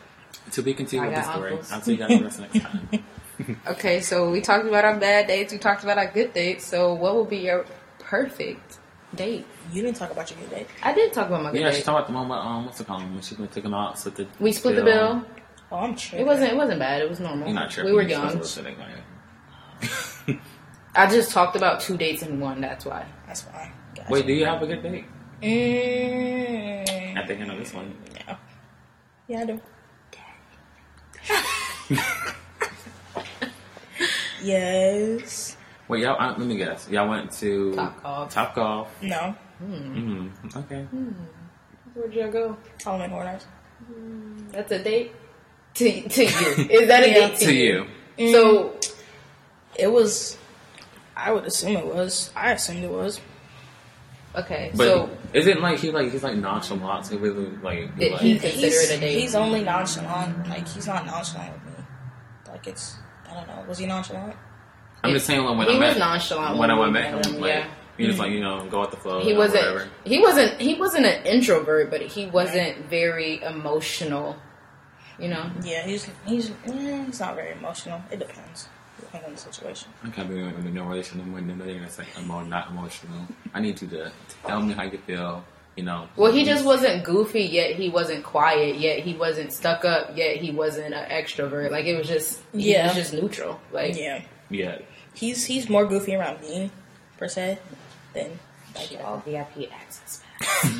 To 0.52 0.62
be 0.62 0.73
continued 0.73 1.06
I 1.06 1.08
with 1.10 1.15
the 1.17 1.21
got 1.21 1.34
story. 1.34 1.52
uncles. 1.52 1.71
I'll 1.71 1.82
tell 1.82 1.93
you 1.93 2.00
guys 2.00 2.10
the 2.10 2.23
rest 2.23 2.39
next 2.39 2.60
time. 2.62 2.89
Okay, 3.67 4.00
so 4.02 4.30
we 4.32 4.41
talked 4.41 4.65
about 4.67 4.84
our 4.86 4.97
bad 5.00 5.28
dates. 5.28 5.54
We 5.54 5.60
talked 5.60 5.84
about 5.84 5.97
our 5.97 6.08
good 6.12 6.34
dates. 6.34 6.65
So, 6.65 6.93
what 6.93 7.15
would 7.15 7.30
be 7.30 7.38
your 7.38 7.65
perfect 8.00 8.80
date? 9.15 9.45
You 9.71 9.84
didn't 9.84 9.97
talk 9.97 10.12
about 10.12 10.30
your 10.32 10.39
good 10.39 10.50
date. 10.50 10.67
I 10.82 10.93
did 10.93 11.13
talk 11.13 11.28
about 11.28 11.43
my 11.43 11.52
good 11.52 11.62
yeah, 11.62 11.69
date. 11.69 11.78
she 11.78 11.84
talked 11.84 12.00
about 12.00 12.08
the 12.08 12.13
moment. 12.13 12.41
Um, 12.43 12.65
what's 12.65 12.80
it 12.82 12.88
called? 12.88 13.04
When 13.04 13.21
she 13.21 13.36
went 13.36 13.52
to 13.52 13.56
take 13.56 13.65
him 13.65 13.73
out, 13.73 14.00
split 14.00 14.15
the. 14.15 14.28
we 14.39 14.52
split 14.52 14.76
the 14.76 14.84
bill. 14.84 15.23
Oh, 15.71 15.78
I'm 15.78 15.95
tripping. 15.95 16.26
It 16.26 16.28
wasn't. 16.28 16.52
It 16.52 16.56
wasn't 16.58 16.80
bad. 16.80 17.02
It 17.02 17.10
was 17.10 17.19
normal. 17.19 17.47
You're 17.47 17.56
not 17.56 17.69
tripping. 17.69 17.91
We 17.91 17.95
were 17.95 18.02
young. 18.04 18.32
to 18.32 18.38
listen 18.38 18.65
anyway. 20.26 20.39
I 20.95 21.08
just 21.08 21.32
talked 21.32 21.56
about 21.56 21.80
two 21.82 21.95
dates 21.95 22.23
in 22.23 22.39
one. 22.39 22.60
That's 22.60 22.86
why. 22.86 23.06
That's 23.28 23.41
fine. 23.41 23.71
Gotcha. 23.95 24.12
Wait, 24.12 24.26
do 24.26 24.34
you 24.34 24.45
have 24.45 24.62
a 24.63 24.67
good 24.67 24.82
date? 24.82 25.06
Mm, 25.43 27.17
At 27.17 27.28
the 27.28 27.36
end 27.36 27.52
of 27.52 27.60
this 27.60 27.71
one. 27.73 27.93
no. 28.28 28.36
Yeah, 29.28 29.41
I 29.41 29.45
do. 29.45 29.62
yes. 34.48 35.58
Wait, 35.88 36.02
y'all. 36.04 36.18
Let 36.20 36.40
me 36.40 36.58
guess. 36.58 36.90
Y'all 36.90 37.08
went 37.10 37.32
to 37.34 37.74
Top 37.76 38.04
golf. 38.04 38.34
Top 38.34 38.56
golf. 38.56 39.02
No. 39.02 39.36
Mm, 39.64 40.56
okay. 40.58 40.84
Hmm. 40.84 41.10
Where'd 41.94 42.14
y'all 42.14 42.30
go? 42.32 42.58
Halloween 42.84 43.10
Horror 43.10 43.40
hmm. 43.88 44.50
That's 44.52 44.72
a 44.72 44.84
date. 44.84 45.16
To 45.76 46.02
to 46.10 46.24
you. 46.24 46.30
Is 46.70 46.88
that 46.88 47.04
a 47.04 47.08
Yeah. 47.08 47.14
date 47.14 47.38
to, 47.40 47.46
To 47.46 47.54
you. 47.54 47.86
Mm-hmm. 48.18 48.32
So 48.34 48.76
It 49.78 49.88
was. 49.92 50.38
I 51.16 51.32
would 51.32 51.46
assume 51.46 51.78
it 51.78 51.86
was. 51.86 52.32
I 52.36 52.52
assumed 52.52 52.84
it 52.84 52.92
was. 52.92 53.20
okay. 54.36 54.72
But 54.76 54.84
so 54.88 55.10
isn't 55.34 55.62
like 55.62 55.80
he 55.80 55.92
like 55.92 56.12
he's 56.12 56.24
like 56.24 56.36
nonchalant? 56.36 57.06
So 57.08 57.18
really 57.18 57.48
like, 57.64 57.96
be 57.96 58.02
Did 58.06 58.12
like 58.14 58.22
he- 58.22 58.38
he's, 58.38 58.92
it 58.92 58.98
a 58.98 59.00
date. 59.00 59.20
He's 59.20 59.34
only 59.36 59.64
nonchalant. 59.64 60.48
Like 60.50 60.68
he's 60.68 60.86
not 60.86 61.06
nonchalant 61.06 61.54
with 61.54 61.78
me. 61.78 61.84
Like 62.50 62.68
it's. 62.68 62.98
I 63.30 63.34
don't 63.34 63.48
know. 63.48 63.66
Was 63.68 63.78
he 63.78 63.86
nonchalant? 63.86 64.36
I'm 65.04 65.13
just 65.13 65.26
saying 65.26 65.44
like, 65.44 65.58
when 65.58 65.68
he 65.68 65.76
I 65.76 65.80
was 65.80 65.96
met 65.96 66.00
nonchalant 66.00 66.58
when 66.58 66.72
I 66.72 66.80
we 66.80 66.92
met 66.92 67.26
him, 67.26 67.40
like 67.40 67.50
yeah. 67.50 67.68
he 67.98 68.08
just 68.08 68.20
like 68.20 68.32
you 68.32 68.42
know 68.42 68.66
go 68.70 68.82
with 68.82 68.92
the 68.92 68.98
flow. 68.98 69.22
He 69.22 69.34
or 69.34 69.38
wasn't. 69.38 69.66
Whatever. 69.66 69.90
He 70.04 70.20
wasn't. 70.20 70.62
He 70.62 70.74
wasn't 70.76 71.06
an 71.06 71.26
introvert, 71.26 71.90
but 71.90 72.02
he 72.02 72.26
wasn't 72.26 72.90
very 72.90 73.42
emotional. 73.42 74.38
You 75.20 75.30
know. 75.30 75.50
Yeah, 75.63 75.86
he's 75.86 76.08
he's 76.26 76.52
he's 76.66 77.20
not 77.20 77.36
very 77.36 77.52
emotional. 77.52 78.02
It 78.12 78.20
depends. 78.20 78.70
Depends 79.00 79.28
on 79.28 79.34
the 79.34 79.40
situation. 79.40 79.90
I 80.04 80.10
can't 80.10 80.28
be 80.28 80.40
in 80.40 80.48
a 80.48 80.72
no 80.72 80.86
relationship 80.86 81.32
when 81.32 81.48
they're 81.48 81.76
gonna 81.76 81.90
say 81.90 82.06
I'm 82.18 82.28
more 82.28 82.44
not 82.44 82.72
emotional. 82.72 83.28
I 83.54 83.60
need 83.60 83.82
you 83.82 83.88
to 83.90 84.12
tell 84.46 84.62
me 84.62 84.74
how 84.74 84.84
you 84.84 84.98
feel. 84.98 85.44
You 85.78 85.84
know. 85.84 86.10
Well, 86.18 86.32
he 86.32 86.44
just 86.44 86.66
wasn't 86.66 87.04
goofy 87.04 87.44
yet. 87.44 87.76
He 87.76 87.88
wasn't 87.90 88.24
quiet 88.24 88.78
yet. 88.78 89.00
He 89.00 89.13
wasn't 89.13 89.54
stuck 89.54 89.86
up 89.86 90.18
yet. 90.18 90.38
He 90.38 90.52
wasn't 90.52 90.94
an 90.94 91.08
extrovert. 91.10 91.70
Like 91.72 91.86
it 91.86 91.96
was 91.98 92.08
just. 92.08 92.42
He 92.52 92.74
Yeah. 92.74 92.88
was 92.88 92.96
just 92.96 93.13
neutral. 93.13 93.60
Like 93.72 93.96
Yeah, 93.96 94.24
Yeah. 94.50 94.80
he's 95.13 95.46
he's 95.46 95.70
more 95.70 95.86
goofy 95.86 96.16
around 96.16 96.42
me 96.42 96.72
per 97.18 97.28
se 97.28 97.60
than 98.13 98.40
like 98.76 98.92
you 98.92 98.98
know. 98.98 99.22
VIP 99.26 99.70
access. 99.72 100.24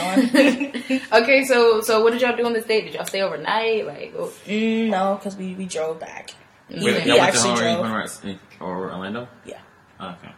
going. 0.92 1.00
Okay, 1.22 1.44
so 1.44 1.80
so 1.80 2.02
what 2.02 2.12
did 2.12 2.20
y'all 2.20 2.36
do 2.36 2.44
on 2.44 2.52
this 2.52 2.64
date? 2.66 2.84
Did 2.84 2.94
y'all 2.94 3.04
stay 3.06 3.22
overnight? 3.22 3.86
Like, 3.86 4.12
oh, 4.18 4.30
mm, 4.46 4.88
no, 4.90 5.14
because 5.16 5.36
we 5.36 5.54
we 5.54 5.64
drove 5.66 5.98
back. 6.00 6.30
Wait, 6.68 6.78
He, 6.78 6.84
y'all 6.84 6.92
he 7.00 7.10
went 7.10 7.16
to 7.16 7.20
actually 7.22 7.54
drove. 7.54 8.36
Or 8.60 8.90
Orlando? 8.92 9.28
Yeah. 9.44 9.60
Okay. 10.00 10.32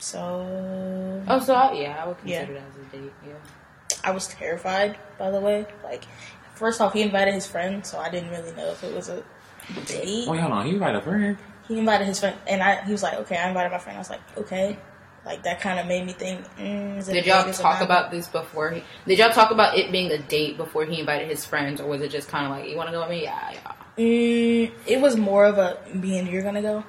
So 0.00 1.22
oh, 1.28 1.40
so 1.40 1.54
I, 1.54 1.72
yeah, 1.74 2.02
I 2.02 2.08
would 2.08 2.16
Yeah. 2.24 2.40
consider 2.46 2.60
that 2.60 2.68
as 2.70 2.76
a 2.76 2.96
date. 3.02 3.12
Yeah. 3.26 3.34
I 4.02 4.10
was 4.12 4.26
terrified. 4.28 4.96
By 5.18 5.30
the 5.30 5.40
way, 5.40 5.66
like 5.84 6.04
first 6.54 6.80
off, 6.80 6.92
he 6.94 7.02
invited 7.02 7.34
his 7.34 7.46
friend, 7.46 7.84
so 7.86 7.98
I 7.98 8.10
didn't 8.10 8.30
really 8.30 8.52
know 8.52 8.70
if 8.70 8.82
it 8.82 8.94
was 8.94 9.08
a 9.10 9.22
date. 9.86 10.26
Wait, 10.28 10.40
hold 10.40 10.52
on. 10.52 10.66
He 10.66 10.72
invited 10.72 10.98
a 10.98 11.02
friend. 11.02 11.36
he 11.68 11.78
invited 11.78 12.06
his 12.06 12.18
friend, 12.18 12.36
and 12.46 12.62
I 12.62 12.82
he 12.84 12.92
was 12.92 13.02
like, 13.02 13.14
okay, 13.20 13.36
I 13.36 13.48
invited 13.48 13.70
my 13.70 13.78
friend. 13.78 13.96
I 13.96 14.00
was 14.00 14.10
like, 14.10 14.20
okay. 14.38 14.78
Like 15.26 15.42
that 15.42 15.60
kind 15.60 15.78
of 15.78 15.86
made 15.86 16.06
me 16.06 16.14
think. 16.14 16.46
Mm, 16.56 16.96
is 16.96 17.10
it 17.10 17.12
Did 17.12 17.26
y'all 17.26 17.46
is 17.46 17.58
talk 17.58 17.80
not? 17.80 17.82
about 17.84 18.10
this 18.10 18.26
before? 18.26 18.70
He, 18.70 18.82
did 19.06 19.18
y'all 19.18 19.30
talk 19.30 19.50
about 19.50 19.76
it 19.76 19.92
being 19.92 20.10
a 20.10 20.16
date 20.18 20.56
before 20.56 20.86
he 20.86 20.98
invited 20.98 21.28
his 21.28 21.44
friends, 21.44 21.78
or 21.78 21.86
was 21.88 22.00
it 22.00 22.10
just 22.10 22.26
kind 22.28 22.46
of 22.46 22.52
like, 22.52 22.70
you 22.70 22.76
want 22.78 22.88
to 22.88 22.92
go 22.92 23.00
with 23.00 23.10
me? 23.10 23.24
Yeah, 23.24 23.50
yeah. 23.52 23.72
Mm, 23.98 24.72
it 24.86 24.98
was 24.98 25.16
more 25.18 25.44
of 25.44 25.58
a 25.58 25.76
me 25.92 26.18
and 26.18 26.26
you're 26.26 26.42
gonna 26.42 26.62
go, 26.62 26.84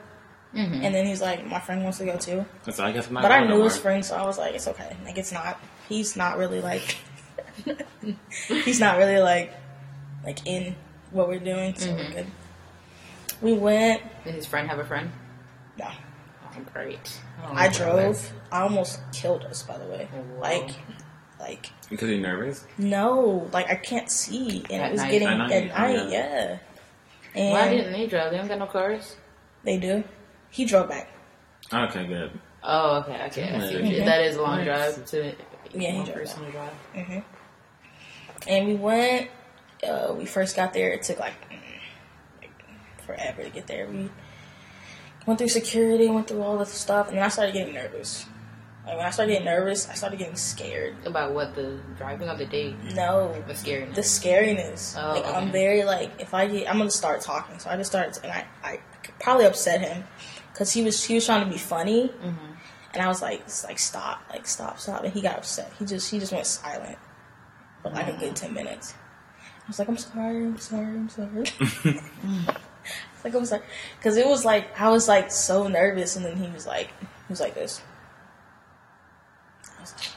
Mhm. 0.53 0.83
and 0.83 0.93
then 0.93 1.05
he's 1.05 1.21
like, 1.21 1.45
my 1.47 1.59
friend 1.59 1.81
wants 1.83 1.99
to 1.99 2.05
go 2.05 2.17
too. 2.17 2.45
So 2.71 2.83
I 2.83 2.91
guess 2.91 3.07
I'm 3.07 3.13
But 3.13 3.31
I 3.31 3.37
going 3.39 3.49
no 3.49 3.57
knew 3.57 3.63
his 3.63 3.77
friend, 3.77 4.03
so 4.05 4.15
I 4.17 4.25
was 4.25 4.37
like, 4.37 4.53
it's 4.55 4.67
okay. 4.67 4.95
Like 5.05 5.17
it's 5.17 5.31
not. 5.31 5.59
He's 5.87 6.15
not 6.17 6.37
really 6.37 6.59
like. 6.61 6.97
he's 8.47 8.79
not 8.79 8.97
really 8.97 9.19
like, 9.19 9.53
like 10.25 10.45
in 10.45 10.75
what 11.11 11.27
we're 11.27 11.39
doing. 11.39 11.75
So 11.75 11.93
we're 11.93 12.11
good. 12.11 12.27
We 13.41 13.53
went. 13.53 14.01
Did 14.23 14.35
his 14.35 14.45
friend 14.45 14.69
have 14.69 14.79
a 14.79 14.85
friend? 14.85 15.11
No, 15.79 15.87
Oh, 16.45 16.59
great. 16.73 17.19
don't 17.41 17.57
I 17.57 17.69
drove. 17.69 18.31
I 18.51 18.61
almost 18.61 18.99
killed 19.13 19.43
us. 19.45 19.63
By 19.63 19.77
the 19.77 19.85
way, 19.85 20.07
Wow. 20.13 20.39
like, 20.41 20.69
like 21.39 21.69
Because 21.89 22.09
you're 22.09 22.19
nervous? 22.19 22.65
no, 22.77 23.49
like 23.53 23.69
I 23.69 23.75
can't 23.75 24.09
see, 24.11 24.63
and 24.69 24.81
At 24.81 24.89
it 24.89 24.91
was 24.91 25.01
night. 25.01 25.11
getting 25.11 25.27
At 25.29 25.39
at 25.39 25.49
night, 25.49 25.95
night. 25.95 26.09
yeah. 26.11 26.57
yeah. 27.33 27.41
And 27.41 27.51
Why 27.51 27.69
didn't 27.69 27.93
they 27.93 28.07
drive? 28.07 28.31
They 28.31 28.37
don't 28.37 28.47
got 28.49 28.59
no 28.59 28.65
cars. 28.67 29.15
they 29.63 29.77
do? 29.77 30.03
He 30.51 30.65
drove 30.65 30.87
back. 30.89 31.09
Okay, 31.73 32.05
good. 32.05 32.39
Oh, 32.63 32.97
okay, 32.99 33.23
okay. 33.27 33.49
I 33.55 33.59
see 33.67 33.75
what 33.81 33.85
you, 33.85 34.01
Mhm. 34.01 34.05
that 34.05 34.21
is 34.21 34.35
a 34.35 34.41
long 34.41 34.63
drive 34.63 35.03
to 35.07 35.33
Yeah, 35.73 35.91
he 35.91 35.97
one 35.97 36.05
drove 36.05 36.17
person 36.17 36.45
to 36.45 36.51
drive. 36.51 36.73
hmm 36.93 37.19
And 38.47 38.67
we 38.67 38.75
went. 38.75 39.29
Uh, 39.87 40.13
we 40.15 40.25
first 40.25 40.55
got 40.55 40.73
there. 40.73 40.91
It 40.91 41.01
took 41.03 41.19
like, 41.19 41.33
mm, 41.49 41.57
like 42.41 42.51
forever 43.05 43.43
to 43.43 43.49
get 43.49 43.65
there. 43.67 43.87
We 43.87 44.11
went 45.25 45.39
through 45.39 45.47
security, 45.49 46.07
went 46.07 46.27
through 46.27 46.43
all 46.43 46.57
this 46.57 46.69
stuff, 46.69 47.07
and 47.07 47.17
then 47.17 47.23
I 47.23 47.29
started 47.29 47.53
getting 47.53 47.73
nervous. 47.73 48.25
Like 48.85 48.97
when 48.97 49.05
I 49.05 49.09
started 49.11 49.31
getting 49.33 49.45
nervous, 49.45 49.87
I 49.89 49.93
started 49.93 50.19
getting 50.19 50.35
scared. 50.35 50.95
About 51.05 51.33
what 51.33 51.55
the 51.55 51.79
driving 51.97 52.29
of 52.29 52.37
the 52.39 52.45
date 52.45 52.75
No, 52.95 53.33
the 53.47 53.55
scary. 53.55 53.85
the 53.85 54.01
scariness. 54.01 54.95
Oh, 54.97 55.13
like 55.19 55.25
I'm 55.35 55.51
very 55.51 55.83
like 55.83 56.11
if 56.19 56.33
I 56.33 56.47
get, 56.47 56.69
I'm 56.69 56.77
gonna 56.77 56.91
start 56.91 57.21
talking. 57.21 57.57
So 57.59 57.69
I 57.69 57.77
just 57.77 57.89
started, 57.91 58.19
and 58.23 58.31
I, 58.31 58.45
I 58.63 58.79
probably 59.19 59.45
upset 59.45 59.81
him 59.81 60.03
because 60.51 60.71
he 60.71 60.83
was 60.83 61.03
he 61.03 61.15
was 61.15 61.25
trying 61.25 61.43
to 61.45 61.51
be 61.51 61.57
funny, 61.57 62.07
Mm-hmm. 62.09 62.53
and 62.93 63.01
I 63.01 63.07
was 63.07 63.21
like, 63.21 63.43
like 63.63 63.79
stop, 63.79 64.21
like 64.29 64.45
stop, 64.47 64.79
stop, 64.79 65.03
and 65.03 65.13
he 65.13 65.21
got 65.21 65.37
upset. 65.37 65.71
He 65.79 65.85
just 65.85 66.09
he 66.11 66.19
just 66.19 66.31
went 66.31 66.45
silent 66.45 66.97
for 67.81 67.89
like 67.91 68.07
a 68.07 68.17
good 68.17 68.35
ten 68.35 68.53
minutes. 68.53 68.93
I 69.39 69.67
was 69.67 69.79
like, 69.79 69.87
I'm 69.89 69.97
sorry, 69.97 70.43
I'm 70.45 70.57
sorry, 70.57 70.85
I'm 70.85 71.09
sorry. 71.09 71.45
It's 73.13 73.23
like 73.25 73.35
I'm 73.35 73.45
sorry, 73.45 73.61
because 73.97 74.17
it 74.17 74.25
was 74.25 74.43
like 74.43 74.79
I 74.79 74.89
was 74.89 75.07
like 75.07 75.31
so 75.31 75.67
nervous, 75.67 76.15
and 76.15 76.25
then 76.25 76.35
he 76.37 76.49
was 76.49 76.65
like, 76.65 76.87
he 76.99 77.05
was 77.29 77.39
like 77.39 77.53
this. 77.53 77.79
I 79.77 79.81
was 79.81 79.93
like, 79.93 80.07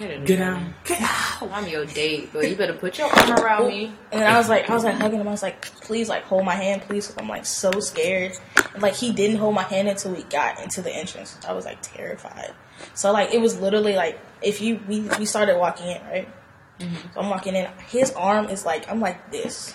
my 0.00 0.06
Get 0.24 0.40
out. 0.40 0.62
Get 0.84 1.00
out. 1.00 1.50
I'm 1.52 1.68
your 1.68 1.84
date, 1.86 2.30
but 2.32 2.48
you 2.48 2.56
better 2.56 2.74
put 2.74 2.98
your 2.98 3.08
arm 3.08 3.30
around 3.32 3.68
me. 3.68 3.92
And 4.10 4.20
then 4.22 4.32
I 4.32 4.38
was 4.38 4.48
like, 4.48 4.68
I 4.68 4.74
was 4.74 4.82
like 4.84 4.94
hugging 4.96 5.20
him. 5.20 5.28
I 5.28 5.30
was 5.30 5.42
like, 5.42 5.62
please, 5.82 6.08
like 6.08 6.24
hold 6.24 6.44
my 6.44 6.54
hand, 6.54 6.82
please. 6.82 7.06
'cause 7.06 7.16
I'm 7.18 7.28
like 7.28 7.46
so 7.46 7.70
scared. 7.80 8.32
And, 8.74 8.82
like 8.82 8.94
he 8.94 9.12
didn't 9.12 9.36
hold 9.36 9.54
my 9.54 9.62
hand 9.62 9.88
until 9.88 10.12
we 10.12 10.22
got 10.24 10.60
into 10.60 10.82
the 10.82 10.90
entrance. 10.92 11.38
I 11.46 11.52
was 11.52 11.64
like 11.64 11.78
terrified. 11.82 12.52
So 12.94 13.12
like 13.12 13.32
it 13.32 13.40
was 13.40 13.60
literally 13.60 13.94
like 13.94 14.18
if 14.42 14.60
you 14.60 14.80
we 14.88 15.00
we 15.18 15.26
started 15.26 15.58
walking 15.58 15.86
in 15.88 16.02
right. 16.06 16.28
So 16.80 17.20
I'm 17.20 17.30
walking 17.30 17.54
in. 17.54 17.68
His 17.88 18.10
arm 18.12 18.48
is 18.48 18.64
like 18.66 18.90
I'm 18.90 19.00
like 19.00 19.30
this. 19.30 19.74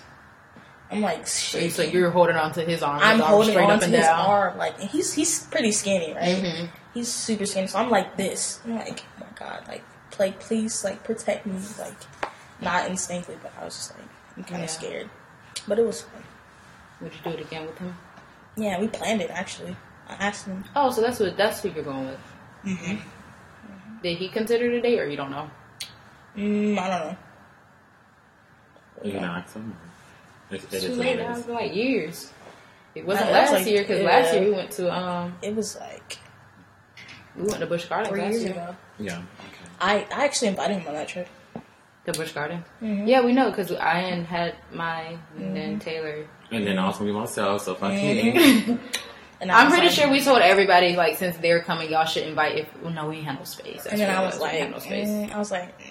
I'm 0.92 1.02
like 1.02 1.28
shaking. 1.28 1.70
So 1.70 1.82
you're 1.84 2.10
holding 2.12 2.36
on 2.36 2.52
to 2.54 2.62
his 2.62 2.82
arm. 2.84 3.00
I'm 3.02 3.22
arm 3.22 3.30
holding 3.30 3.52
straight 3.52 3.64
on 3.66 3.72
up 3.72 3.80
to 3.82 3.86
his 3.88 4.02
down. 4.02 4.26
arm, 4.26 4.58
like 4.58 4.80
and 4.82 4.90
he's 4.90 5.14
he's 5.14 5.46
pretty 5.46 5.72
skinny, 5.72 6.14
right? 6.14 6.36
Mhm. 6.44 6.70
He's 6.94 7.08
super 7.14 7.46
skinny, 7.46 7.68
so 7.68 7.78
I'm 7.80 7.90
like 7.90 8.18
this. 8.18 8.60
I'm 8.66 8.76
like, 8.76 9.04
oh 9.18 9.22
my 9.22 9.28
god, 9.38 9.64
like, 9.68 9.84
like 10.20 10.40
please, 10.40 10.84
like 10.84 11.04
protect 11.04 11.46
me, 11.46 11.60
like 11.80 11.96
not 12.62 12.88
instinctively, 12.90 13.38
but 13.42 13.54
I 13.60 13.66
was 13.66 13.76
just 13.76 13.96
like, 13.98 14.08
I'm 14.38 14.44
kind 14.44 14.60
Yeah. 14.60 14.66
of 14.66 14.70
scared, 14.70 15.10
but 15.68 15.80
it 15.80 15.86
was 15.86 16.02
fun. 16.02 16.24
Would 17.02 17.14
you 17.14 17.20
do 17.24 17.30
it 17.38 17.42
again 17.42 17.66
with 17.66 17.78
him? 17.78 17.96
Yeah, 18.58 18.80
we 18.80 18.88
planned 18.88 19.22
it 19.22 19.30
actually. 19.32 19.76
I 20.08 20.14
asked 20.16 20.46
him. 20.46 20.64
Oh, 20.76 20.92
so 20.92 21.02
that's 21.02 21.20
what 21.20 21.38
that's 21.38 21.62
who 21.62 21.70
you're 21.70 21.84
going 21.84 22.08
with. 22.08 22.20
Mm-hmm. 22.66 22.96
Did 24.04 24.18
he 24.18 24.28
consider 24.30 24.70
the 24.72 24.82
date, 24.82 25.00
or 25.00 25.08
you 25.08 25.18
don't 25.18 25.32
know? 25.32 25.50
Mm, 26.36 26.78
I 26.78 26.88
don't 26.90 27.08
know. 27.08 27.18
You 29.04 29.12
can 29.14 29.24
ask 29.24 29.54
them. 29.54 29.76
It, 30.52 30.64
it 30.64 30.74
It's 30.74 30.86
too 30.86 30.94
late. 30.96 31.20
it 31.20 31.24
Now. 31.24 31.30
It's 31.32 31.40
is. 31.40 31.46
been 31.46 31.56
like 31.56 31.74
years. 31.76 32.34
It 32.96 33.06
wasn't 33.06 33.30
Uh, 33.30 33.34
that 33.34 33.42
was 33.44 33.52
last 33.52 33.60
like- 33.62 33.68
year 33.72 33.82
because 33.82 34.02
last 34.02 34.34
year 34.34 34.44
we 34.44 34.52
went 34.52 34.72
to 34.72 34.92
um 34.94 35.38
It 35.42 35.56
was 35.56 35.78
like 35.78 36.18
we 37.36 37.44
went 37.44 37.60
to 37.60 37.68
Busch 37.68 37.86
Gardens 37.86 38.10
three 38.10 38.22
last 38.22 38.32
years 38.34 38.44
year. 38.44 38.52
ago. 38.54 38.76
Yeah. 38.98 39.22
Okay. 39.82 40.06
I, 40.12 40.22
I 40.22 40.26
actually 40.26 40.50
invited 40.50 40.80
him 40.80 40.88
on 40.88 40.94
that 40.94 41.08
trip. 41.08 41.28
The 42.06 42.14
Busch 42.14 42.32
Garden. 42.32 42.64
Mhm. 42.82 43.08
Yeah, 43.08 43.22
we 43.22 43.34
know 43.34 43.50
because 43.50 43.72
Ian 43.72 44.26
had 44.26 44.56
mine 44.74 45.20
and 45.36 45.44
Mm-hmm. 45.46 45.54
then 45.54 45.80
Taylor. 45.80 46.26
And 46.52 46.66
then 46.66 46.80
also 46.80 47.04
me 47.04 47.12
myself, 47.12 47.62
so 47.64 47.76
fuck 47.76 47.92
Mhm. 47.92 48.36
me. 48.68 48.80
And 49.42 49.50
I 49.54 49.62
I'm 49.62 49.70
pretty 49.70 49.86
like- 49.88 49.96
sure 49.96 50.10
we 50.12 50.22
told 50.22 50.42
everybody 50.42 50.98
like 50.98 51.16
since 51.18 51.38
they're 51.38 51.62
coming, 51.62 51.90
y'all 51.90 52.06
should 52.06 52.24
invite. 52.28 52.58
If 52.58 52.82
well, 52.82 52.92
no, 52.92 53.08
we 53.08 53.18
ain't 53.18 53.26
have 53.26 53.38
no 53.40 53.46
space. 53.46 53.84
That's 53.84 53.94
And 53.94 54.02
then 54.02 54.10
I 54.14 54.22
was 54.22 54.38
like, 54.38 54.54
ain't 54.56 54.72
no 54.72 54.80
space. 54.80 55.08
mm, 55.08 55.32
I 55.34 55.38
was 55.38 55.50
like, 55.50 55.80
mm, 55.80 55.86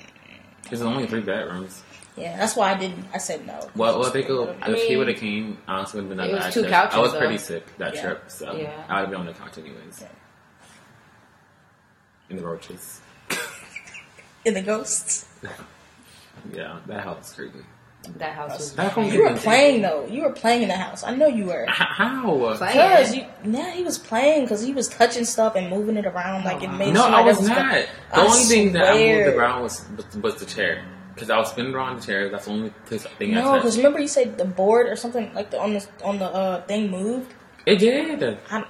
There's 0.68 0.82
only 0.82 1.06
three 1.06 1.20
bedrooms. 1.22 1.82
yeah. 2.14 2.36
That's 2.36 2.54
why 2.56 2.72
I 2.72 2.74
didn't. 2.78 3.06
I 3.14 3.16
said 3.18 3.46
no. 3.46 3.58
Well, 3.74 4.00
well, 4.00 4.10
they 4.10 4.22
go. 4.22 4.54
I 4.60 4.70
if 4.72 4.82
he 4.86 4.96
would 4.98 5.08
have 5.08 5.16
came, 5.16 5.56
I 5.66 5.76
honestly, 5.76 6.02
would 6.02 6.10
have 6.10 6.18
been 6.18 6.28
it 6.28 6.32
a 6.42 6.44
was 6.44 6.52
two 6.54 6.60
trip. 6.60 6.72
couches, 6.72 6.94
I 6.96 7.00
was 7.00 7.12
though. 7.12 7.18
pretty 7.20 7.38
sick 7.38 7.64
that 7.78 7.94
Yeah. 7.94 8.02
trip, 8.02 8.24
so 8.28 8.52
Yeah. 8.54 8.84
I 8.88 8.96
would 8.96 9.00
have 9.00 9.10
been 9.12 9.20
on 9.20 9.26
the 9.26 9.32
couch 9.32 9.56
anyways. 9.56 10.00
Yeah. 10.02 10.08
In 12.28 12.36
the 12.36 12.42
roaches. 12.44 13.00
In 14.48 14.54
the 14.54 14.62
ghosts. 14.62 15.26
Yeah, 16.54 16.78
that 16.86 17.04
house 17.04 17.28
is 17.30 17.34
creepy. 17.34 17.58
That 18.16 18.32
house 18.34 18.58
was. 18.58 18.74
That 18.76 18.92
whole- 18.92 19.04
You 19.04 19.24
were 19.24 19.34
playing 19.36 19.82
though. 19.82 20.06
You 20.06 20.22
were 20.22 20.32
playing 20.32 20.62
in 20.62 20.68
the 20.68 20.76
house. 20.76 21.04
I 21.04 21.14
know 21.14 21.26
you 21.26 21.44
were. 21.46 21.64
H- 21.64 21.74
How? 21.74 22.22
Playing. 22.56 22.72
Because 22.72 23.14
you, 23.14 23.24
yeah, 23.44 23.70
he 23.72 23.82
was 23.82 23.98
playing 23.98 24.44
because 24.44 24.62
he 24.62 24.72
was 24.72 24.88
touching 24.88 25.24
stuff 25.26 25.54
and 25.56 25.68
moving 25.68 25.96
it 25.98 26.06
around 26.06 26.44
like 26.44 26.62
it 26.62 26.68
made. 26.72 26.94
No, 26.94 27.04
I 27.04 27.20
was 27.22 27.46
not. 27.46 27.70
good. 27.72 27.88
The 28.12 28.16
I 28.20 28.24
only 28.24 28.44
thing 28.44 28.72
that 28.72 28.88
I 28.88 28.94
moved 28.96 29.36
around 29.36 29.62
was 29.64 29.84
was, 29.96 30.16
was 30.16 30.34
the 30.36 30.46
chair 30.46 30.82
because 31.14 31.28
I 31.28 31.36
was 31.36 31.50
spinning 31.50 31.74
around 31.74 32.00
the 32.00 32.06
chair. 32.06 32.30
That's 32.30 32.46
the 32.46 32.52
only 32.52 32.70
place, 32.86 33.04
thing 33.18 33.34
No, 33.34 33.50
I 33.50 33.56
because 33.58 33.76
remember 33.76 33.98
you 34.00 34.08
said 34.08 34.38
the 34.38 34.46
board 34.46 34.86
or 34.86 34.96
something 34.96 35.34
like 35.34 35.50
the 35.50 35.60
on 35.60 35.74
the 35.74 35.86
on 36.02 36.18
the 36.18 36.26
uh, 36.32 36.62
thing 36.62 36.90
moved. 36.90 37.34
It 37.66 37.76
did. 37.80 38.22
I, 38.50 38.60
mm, 38.62 38.64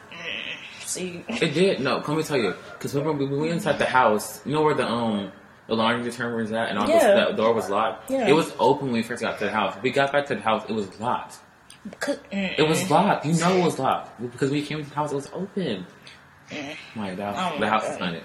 see, 0.85 1.25
It 1.29 1.55
did. 1.55 1.79
No, 1.81 1.99
let 1.99 2.09
me 2.17 2.23
tell 2.25 2.39
you. 2.39 2.55
Because 2.73 2.95
remember 2.97 3.25
we 3.25 3.31
we 3.31 3.39
went 3.39 3.53
inside 3.53 3.79
the 3.79 3.87
house. 3.87 4.45
You 4.45 4.55
know 4.55 4.63
where 4.63 4.75
the 4.75 4.89
um 4.89 5.31
the 5.69 5.75
laundry 5.75 6.11
determiner 6.11 6.43
was 6.43 6.51
at, 6.53 6.71
and 6.71 6.79
all 6.79 6.89
Yeah. 6.89 6.99
this, 7.15 7.29
the 7.31 7.37
door 7.37 7.53
was 7.55 7.69
locked. 7.71 8.11
Yeah. 8.11 8.27
It 8.27 8.33
was 8.33 8.53
open 8.59 8.87
when 8.87 8.95
we 8.95 9.03
first 9.03 9.21
got 9.23 9.39
to 9.39 9.45
the 9.45 9.51
house. 9.53 9.77
We 9.83 9.91
got 9.91 10.11
back 10.13 10.27
to 10.27 10.35
the 10.35 10.41
house. 10.41 10.65
It 10.69 10.73
was 10.73 10.99
locked. 10.99 11.37
'cause- 12.01 12.19
mm, 12.33 12.55
It 12.59 12.67
was 12.69 12.91
locked. 12.91 13.25
You 13.25 13.35
know 13.35 13.57
it 13.57 13.65
was 13.65 13.79
locked 13.79 14.21
because 14.21 14.51
we 14.51 14.63
came 14.63 14.83
to 14.83 14.89
the 14.89 14.95
house. 14.97 15.13
It 15.13 15.17
was 15.17 15.31
open. 15.33 15.87
Mm. 16.51 16.77
My 16.97 17.15
God, 17.15 17.35
Oh 17.39 17.55
the 17.55 17.61
my 17.67 17.69
house 17.69 17.83
God. 17.85 17.93
is 17.93 17.99
haunted. 17.99 18.23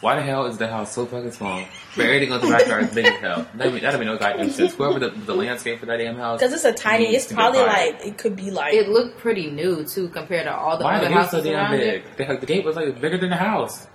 Why 0.00 0.16
the 0.16 0.22
hell 0.22 0.46
is 0.46 0.58
the 0.58 0.66
house 0.66 0.92
so 0.92 1.06
fucking 1.06 1.30
small? 1.30 1.62
But 1.96 2.06
everything 2.06 2.32
on 2.32 2.40
the 2.40 2.48
backyard 2.48 2.82
is 2.86 2.94
big 2.94 3.06
as 3.06 3.20
hell. 3.20 3.46
That 3.54 3.72
that'd 3.80 4.00
be 4.00 4.06
no 4.06 4.18
goddamn 4.18 4.50
sense. 4.58 4.74
Whoever 4.74 4.98
the, 4.98 5.10
the 5.10 5.32
landscape 5.34 5.78
for 5.78 5.86
that 5.86 5.98
damn 5.98 6.16
house. 6.16 6.40
Because 6.40 6.52
it's 6.54 6.64
a 6.64 6.72
tiny. 6.72 7.14
It's 7.14 7.32
probably 7.32 7.60
like 7.60 8.04
it 8.04 8.18
could 8.18 8.34
be 8.34 8.50
like 8.50 8.74
It 8.74 8.88
looked 8.88 9.18
pretty 9.18 9.48
new 9.50 9.84
too 9.84 10.08
compared 10.08 10.46
to 10.46 10.54
all 10.56 10.76
the 10.76 10.82
Why 10.84 10.96
other 10.96 11.04
the 11.08 11.14
gate 11.14 11.30
so 11.30 11.36
houses 11.36 11.44
damn 11.44 11.70
big? 11.70 12.04
it. 12.04 12.16
The, 12.16 12.36
the 12.36 12.46
gate 12.46 12.64
was 12.64 12.74
like 12.74 13.00
bigger 13.00 13.16
than 13.18 13.30
the 13.30 13.36
house. 13.36 13.86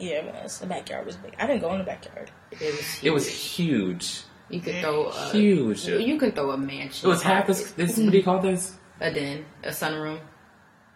Yeah, 0.00 0.12
it 0.24 0.34
was. 0.42 0.58
The 0.58 0.66
backyard 0.66 1.06
was 1.06 1.16
big. 1.16 1.34
I 1.38 1.46
didn't 1.46 1.60
go 1.60 1.72
in 1.72 1.78
the 1.78 1.84
backyard. 1.84 2.30
It 2.52 2.60
was. 2.60 2.98
It 3.02 3.10
was 3.10 3.28
huge. 3.28 4.06
huge, 4.08 4.22
You 4.48 4.60
could 4.60 4.80
throw 4.80 5.04
a 5.06 5.30
huge. 5.30 5.84
You 5.86 6.18
can 6.18 6.32
throw 6.32 6.50
a 6.52 6.56
mansion. 6.58 7.08
It 7.08 7.10
was 7.12 7.22
half 7.22 7.46
this. 7.46 7.72
This 7.72 7.96
what 7.98 8.10
do 8.10 8.16
you 8.16 8.24
call 8.24 8.40
this? 8.40 8.74
a 9.02 9.10
den, 9.10 9.46
a 9.64 9.68
sunroom 9.70 10.20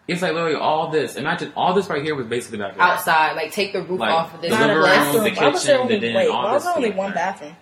It's 0.07 0.21
like 0.21 0.33
literally 0.33 0.55
all 0.55 0.91
this. 0.91 1.15
Imagine 1.15 1.51
all 1.55 1.73
this 1.73 1.87
right 1.89 2.03
here 2.03 2.13
was 2.13 2.27
basically 2.27 2.59
the 2.59 2.65
backyard. 2.65 2.91
outside. 2.91 3.35
Like 3.35 3.51
take 3.51 3.73
the 3.73 3.81
roof 3.81 3.99
Like, 3.99 4.11
off 4.11 4.33
of 4.35 4.41
this. 4.41 4.51
the 4.51 4.59
living 4.59 4.75
room, 4.75 4.85
bathroom. 4.85 5.23
the 5.23 5.31
Why 5.31 5.47
was 5.49 5.63
there 5.63 5.75
kitchen, 5.77 5.81
only 5.81 5.99
the 5.99 6.07
den, 6.07 6.15
wait? 6.15 6.29
all 6.29 6.43
Why 6.43 6.53
was 6.53 6.63
there 6.65 6.73
only 6.75 6.91
one 6.91 7.13
bathroom? 7.13 7.55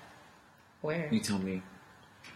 Where? 0.81 1.07
You 1.11 1.19
tell 1.21 1.39
me. 1.39 1.61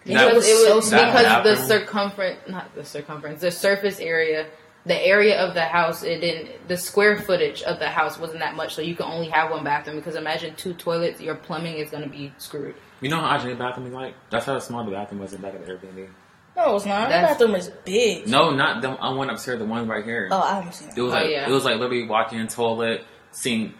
Because 0.06 0.36
was 0.36 0.48
it 0.48 0.76
was 0.76 0.90
so 0.90 1.06
because 1.06 1.44
the 1.44 1.56
circumference, 1.68 2.40
not 2.48 2.74
the 2.76 2.86
circumference, 2.86 3.42
the 3.42 3.52
surface 3.52 4.00
area, 4.00 4.48
the 4.88 5.06
area 5.06 5.40
of 5.46 5.54
the 5.54 5.66
house, 5.66 6.04
it 6.04 6.20
didn't. 6.22 6.68
The 6.68 6.78
square 6.78 7.20
footage 7.20 7.62
of 7.64 7.80
the 7.80 7.88
house 7.90 8.18
wasn't 8.18 8.40
that 8.40 8.56
much, 8.56 8.74
so 8.76 8.82
you 8.82 8.96
can 8.96 9.06
only 9.06 9.30
have 9.30 9.52
one 9.52 9.64
bathroom. 9.64 9.98
Because 9.98 10.16
imagine 10.16 10.56
two 10.56 10.74
toilets, 10.74 11.20
your 11.22 11.36
plumbing 11.36 11.76
is 11.76 11.90
going 11.90 12.04
to 12.04 12.10
be 12.10 12.34
screwed. 12.38 12.76
You 13.02 13.10
know 13.10 13.20
how 13.20 13.38
Ajay 13.38 13.58
bathroom 13.58 13.88
is 13.88 13.94
like? 13.94 14.16
That's 14.30 14.46
how 14.46 14.58
small 14.60 14.84
the 14.84 14.92
bathroom 14.92 15.22
was 15.22 15.34
in 15.34 15.42
back 15.42 15.54
at 15.54 15.66
the 15.66 15.72
Airbnb. 15.74 16.08
No, 16.56 16.76
it's 16.76 16.86
not. 16.86 17.10
The 17.10 17.14
bathroom 17.14 17.54
is 17.56 17.70
big. 17.86 18.28
No, 18.28 18.50
not 18.52 18.82
the 18.82 18.90
I 18.90 19.10
one 19.14 19.30
upstairs. 19.30 19.60
The 19.60 19.66
one 19.66 19.88
right 19.88 20.04
here. 20.04 20.28
Oh, 20.32 20.42
I 20.42 20.56
haven't 20.56 20.74
seen 20.74 20.88
that. 20.90 20.98
It 20.98 21.02
was 21.02 21.14
Oh, 21.14 21.16
like 21.16 21.30
yeah. 21.30 21.48
it 21.48 21.52
was 21.52 21.66
like 21.66 21.78
literally 21.80 22.08
walk-in 22.08 22.48
toilet, 22.48 23.04
sink, 23.30 23.76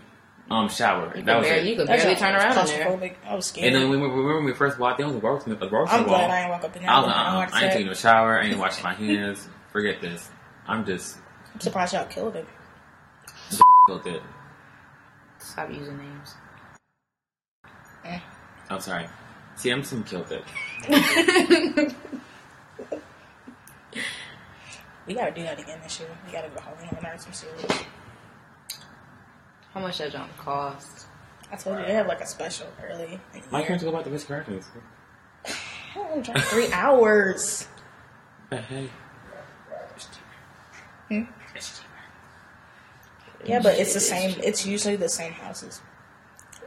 um, 0.52 0.70
shower. 0.70 1.12
You 1.18 1.24
That 1.24 1.26
could 1.34 1.38
was 1.40 1.48
barely, 1.48 1.68
you 1.70 1.74
it. 1.74 1.78
could 1.78 1.88
That 1.88 1.98
barely 1.98 2.04
joint 2.16 2.20
turn 2.20 2.34
was 2.36 2.44
around 2.44 2.58
in 2.60 2.66
there. 2.68 2.86
claustrophobic. 2.88 3.14
I 3.28 3.36
was 3.36 3.46
scared. 3.48 3.68
And 3.74 3.76
then 3.76 3.90
when 3.90 4.00
we 4.02 4.08
remember 4.08 4.36
when 4.36 4.46
we 4.46 4.54
first 4.54 4.78
walked 4.78 5.00
in, 5.00 5.08
there 5.08 5.14
was 5.16 5.18
a 5.18 5.22
grocery, 5.22 5.54
a 5.54 5.68
grocery 5.68 5.98
I'm 5.98 6.06
wall. 6.06 6.18
glad 6.20 6.30
I 6.30 6.42
ain't 6.42 6.50
walk 6.52 6.64
up 6.66 6.76
in 6.76 6.82
there. 6.84 6.92
I 6.92 7.00
was 7.00 7.08
like, 7.08 7.16
I 7.16 7.20
uh-uh, 7.22 7.48
I 7.54 7.64
ain't 7.64 7.72
taking 7.74 7.88
no 7.88 7.94
shower. 7.94 8.40
I 8.40 8.46
ain't 8.46 8.60
washing 8.60 8.84
my 8.84 8.94
hands. 8.94 9.48
Forget 9.72 10.00
this. 10.02 10.30
I'm 10.68 10.86
just 10.86 11.18
I'm 11.54 11.60
surprised 11.60 11.94
y'all 11.94 12.06
killed 12.06 12.36
him. 12.36 12.46
Killed 13.88 14.06
it. 14.08 14.22
Stop 15.40 15.72
using 15.72 15.98
names. 15.98 16.36
Eh. 18.06 18.20
I'm 18.70 18.80
sorry. 18.82 19.08
Samson 19.56 20.04
killed 20.04 20.32
it. 20.32 20.44
We 25.08 25.14
gotta 25.14 25.32
do 25.32 25.42
that 25.44 25.58
again 25.58 25.80
this 25.82 26.00
year. 26.02 26.10
We 26.26 26.34
gotta 26.34 26.50
go 26.50 26.60
Halloween 26.60 26.88
Horror 26.90 27.02
Nights 27.04 27.24
some 27.24 27.32
series. 27.34 27.66
How 29.74 29.80
much 29.80 29.98
does 29.98 30.12
that 30.12 30.20
junk 30.20 30.36
cost? 30.38 31.06
I 31.50 31.56
told 31.56 31.80
you 31.80 31.86
they 31.86 31.94
have 31.94 32.08
like 32.08 32.20
a 32.20 32.28
special 32.28 32.68
early. 32.84 33.14
in 33.34 33.40
the 33.42 33.48
Why 33.50 33.64
can't 33.64 33.82
you 33.82 33.90
go 33.90 33.94
back 33.96 34.04
to 34.04 34.10
Mr. 34.10 34.28
Cartoons? 34.28 34.68
Oh, 35.96 36.22
three 36.22 36.70
hours. 36.74 37.70
But 38.50 38.66
hey. 38.66 38.90
Hmm? 41.10 41.24
Yeah, 43.46 43.60
but 43.62 43.78
it's 43.80 43.94
the 43.94 44.00
same. 44.00 44.38
It's 44.44 44.66
usually 44.66 44.96
the 44.96 45.10
same 45.10 45.32
houses. 45.32 45.82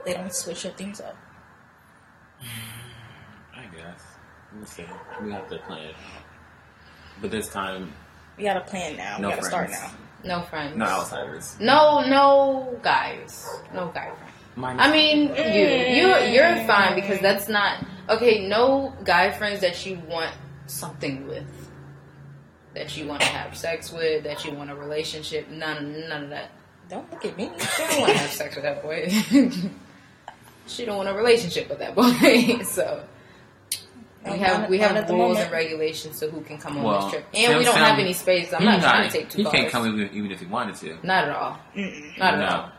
They 0.04 0.14
don't 0.14 0.32
switch 0.34 0.64
up 0.66 0.76
things 0.78 1.00
up. 1.00 1.16
I 3.54 3.64
guess. 3.76 4.02
We'll 4.54 4.66
see. 4.66 4.84
We 5.22 5.32
have 5.32 5.48
to 5.50 5.58
plan. 5.58 5.92
But 7.20 7.30
this 7.30 7.48
time, 7.48 7.92
We 8.38 8.44
gotta 8.44 8.62
plan 8.62 8.96
now. 8.96 9.18
no 9.18 9.28
we 9.28 9.34
gotta 9.34 9.50
friends. 9.50 9.76
start 9.76 9.92
now. 9.92 10.36
No 10.38 10.42
friends. 10.44 10.76
No 10.76 10.84
outsiders. 10.86 11.56
No, 11.60 12.00
no 12.06 12.78
guys. 12.82 13.46
No 13.74 13.88
guy 13.88 14.06
friends. 14.14 14.32
Mine 14.56 14.80
I 14.80 14.90
mean, 14.90 15.28
you, 15.28 16.08
you, 16.08 16.16
you're 16.32 16.64
fine 16.66 16.94
because 16.94 17.20
that's 17.20 17.48
not 17.48 17.84
okay. 18.08 18.46
No 18.48 18.94
guy 19.04 19.30
friends 19.30 19.60
that 19.60 19.84
you 19.86 19.96
want 20.08 20.34
something 20.66 21.26
with, 21.26 21.59
that 22.74 22.96
you 22.96 23.06
want 23.06 23.20
to 23.22 23.28
have 23.28 23.56
sex 23.56 23.92
with, 23.92 24.24
that 24.24 24.44
you 24.44 24.52
want 24.52 24.70
a 24.70 24.74
relationship. 24.74 25.48
None, 25.50 26.08
none 26.08 26.24
of 26.24 26.30
that. 26.30 26.50
Don't 26.88 27.10
look 27.10 27.24
at 27.24 27.36
me. 27.36 27.50
She 27.76 27.82
don't 27.86 28.00
want 28.00 28.12
to 28.12 28.18
have 28.18 28.30
sex 28.30 28.54
with 28.56 28.64
that 28.64 28.82
boy. 28.82 29.08
she 30.66 30.84
don't 30.84 30.96
want 30.96 31.08
a 31.08 31.14
relationship 31.14 31.68
with 31.68 31.78
that 31.78 31.94
boy. 31.94 32.12
so 32.64 33.04
we 34.24 34.38
have 34.38 34.68
we 34.68 34.78
have 34.78 34.96
at 34.96 35.08
rules 35.08 35.18
moment. 35.36 35.38
and 35.40 35.52
regulations 35.52 36.18
to 36.20 36.28
who 36.30 36.40
can 36.42 36.58
come 36.58 36.76
on 36.78 36.82
Well, 36.84 37.02
this 37.02 37.10
trip, 37.12 37.26
and 37.34 37.58
we 37.58 37.64
don't 37.64 37.76
have 37.76 37.98
any 37.98 38.12
space. 38.12 38.52
I'm 38.52 38.60
he 38.60 38.66
not 38.66 38.80
not- 38.80 38.90
trying 38.90 39.10
to 39.10 39.16
take 39.18 39.30
two 39.30 39.38
He 39.38 39.44
cars. 39.44 39.54
can't 39.56 39.70
come 39.70 39.86
even, 39.86 40.14
even 40.16 40.30
if 40.30 40.40
he 40.40 40.46
wanted 40.46 40.74
to. 40.76 40.98
Not 41.06 41.24
at 41.28 41.30
all. 41.36 41.58
Mm-mm. 41.74 42.18
Not 42.18 42.34
at 42.34 42.40
No. 42.40 42.46
all. 42.46 42.72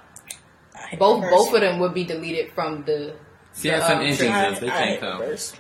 I 0.92 0.96
Both 0.98 1.24
reverse. 1.24 1.32
both 1.36 1.54
of 1.56 1.62
them 1.62 1.80
would 1.80 1.94
be 1.94 2.04
deleted 2.04 2.52
from 2.54 2.84
the 2.84 3.16
See, 3.54 3.70
that's 3.70 3.86
some 3.88 4.00
Um, 4.00 4.06
instances. 4.06 4.60
They 4.62 4.68
can't 4.68 4.90
hate 4.90 5.00
come. 5.02 5.20
reverse. 5.22 5.54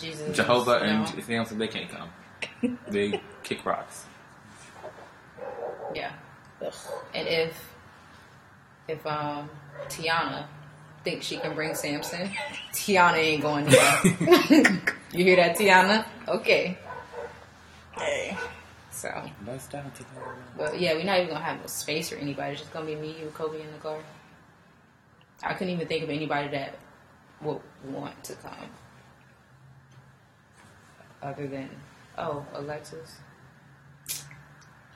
Jesus. 0.00 0.36
Jehovah 0.36 0.78
and 0.82 1.00
no. 1.16 1.22
Samson, 1.22 1.58
they 1.58 1.68
can't 1.68 1.90
come. 1.90 2.08
They 2.88 3.20
kick 3.42 3.64
rocks. 3.64 4.04
yeah. 5.94 6.12
Ugh. 6.64 6.72
And 7.14 7.28
if 7.28 7.72
if 8.88 9.06
um 9.06 9.48
Tiana 9.88 10.46
thinks 11.04 11.26
she 11.26 11.36
can 11.38 11.54
bring 11.54 11.74
Samson, 11.74 12.30
Tiana 12.72 13.14
ain't 13.16 13.42
going 13.42 13.64
there. 13.70 14.00
you 15.12 15.24
hear 15.24 15.36
that, 15.36 15.56
Tiana? 15.56 16.04
Okay. 16.26 16.76
Hey. 17.96 18.36
So, 18.90 19.08
Bust 19.46 19.70
down 19.70 19.90
to 19.92 20.04
but 20.56 20.80
yeah, 20.80 20.94
we're 20.94 21.04
not 21.04 21.18
even 21.18 21.28
gonna 21.28 21.44
have 21.44 21.60
no 21.60 21.66
space 21.68 22.08
for 22.10 22.16
anybody. 22.16 22.52
It's 22.52 22.62
just 22.62 22.72
gonna 22.72 22.86
be 22.86 22.96
me, 22.96 23.14
you, 23.20 23.30
Kobe 23.32 23.60
in 23.60 23.70
the 23.70 23.78
car. 23.78 23.98
I 25.44 25.54
couldn't 25.54 25.72
even 25.74 25.86
think 25.86 26.02
of 26.02 26.10
anybody 26.10 26.48
that 26.48 26.74
would 27.42 27.60
want 27.84 28.24
to 28.24 28.32
come, 28.34 28.68
other 31.22 31.46
than 31.46 31.70
oh 32.18 32.46
Alexis. 32.54 33.18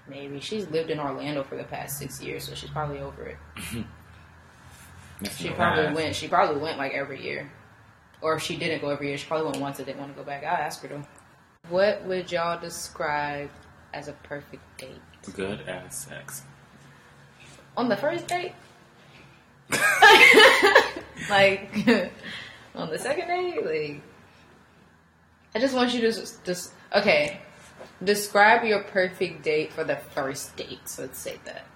Maybe 0.09 0.41
she's 0.41 0.69
lived 0.69 0.91
in 0.91 0.99
Orlando 0.99 1.45
for 1.45 1.57
the 1.57 1.65
past 1.65 1.99
six 1.99 2.23
years, 2.23 2.45
so 2.45 2.55
she's 2.55 2.71
probably 2.71 2.99
over 2.99 3.25
it. 3.25 3.37
She 5.37 5.51
probably 5.51 5.95
went. 5.95 6.17
She 6.17 6.29
probably 6.29 6.61
went 6.61 6.79
like 6.79 6.93
every 6.93 7.23
year, 7.23 7.51
or 8.21 8.35
if 8.35 8.43
she 8.43 8.57
didn't 8.57 8.81
go 8.81 8.89
every 8.89 9.09
year, 9.09 9.19
she 9.19 9.27
probably 9.27 9.47
went 9.47 9.61
once 9.61 9.79
and 9.79 9.87
didn't 9.87 10.01
want 10.01 10.13
to 10.13 10.19
go 10.19 10.25
back. 10.25 10.45
I'll 10.45 10.57
ask 10.57 10.83
her 10.83 10.89
though. 10.89 11.05
What 11.69 12.05
would 12.05 12.33
y'all 12.33 12.61
describe 12.61 13.51
as 13.95 14.09
a 14.09 14.13
perfect 14.25 14.63
date? 14.79 15.01
Good 15.35 15.61
ass 15.69 16.07
sex. 16.07 16.43
On 17.77 17.89
the 17.89 17.97
first 17.97 18.27
date? 18.27 18.53
like 21.31 21.71
on 22.75 22.91
the 22.91 22.99
second 22.99 23.29
date? 23.29 23.65
Like 23.65 24.03
I 25.55 25.59
just 25.61 25.75
want 25.75 25.95
you 25.95 26.01
to 26.01 26.13
just, 26.13 26.45
just 26.45 26.73
okay. 26.95 27.41
Describe 28.03 28.65
your 28.65 28.83
perfect 28.85 29.43
date 29.43 29.73
for 29.73 29.85
the 29.85 29.97
first 29.97 30.57
date. 30.57 30.89
So 30.89 31.03
let's 31.03 31.19
say 31.19 31.39
that. 31.45 31.67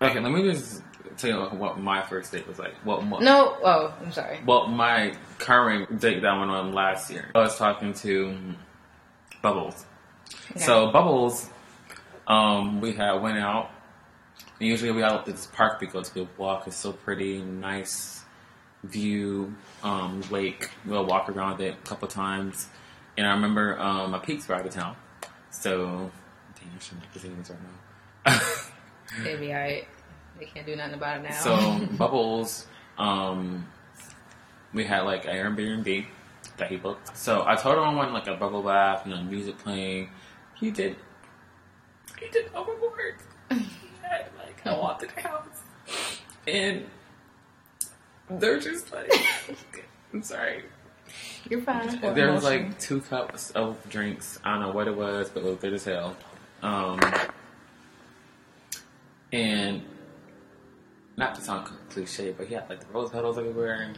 Okay, 0.00 0.20
let 0.20 0.32
me 0.32 0.42
just 0.42 0.82
tell 1.16 1.30
you 1.30 1.58
what 1.58 1.78
my 1.78 2.02
first 2.02 2.32
date 2.32 2.46
was 2.46 2.58
like. 2.58 2.74
What, 2.84 3.04
No, 3.20 3.56
oh, 3.62 3.94
I'm 4.00 4.12
sorry. 4.12 4.40
well, 4.46 4.66
my 4.68 5.14
current 5.38 6.00
date 6.00 6.22
that 6.22 6.28
I 6.32 6.38
went 6.38 6.50
on 6.50 6.72
last 6.72 7.10
year. 7.10 7.30
I 7.34 7.40
was 7.40 7.56
talking 7.56 7.92
to 7.94 8.36
Bubbles. 9.42 9.84
Okay. 10.50 10.60
So 10.60 10.90
Bubbles, 10.90 11.48
um, 12.26 12.80
we 12.80 12.92
had 12.92 13.14
went 13.14 13.38
out. 13.38 13.70
Usually 14.58 14.92
we 14.92 15.02
have 15.02 15.24
this 15.24 15.46
park 15.46 15.80
we 15.80 15.86
go 15.86 16.02
to 16.02 16.28
walk. 16.38 16.66
is 16.68 16.74
so 16.74 16.92
pretty, 16.92 17.42
nice 17.42 18.23
view, 18.84 19.54
um, 19.82 20.22
lake. 20.30 20.70
We'll 20.84 21.06
walk 21.06 21.28
around 21.28 21.60
it 21.60 21.74
a 21.74 21.86
couple 21.88 22.08
times. 22.08 22.68
And 23.16 23.26
I 23.26 23.32
remember 23.32 23.78
um, 23.78 24.10
my 24.10 24.18
peaks 24.18 24.48
were 24.48 24.54
out 24.54 24.66
of 24.66 24.72
town. 24.72 24.96
So, 25.50 26.10
damn, 26.58 26.70
I 26.76 26.80
shouldn't 26.80 27.02
make 27.02 27.12
decisions 27.12 27.50
right 27.50 27.58
now. 28.26 28.40
Maybe 29.22 29.54
I 29.54 29.86
they 30.38 30.46
can't 30.46 30.66
do 30.66 30.76
nothing 30.76 30.94
about 30.94 31.18
it 31.18 31.28
now. 31.28 31.40
So 31.40 31.86
Bubbles, 31.96 32.66
um, 32.98 33.66
we 34.72 34.84
had 34.84 35.02
like 35.02 35.26
an 35.26 35.32
Airbnb 35.32 36.06
that 36.56 36.68
he 36.68 36.76
booked. 36.76 37.16
So 37.16 37.44
I 37.46 37.54
told 37.54 37.76
him 37.76 37.84
I 37.84 37.94
wanted 37.94 38.12
like 38.12 38.26
a 38.26 38.34
bubble 38.34 38.62
bath, 38.62 39.06
you 39.06 39.14
know, 39.14 39.22
music 39.22 39.58
playing. 39.58 40.10
He 40.54 40.70
did. 40.70 40.96
He 42.18 42.28
did 42.28 42.50
overboard. 42.54 43.16
He 43.54 43.66
had 44.02 44.28
like 44.38 44.60
a 44.64 44.74
haunted 44.74 45.10
house, 45.12 45.62
and 46.46 46.84
they're 48.30 48.58
just 48.60 48.92
like. 48.92 49.12
I'm 50.12 50.22
sorry. 50.22 50.62
You're 51.50 51.60
fine. 51.62 52.00
There 52.14 52.32
was 52.32 52.44
like 52.44 52.78
two 52.78 53.00
cups 53.02 53.50
of 53.50 53.76
drinks. 53.90 54.38
I 54.44 54.52
don't 54.52 54.60
know 54.62 54.70
what 54.72 54.88
it 54.88 54.96
was, 54.96 55.28
but 55.28 55.42
it 55.42 55.46
was 55.46 55.58
good 55.58 55.74
as 55.74 55.84
hell. 55.84 56.16
Um, 56.62 56.98
and 59.32 59.82
not 61.16 61.34
to 61.34 61.40
sound 61.40 61.68
cliche, 61.90 62.32
but 62.32 62.46
he 62.46 62.54
had 62.54 62.68
like 62.68 62.80
the 62.80 62.86
rose 62.92 63.10
petals 63.10 63.38
everywhere 63.38 63.92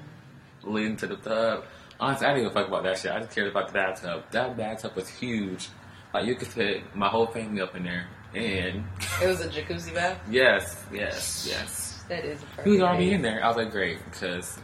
leading 0.65 0.97
to 0.97 1.07
the 1.07 1.17
tub. 1.17 1.65
Honestly, 2.01 2.27
I 2.27 2.31
didn't 2.35 2.47
even 2.47 2.55
fuck 2.55 2.69
about 2.69 2.83
that 2.83 2.99
shit. 2.99 3.13
I 3.13 3.21
just 3.21 3.33
cared 3.35 3.49
about 3.49 3.69
the 3.69 3.73
bathtub. 3.75 4.25
That 4.33 4.57
bathtub 4.57 4.97
was 4.97 5.09
huge. 5.09 5.69
Like 6.13 6.27
you 6.27 6.35
could 6.35 6.49
fit 6.49 6.83
my 6.95 7.09
whole 7.09 7.27
family 7.27 7.61
up 7.63 7.75
in 7.77 7.85
there. 7.85 8.07
And 8.35 8.85
It 9.23 9.27
was 9.29 9.41
a 9.41 9.49
jacuzzi 9.49 9.95
bath. 9.95 10.19
yes, 10.31 10.83
yes, 10.93 11.47
yes. 11.49 11.96
That 12.09 12.25
is 12.25 12.41
a 12.59 12.63
He 12.65 12.71
was 12.71 12.81
already 12.81 13.13
in 13.13 13.23
there. 13.23 13.43
I 13.45 13.49
was 13.49 13.57
like, 13.57 13.71
great, 13.71 14.05
because 14.05 14.59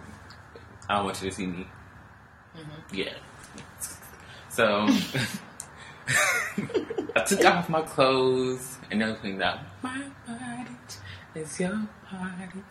I 0.88 0.96
don't 0.96 1.04
want 1.06 1.22
you 1.22 1.30
to 1.30 1.34
see 1.36 1.46
me. 1.46 1.66
Mm-hmm. 2.56 2.94
Yeah. 2.94 3.12
So 4.50 4.86
I 7.16 7.20
took 7.24 7.44
off 7.44 7.68
my 7.68 7.82
clothes 7.82 8.78
and 8.90 9.02
everything 9.02 9.38
that 9.38 9.60
my 9.82 10.04
body 10.26 10.70
is 11.34 11.58
your 11.58 11.88
body. 12.10 12.62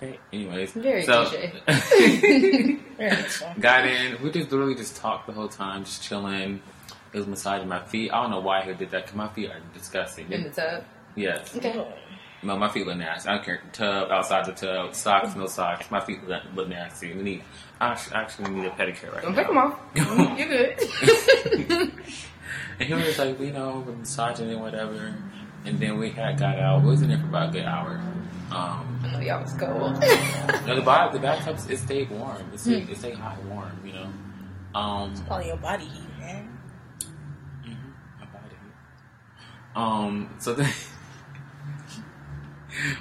But 0.00 0.18
anyways, 0.32 0.72
Very 0.72 1.02
so 1.02 1.24
got 3.60 3.86
in. 3.86 4.22
We 4.22 4.30
just 4.30 4.50
literally 4.50 4.74
just 4.74 4.96
talked 4.96 5.26
the 5.26 5.32
whole 5.34 5.48
time, 5.48 5.84
just 5.84 6.02
chilling. 6.02 6.62
It 7.12 7.18
was 7.18 7.26
massaging 7.26 7.68
my 7.68 7.82
feet. 7.84 8.10
I 8.12 8.22
don't 8.22 8.30
know 8.30 8.40
why 8.40 8.62
he 8.62 8.72
did 8.72 8.90
that 8.92 9.02
because 9.02 9.16
my 9.16 9.28
feet 9.28 9.50
are 9.50 9.60
disgusting. 9.74 10.30
in 10.32 10.44
the 10.44 10.50
tub. 10.50 10.84
yes. 11.16 11.54
Okay. 11.56 11.84
No, 12.42 12.56
my 12.56 12.68
feet 12.70 12.86
look 12.86 12.96
nasty. 12.96 13.28
I 13.28 13.34
don't 13.34 13.44
care. 13.44 13.60
Tub, 13.72 14.10
outside 14.10 14.46
the 14.46 14.52
tub, 14.52 14.94
socks, 14.94 15.36
no 15.36 15.46
socks. 15.46 15.90
My 15.90 16.00
feet 16.00 16.26
look, 16.26 16.42
look 16.54 16.68
nasty. 16.68 17.12
We 17.12 17.22
need, 17.22 17.42
I 17.80 17.98
actually 18.14 18.50
need 18.50 18.64
a 18.66 18.70
pedicure 18.70 19.12
right 19.12 19.22
Don't 19.22 19.32
now. 19.34 19.38
pick 19.38 19.46
them 19.48 19.58
off. 19.58 19.78
You're 20.38 20.48
good. 20.48 21.92
And 22.78 22.88
he 22.88 22.94
was 22.94 23.18
like, 23.18 23.38
you 23.38 23.52
know, 23.52 23.84
we're 23.86 23.92
massaging 23.94 24.50
and 24.50 24.60
whatever. 24.62 25.14
And 25.66 25.78
then 25.78 25.98
we 25.98 26.10
had 26.10 26.38
got 26.38 26.58
out. 26.58 26.82
We 26.82 26.88
was 26.88 27.02
in 27.02 27.08
there 27.10 27.18
for 27.18 27.26
about 27.26 27.50
a 27.50 27.52
good 27.52 27.66
hour. 27.66 28.00
Um, 28.50 29.00
I 29.04 29.12
know 29.12 29.20
y'all 29.20 29.42
was 29.42 29.52
cold. 29.52 29.92
no, 30.66 30.74
the 30.76 30.82
bath, 30.82 31.12
the 31.12 31.18
bathtub, 31.20 31.58
it 31.70 31.76
stayed 31.76 32.10
warm. 32.10 32.50
It 32.54 32.58
stayed, 32.58 32.88
it 32.88 32.96
stayed 32.96 33.14
hot 33.16 33.38
and 33.38 33.50
warm, 33.50 33.78
you 33.84 33.92
know. 33.92 34.10
Um, 34.74 35.14
Probably 35.26 35.48
your 35.48 35.56
body 35.58 35.84
heat, 35.84 36.18
man. 36.18 36.58
mhm, 37.64 37.76
my 38.18 38.26
body. 38.26 38.48
heat. 38.48 39.76
Um, 39.76 40.34
so 40.38 40.54
then 40.54 40.72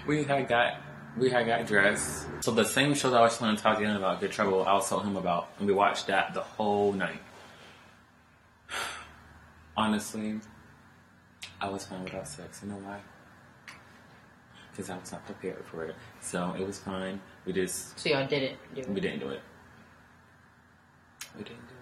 we 0.08 0.24
had 0.24 0.48
got 0.48 0.82
we 1.18 1.30
had 1.30 1.46
got 1.46 1.66
dressed. 1.66 2.28
So 2.42 2.52
the 2.52 2.64
same 2.64 2.94
show 2.94 3.10
that 3.10 3.18
I 3.18 3.22
was 3.22 3.38
telling 3.38 3.56
Tatiana 3.56 3.98
about, 3.98 4.20
Good 4.20 4.32
Trouble, 4.32 4.64
I 4.66 4.74
was 4.74 4.88
telling 4.88 5.08
him 5.08 5.18
about, 5.18 5.50
and 5.58 5.68
we 5.68 5.74
watched 5.74 6.08
that 6.08 6.34
the 6.34 6.42
whole 6.42 6.94
night. 6.94 7.22
Honestly, 9.78 10.40
I 11.60 11.70
was 11.70 11.86
fine 11.86 12.04
without 12.04 12.28
sex. 12.28 12.62
You 12.64 12.70
know 12.70 12.78
why? 12.78 13.00
Because 14.72 14.90
I 14.90 14.98
was 14.98 15.12
not 15.12 15.26
prepared 15.26 15.66
for 15.66 15.84
it. 15.86 15.96
So 16.22 16.56
it 16.58 16.66
was 16.66 16.80
fine. 16.80 17.20
We 17.46 17.54
just 17.54 18.00
So 18.00 18.10
y'all 18.10 18.28
didn't 18.28 18.58
do 18.76 18.84
we 18.90 19.02
didn't 19.02 19.20
do 19.20 19.30
it. 19.30 19.42
We 21.38 21.44
didn't 21.44 21.68
do 21.68 21.74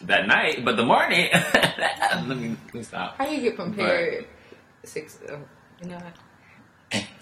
it. 0.00 0.06
That 0.06 0.26
night, 0.26 0.64
but 0.64 0.76
the 0.76 0.84
morning. 0.84 1.30
let 1.54 2.26
me 2.26 2.56
let 2.66 2.74
me 2.74 2.82
stop. 2.82 3.16
How 3.16 3.26
do 3.26 3.34
you 3.34 3.42
get 3.42 3.56
prepared? 3.56 4.26
Six. 4.84 5.18
Oh, 5.28 5.38
you 5.82 5.88
know. 5.90 6.00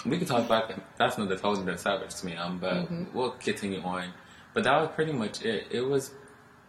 We 0.07 0.19
can 0.19 0.27
talk 0.27 0.45
about 0.47 0.69
that. 0.69 0.81
That's 0.97 1.17
another 1.17 1.37
totally 1.37 1.59
different 1.61 1.81
subject 1.81 2.17
to 2.19 2.27
me. 2.27 2.35
Um, 2.37 2.59
but 2.59 2.75
Mm-hmm. 2.75 3.05
we'll 3.17 3.33
continue 3.33 3.81
on. 3.83 4.13
But 4.55 4.65
that 4.65 4.81
was 4.81 4.91
pretty 4.95 5.13
much 5.13 5.43
it. 5.45 5.67
It 5.71 5.83
was 5.83 6.11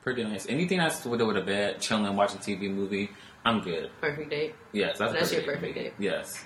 pretty 0.04 0.24
nice. 0.24 0.48
Anything 0.48 0.78
that's 0.80 1.02
to 1.04 1.18
do 1.18 1.26
with 1.26 1.38
a 1.38 1.42
bed, 1.42 1.80
chilling, 1.80 2.16
watching 2.16 2.40
TV, 2.40 2.70
movie, 2.70 3.10
I'm 3.46 3.62
good. 3.62 3.90
Perfect 4.00 4.30
date. 4.30 4.56
Yes, 4.72 4.98
that's, 5.00 5.14
That's 5.14 5.32
your 5.34 5.42
perfect 5.44 5.62
perfect 5.62 5.76
date. 5.76 5.94
Yes. 5.98 6.44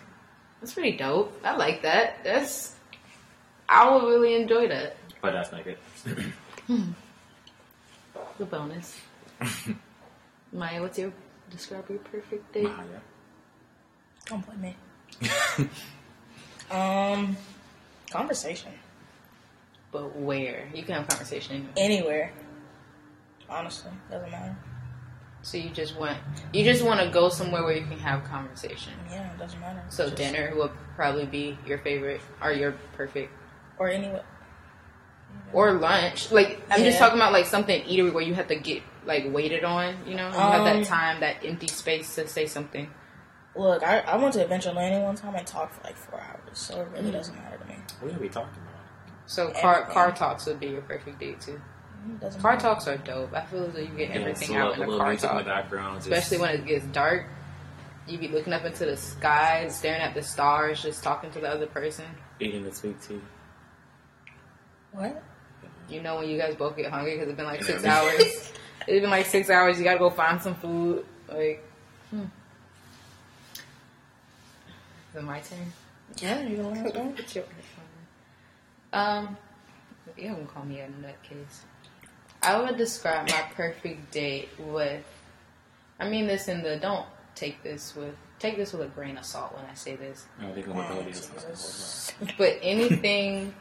That's 0.61 0.73
pretty 0.73 0.95
dope. 0.95 1.37
I 1.43 1.55
like 1.57 1.81
that. 1.81 2.23
That's. 2.23 2.73
I 3.67 3.89
would 3.93 4.03
really 4.07 4.35
enjoy 4.35 4.67
that. 4.69 4.95
But 5.21 5.33
that's 5.33 5.51
not 5.51 5.63
good. 5.63 5.77
The 8.37 8.45
bonus. 8.45 8.99
Maya, 10.53 10.81
what's 10.81 10.97
your 10.97 11.11
describe 11.49 11.89
your 11.89 11.99
perfect 11.99 12.51
date? 12.53 12.63
Maya. 12.63 12.85
Don't 14.25 14.45
blame 14.45 14.61
me. 14.61 14.75
um, 16.71 17.37
conversation 18.11 18.71
But 19.91 20.15
where 20.15 20.67
you 20.73 20.83
can 20.83 20.95
have 20.95 21.07
conversation. 21.07 21.69
anywhere. 21.77 22.31
Honestly, 23.49 23.91
doesn't 24.09 24.31
matter. 24.31 24.57
So 25.43 25.57
you 25.57 25.69
just 25.69 25.95
want 25.95 26.17
you 26.53 26.63
just 26.63 26.83
want 26.83 26.99
to 27.01 27.09
go 27.09 27.29
somewhere 27.29 27.63
where 27.63 27.75
you 27.77 27.85
can 27.85 27.99
have 27.99 28.23
conversation. 28.23 28.93
Yeah, 29.11 29.31
it 29.31 29.37
doesn't 29.37 29.59
matter. 29.59 29.83
So 29.89 30.05
Just- 30.05 30.15
dinner 30.17 30.53
will 30.55 30.71
probably 30.95 31.25
be 31.27 31.57
your 31.67 31.77
favorite 31.79 32.21
or 32.41 32.51
your 32.51 32.71
perfect 32.97 33.31
or 33.77 33.89
anywhere. 33.89 34.23
or 35.53 35.73
lunch. 35.73 36.31
Like 36.31 36.61
I'm 36.71 36.83
just 36.83 36.97
talking 36.97 37.17
about 37.19 37.31
like 37.31 37.45
something 37.45 37.83
eatery 37.83 38.11
where 38.11 38.23
you 38.23 38.33
have 38.33 38.47
to 38.47 38.55
get 38.55 38.81
like 39.05 39.25
waited 39.31 39.63
on. 39.63 39.95
You 40.07 40.15
know, 40.15 40.27
you 40.29 40.33
have 40.33 40.61
Um, 40.61 40.81
that 40.81 40.87
time, 40.87 41.19
that 41.19 41.45
empty 41.45 41.67
space 41.67 42.15
to 42.15 42.27
say 42.27 42.47
something. 42.47 42.89
Look, 43.55 43.83
I, 43.83 43.99
I 43.99 44.17
went 44.17 44.33
to 44.33 44.43
Adventure 44.43 44.73
Landing 44.73 45.03
one 45.03 45.15
time 45.15 45.35
and 45.35 45.47
talked 45.47 45.75
for 45.75 45.83
like 45.83 45.95
four 45.95 46.19
hours, 46.19 46.57
so 46.57 46.81
it 46.81 46.89
Mm. 46.89 46.93
really 46.93 47.11
doesn't 47.11 47.35
matter 47.35 47.57
to 47.57 47.65
me. 47.65 47.75
What 48.01 48.13
are 48.13 48.19
we 48.19 48.27
talking 48.29 48.49
about? 48.61 48.81
So 49.27 49.49
car 49.51 49.75
Everything. 49.75 49.93
car 49.93 50.11
talks 50.11 50.45
would 50.45 50.59
be 50.59 50.67
your 50.67 50.81
perfect 50.81 51.19
date 51.19 51.39
too. 51.41 51.59
It 52.07 52.19
doesn't 52.19 52.41
Car 52.41 52.51
matter. 52.53 52.61
talks 52.67 52.87
are 52.87 52.97
dope. 52.97 53.33
I 53.33 53.41
feel 53.45 53.63
as 53.63 53.73
though 53.73 53.79
you 53.79 53.87
get 53.87 54.11
everything 54.11 54.51
Yeah, 54.51 54.57
so 54.59 54.67
out 54.67 54.71
a 54.71 54.73
in 54.75 54.77
a 54.77 54.85
little 54.85 54.99
car 54.99 55.09
music 55.09 55.29
in 55.31 55.37
the 55.37 55.43
talk. 55.43 55.51
background. 55.63 55.95
just- 55.97 56.07
Especially 56.07 56.37
when 56.37 56.49
it 56.51 56.65
gets 56.65 56.85
dark. 56.87 57.25
You 58.07 58.17
be 58.19 58.27
looking 58.27 58.53
up 58.53 58.63
into 58.65 58.85
the 58.85 58.97
sky, 58.97 59.67
staring 59.69 60.01
at 60.01 60.13
the 60.13 60.21
stars, 60.21 60.83
just 60.83 61.03
talking 61.03 61.31
to 61.31 61.39
the 61.39 61.49
other 61.49 61.65
person. 61.65 62.05
eating 62.39 62.63
the 62.63 62.71
sweet 62.73 63.01
tea. 63.01 63.19
What? 64.91 65.23
You 65.89 66.01
know 66.01 66.17
when 66.17 66.29
you 66.29 66.37
guys 66.37 66.55
both 66.55 66.75
get 66.77 66.91
hungry 66.91 67.13
because 67.13 67.29
it's 67.29 67.37
been 67.37 67.45
like 67.45 67.63
six 67.63 67.83
hours. 67.85 68.51
It's 68.87 69.01
been 69.01 69.09
like 69.09 69.25
six 69.25 69.49
hours. 69.49 69.79
You 69.79 69.83
gotta 69.83 69.97
go 69.97 70.11
find 70.11 70.39
some 70.39 70.53
food. 70.53 71.05
Like, 71.27 71.63
hmm. 72.11 72.25
Is 75.15 75.19
it 75.21 75.25
my 75.25 75.39
turn? 75.39 75.71
Yeah, 76.21 76.41
you 76.41 76.57
don't 76.57 76.75
want 76.75 76.87
to 76.87 76.91
go. 76.91 76.99
What's 77.05 77.35
your 77.35 77.45
Um, 78.91 79.37
you 80.17 80.27
haven't 80.27 80.47
call 80.53 80.65
me 80.65 80.81
a 80.81 80.87
nutcase. 80.87 81.59
I 82.43 82.59
would 82.61 82.75
describe 82.75 83.29
my 83.29 83.45
perfect 83.55 84.11
date 84.11 84.49
with. 84.59 85.05
I 86.01 86.09
mean 86.09 86.27
this 86.27 86.49
in 86.49 86.63
the 86.63 86.75
don't 86.75 87.05
take 87.33 87.63
this 87.63 87.95
with 87.95 88.13
take 88.39 88.57
this 88.57 88.73
with 88.73 88.81
a 88.81 88.87
grain 88.89 89.17
of 89.17 89.23
salt 89.23 89.55
when 89.55 89.63
I 89.65 89.73
say 89.73 89.95
this, 89.95 90.25
I 90.41 90.51
think 90.51 90.67
I'm 90.67 90.73
Oh, 90.73 90.81
gonna 90.83 91.03
go 91.03 91.09
Jesus. 91.09 92.11
but 92.37 92.59
anything 92.61 93.53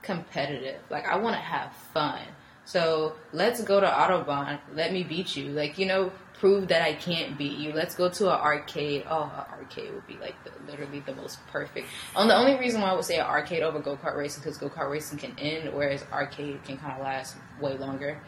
competitive. 0.00 0.80
Like 0.88 1.06
I 1.06 1.16
want 1.16 1.36
to 1.36 1.42
have 1.42 1.74
fun. 1.92 2.20
So 2.64 3.16
let's 3.34 3.62
go 3.62 3.80
to 3.80 3.86
Autobahn. 3.86 4.58
Let 4.74 4.94
me 4.94 5.02
beat 5.02 5.36
you. 5.36 5.48
Like 5.50 5.76
you 5.76 5.84
know, 5.84 6.10
prove 6.40 6.68
that 6.68 6.80
I 6.80 6.94
can't 6.94 7.36
beat 7.36 7.58
you. 7.58 7.72
Let's 7.72 7.94
go 7.94 8.08
to 8.08 8.32
an 8.32 8.40
arcade. 8.40 9.04
Oh, 9.08 9.24
an 9.24 9.60
arcade 9.60 9.92
would 9.92 10.06
be 10.06 10.16
like 10.16 10.34
the, 10.42 10.50
literally 10.66 11.00
the 11.00 11.14
most 11.14 11.46
perfect. 11.48 11.86
And 12.16 12.30
the 12.30 12.34
only 12.34 12.58
reason 12.58 12.80
why 12.80 12.88
I 12.88 12.94
would 12.94 13.04
say 13.04 13.18
an 13.18 13.26
arcade 13.26 13.62
over 13.62 13.78
go 13.78 13.96
kart 13.96 14.16
racing 14.16 14.42
because 14.42 14.56
go 14.56 14.70
kart 14.70 14.90
racing 14.90 15.18
can 15.18 15.38
end, 15.38 15.72
whereas 15.74 16.02
arcade 16.10 16.64
can 16.64 16.78
kind 16.78 16.94
of 16.94 17.00
last 17.04 17.36
way 17.60 17.76
longer. 17.76 18.18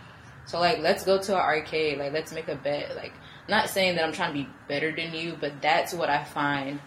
So 0.44 0.60
like, 0.60 0.80
let's 0.80 1.04
go 1.04 1.18
to 1.22 1.32
an 1.32 1.40
arcade. 1.40 1.98
Like, 1.98 2.12
let's 2.12 2.32
make 2.32 2.48
a 2.48 2.54
bet. 2.54 2.94
Like, 2.94 3.14
not 3.48 3.70
saying 3.70 3.96
that 3.96 4.04
I'm 4.04 4.12
trying 4.12 4.34
to 4.34 4.42
be 4.44 4.48
better 4.68 4.94
than 4.94 5.14
you, 5.14 5.36
but 5.40 5.62
that's 5.62 5.94
what 5.94 6.10
I 6.10 6.22
find 6.22 6.80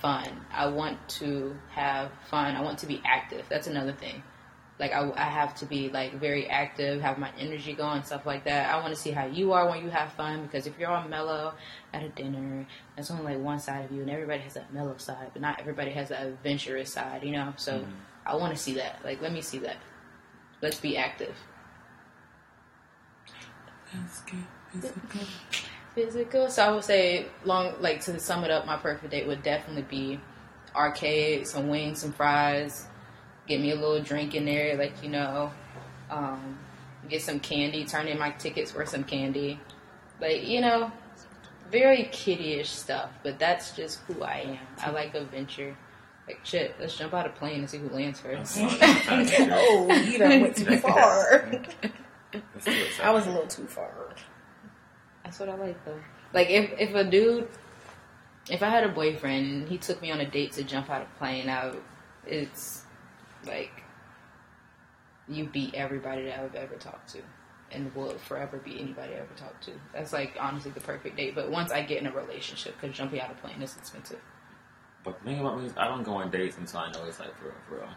fun. 0.00 0.28
I 0.52 0.66
want 0.66 1.08
to 1.20 1.56
have 1.70 2.12
fun. 2.30 2.54
I 2.54 2.62
want 2.62 2.78
to 2.80 2.86
be 2.86 3.02
active. 3.04 3.46
That's 3.48 3.66
another 3.66 3.92
thing. 3.92 4.22
Like 4.78 4.92
I, 4.92 5.10
I 5.14 5.24
have 5.24 5.54
to 5.56 5.66
be 5.66 5.90
like 5.90 6.14
very 6.14 6.48
active, 6.48 7.00
have 7.02 7.18
my 7.18 7.30
energy 7.38 7.72
going, 7.72 8.02
stuff 8.02 8.26
like 8.26 8.44
that. 8.44 8.72
I 8.72 8.80
want 8.80 8.94
to 8.94 9.00
see 9.00 9.10
how 9.10 9.26
you 9.26 9.52
are 9.52 9.68
when 9.68 9.84
you 9.84 9.90
have 9.90 10.12
fun 10.14 10.42
because 10.42 10.66
if 10.66 10.78
you're 10.78 10.90
all 10.90 11.06
mellow 11.06 11.54
at 11.92 12.02
a 12.02 12.08
dinner, 12.08 12.66
that's 12.96 13.10
only 13.10 13.34
like 13.34 13.42
one 13.42 13.60
side 13.60 13.84
of 13.84 13.92
you, 13.92 14.02
and 14.02 14.10
everybody 14.10 14.40
has 14.40 14.54
that 14.54 14.72
mellow 14.72 14.96
side, 14.96 15.30
but 15.32 15.42
not 15.42 15.60
everybody 15.60 15.90
has 15.92 16.08
that 16.08 16.26
adventurous 16.26 16.92
side, 16.92 17.22
you 17.22 17.32
know. 17.32 17.52
So 17.56 17.78
mm-hmm. 17.78 17.90
I 18.26 18.34
want 18.36 18.56
to 18.56 18.58
see 18.60 18.74
that. 18.74 19.00
Like, 19.04 19.20
let 19.22 19.32
me 19.32 19.42
see 19.42 19.58
that. 19.58 19.76
Let's 20.62 20.80
be 20.80 20.96
active. 20.96 21.34
That's 23.92 24.20
good. 24.22 24.44
Physical. 24.72 25.20
Physical. 25.94 26.48
So 26.48 26.64
I 26.64 26.72
would 26.72 26.84
say, 26.84 27.26
long 27.44 27.74
like 27.80 28.00
to 28.02 28.18
sum 28.18 28.44
it 28.44 28.50
up, 28.50 28.66
my 28.66 28.76
perfect 28.76 29.10
date 29.10 29.26
would 29.26 29.42
definitely 29.42 29.82
be 29.82 30.20
arcade, 30.74 31.46
some 31.46 31.68
wings, 31.68 32.00
some 32.00 32.12
fries, 32.12 32.86
get 33.46 33.60
me 33.60 33.70
a 33.70 33.74
little 33.74 34.00
drink 34.00 34.34
in 34.34 34.44
there, 34.44 34.76
like 34.76 35.02
you 35.02 35.10
know, 35.10 35.52
um, 36.10 36.58
get 37.08 37.22
some 37.22 37.40
candy, 37.40 37.84
turn 37.84 38.08
in 38.08 38.18
my 38.18 38.30
tickets 38.30 38.70
for 38.70 38.86
some 38.86 39.04
candy, 39.04 39.60
like 40.20 40.46
you 40.46 40.60
know, 40.60 40.92
very 41.70 42.04
kiddie-ish 42.12 42.70
stuff. 42.70 43.10
But 43.22 43.38
that's 43.38 43.74
just 43.74 44.00
who 44.00 44.22
I 44.22 44.38
am. 44.38 44.58
I 44.78 44.90
like 44.94 45.14
adventure. 45.14 45.76
Like 46.26 46.40
shit, 46.44 46.76
let's 46.78 46.96
jump 46.96 47.14
out 47.14 47.26
of 47.26 47.34
plane 47.34 47.60
and 47.60 47.68
see 47.70 47.78
who 47.78 47.88
lands 47.88 48.20
first. 48.20 48.58
oh, 48.60 50.02
you 50.06 50.18
done 50.18 50.40
went 50.40 50.56
too 50.56 50.78
far. 50.78 51.50
Let's 52.32 52.64
do 52.64 52.70
it, 52.70 53.00
I 53.02 53.10
was 53.10 53.26
a 53.26 53.30
little 53.30 53.48
too 53.48 53.66
far. 53.66 53.90
That's 55.24 55.40
what 55.40 55.48
I 55.48 55.56
like 55.56 55.84
though. 55.84 55.98
Like 56.32 56.48
if 56.48 56.70
if 56.78 56.94
a 56.94 57.02
dude, 57.02 57.48
if 58.48 58.62
I 58.62 58.68
had 58.68 58.84
a 58.84 58.88
boyfriend 58.88 59.52
and 59.52 59.68
he 59.68 59.78
took 59.78 60.00
me 60.00 60.12
on 60.12 60.20
a 60.20 60.30
date 60.30 60.52
to 60.52 60.62
jump 60.62 60.90
out 60.90 61.02
of 61.02 61.08
a 61.08 61.18
plane, 61.18 61.48
I 61.48 61.72
it's 62.24 62.81
like 63.46 63.82
you 65.28 65.44
beat 65.46 65.74
everybody 65.74 66.24
that 66.24 66.40
I've 66.40 66.54
ever 66.54 66.74
talked 66.76 67.10
to, 67.12 67.18
and 67.70 67.94
will 67.94 68.16
forever 68.18 68.58
beat 68.58 68.80
anybody 68.80 69.14
I 69.14 69.18
ever 69.18 69.34
talked 69.36 69.64
to. 69.64 69.72
That's 69.92 70.12
like 70.12 70.36
honestly 70.40 70.70
the 70.72 70.80
perfect 70.80 71.16
date. 71.16 71.34
But 71.34 71.50
once 71.50 71.70
I 71.70 71.82
get 71.82 72.00
in 72.00 72.06
a 72.06 72.12
relationship, 72.12 72.74
because 72.80 72.96
jumping 72.96 73.20
out 73.20 73.30
of 73.30 73.40
plane 73.40 73.62
is 73.62 73.76
expensive. 73.76 74.20
But 75.04 75.18
the 75.20 75.24
thing 75.24 75.40
about 75.40 75.58
me 75.58 75.66
is 75.66 75.72
I 75.76 75.88
don't 75.88 76.02
go 76.02 76.14
on 76.14 76.30
dates 76.30 76.56
until 76.58 76.80
I 76.80 76.92
know 76.92 77.04
it's 77.06 77.18
like 77.20 77.36
for 77.38 77.46
real, 77.46 77.54
for 77.68 77.74
real. 77.76 77.88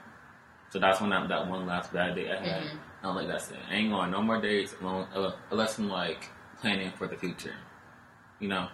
So 0.70 0.80
that's 0.80 1.00
when 1.00 1.12
that, 1.12 1.28
that 1.30 1.48
one 1.48 1.66
last 1.66 1.94
bad 1.94 2.16
date 2.16 2.30
I 2.32 2.38
had. 2.38 2.64
Mhm. 2.64 2.78
I'm 3.04 3.16
like, 3.16 3.28
that's 3.28 3.52
it. 3.52 3.60
I 3.70 3.76
ain't 3.76 3.92
going 3.92 4.12
no 4.12 4.22
more 4.22 4.42
dates 4.42 4.76
alone, 4.82 5.08
uh, 5.14 5.32
unless 5.52 5.78
I'm 5.78 5.88
like 5.90 6.30
planning 6.60 6.92
for 6.98 7.08
the 7.08 7.16
future. 7.16 7.54
You 8.40 8.50
know? 8.50 8.68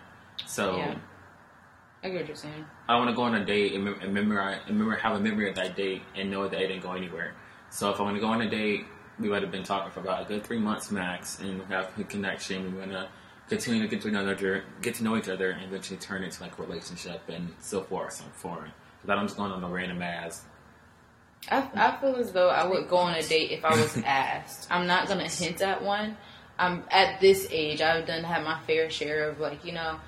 So 0.45 0.77
Yeah. 0.77 0.95
I 2.03 2.09
get 2.09 2.21
what 2.21 2.27
you're 2.27 2.35
saying. 2.35 2.65
I 2.89 2.95
want 2.95 3.09
to 3.09 3.15
go 3.15 3.21
on 3.23 3.35
a 3.35 3.45
date 3.45 3.73
and, 3.73 3.85
mem- 3.85 3.99
and 4.01 4.15
remember, 4.15 4.39
and 4.39 4.61
remember, 4.67 4.95
have 4.95 5.15
a 5.15 5.19
memory 5.19 5.49
of 5.49 5.55
that 5.55 5.75
date 5.75 6.01
and 6.15 6.31
know 6.31 6.47
that 6.47 6.59
it 6.59 6.67
didn't 6.67 6.81
go 6.81 6.93
anywhere. 6.93 7.35
So 7.69 7.91
if 7.91 7.99
I 7.99 8.03
want 8.03 8.15
to 8.15 8.21
go 8.21 8.27
on 8.27 8.41
a 8.41 8.49
date, 8.49 8.85
we 9.19 9.29
might 9.29 9.43
have 9.43 9.51
been 9.51 9.63
talking 9.63 9.91
for 9.91 9.99
about 9.99 10.23
a 10.23 10.25
good 10.25 10.43
three 10.43 10.57
months 10.57 10.89
max, 10.89 11.39
and 11.39 11.59
we 11.59 11.65
have 11.73 11.91
a 11.97 12.03
connection. 12.03 12.73
We 12.73 12.79
want 12.79 12.91
to 12.91 13.07
continue 13.49 13.81
to 13.81 13.87
get 13.87 14.01
to 14.01 14.11
know 14.11 14.31
each 14.31 14.39
other, 14.39 14.63
get 14.81 14.95
to 14.95 15.03
know 15.03 15.15
each 15.15 15.29
other, 15.29 15.51
and 15.51 15.63
eventually 15.65 15.99
turn 15.99 16.23
into 16.23 16.41
like 16.41 16.57
a 16.57 16.61
relationship 16.61 17.21
and 17.29 17.53
so 17.59 17.81
forth, 17.81 18.13
so 18.13 18.23
forth. 18.33 18.69
But 19.05 19.17
I'm 19.17 19.27
just 19.27 19.37
going 19.37 19.51
on 19.51 19.63
a 19.63 19.69
random 19.69 20.01
ass. 20.01 20.43
I, 21.49 21.67
I 21.73 21.97
feel 21.99 22.15
as 22.15 22.31
though 22.31 22.49
I 22.49 22.65
would 22.65 22.87
go 22.87 22.97
on 22.97 23.13
a 23.15 23.23
date 23.23 23.51
if 23.51 23.63
I 23.63 23.75
was 23.75 23.97
asked. 24.05 24.67
I'm 24.71 24.87
not 24.87 25.07
gonna 25.07 25.27
hint 25.27 25.61
at 25.61 25.83
one. 25.83 26.17
I'm 26.57 26.83
at 26.89 27.19
this 27.19 27.47
age. 27.51 27.81
I've 27.81 28.05
done 28.05 28.23
have 28.23 28.43
my 28.43 28.59
fair 28.65 28.89
share 28.89 29.29
of 29.29 29.39
like 29.39 29.65
you 29.65 29.71
know. 29.71 29.99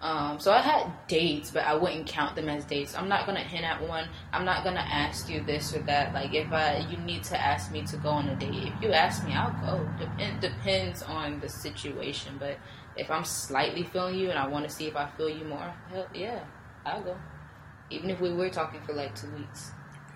Um, 0.00 0.38
so 0.38 0.52
I 0.52 0.60
had 0.60 0.92
dates, 1.08 1.50
but 1.50 1.64
I 1.64 1.74
wouldn't 1.74 2.06
count 2.06 2.36
them 2.36 2.48
as 2.48 2.64
dates. 2.64 2.94
I'm 2.94 3.08
not 3.08 3.24
gonna 3.24 3.40
hint 3.40 3.64
at 3.64 3.80
one. 3.88 4.08
I'm 4.32 4.44
not 4.44 4.62
gonna 4.62 4.80
ask 4.86 5.28
you 5.28 5.42
this 5.42 5.74
or 5.74 5.78
that. 5.80 6.12
Like 6.12 6.34
if 6.34 6.52
I, 6.52 6.86
you 6.90 6.98
need 6.98 7.24
to 7.24 7.40
ask 7.40 7.72
me 7.72 7.82
to 7.86 7.96
go 7.96 8.10
on 8.10 8.28
a 8.28 8.36
date. 8.36 8.72
If 8.74 8.82
you 8.82 8.92
ask 8.92 9.26
me, 9.26 9.32
I'll 9.32 9.52
go. 9.64 9.88
Dep- 9.98 10.40
depends 10.40 11.02
on 11.02 11.40
the 11.40 11.48
situation. 11.48 12.36
But 12.38 12.58
if 12.96 13.10
I'm 13.10 13.24
slightly 13.24 13.84
feeling 13.84 14.16
you 14.16 14.28
and 14.28 14.38
I 14.38 14.46
want 14.46 14.68
to 14.68 14.70
see 14.70 14.86
if 14.86 14.96
I 14.96 15.06
feel 15.06 15.30
you 15.30 15.44
more, 15.46 15.74
hell 15.88 16.06
yeah, 16.14 16.40
I'll 16.84 17.02
go. 17.02 17.16
Even 17.88 18.10
if 18.10 18.20
we 18.20 18.32
were 18.32 18.50
talking 18.50 18.82
for 18.82 18.92
like 18.92 19.14
two 19.14 19.30
weeks, 19.30 19.70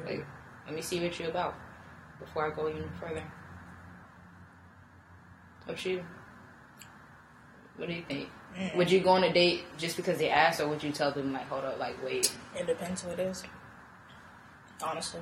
like 0.05 0.26
let 0.66 0.74
me 0.74 0.83
see 0.83 1.03
what 1.03 1.18
you're 1.18 1.31
about 1.31 1.55
before 2.18 2.53
I 2.53 2.55
go 2.55 2.68
even 2.68 2.91
further. 3.01 3.24
What 5.64 5.85
you? 5.87 6.05
What 7.76 7.89
do 7.89 7.95
you 7.95 8.03
think? 8.07 8.28
Would 8.74 8.90
you 8.90 9.01
go 9.01 9.11
on 9.11 9.24
a 9.24 9.32
date 9.32 9.64
just 9.78 9.96
because 9.96 10.18
they 10.18 10.28
asked, 10.28 10.61
or 10.61 10.68
would 10.68 10.82
you 10.82 10.92
tell 10.92 11.12
them 11.12 11.32
like, 11.32 11.48
hold 11.48 11.64
up, 11.64 11.78
like 11.78 12.03
wait? 12.05 12.32
It 12.55 12.66
depends 12.66 13.03
who 13.03 13.11
it 13.11 13.18
is. 13.18 13.42
Honestly, 14.82 15.20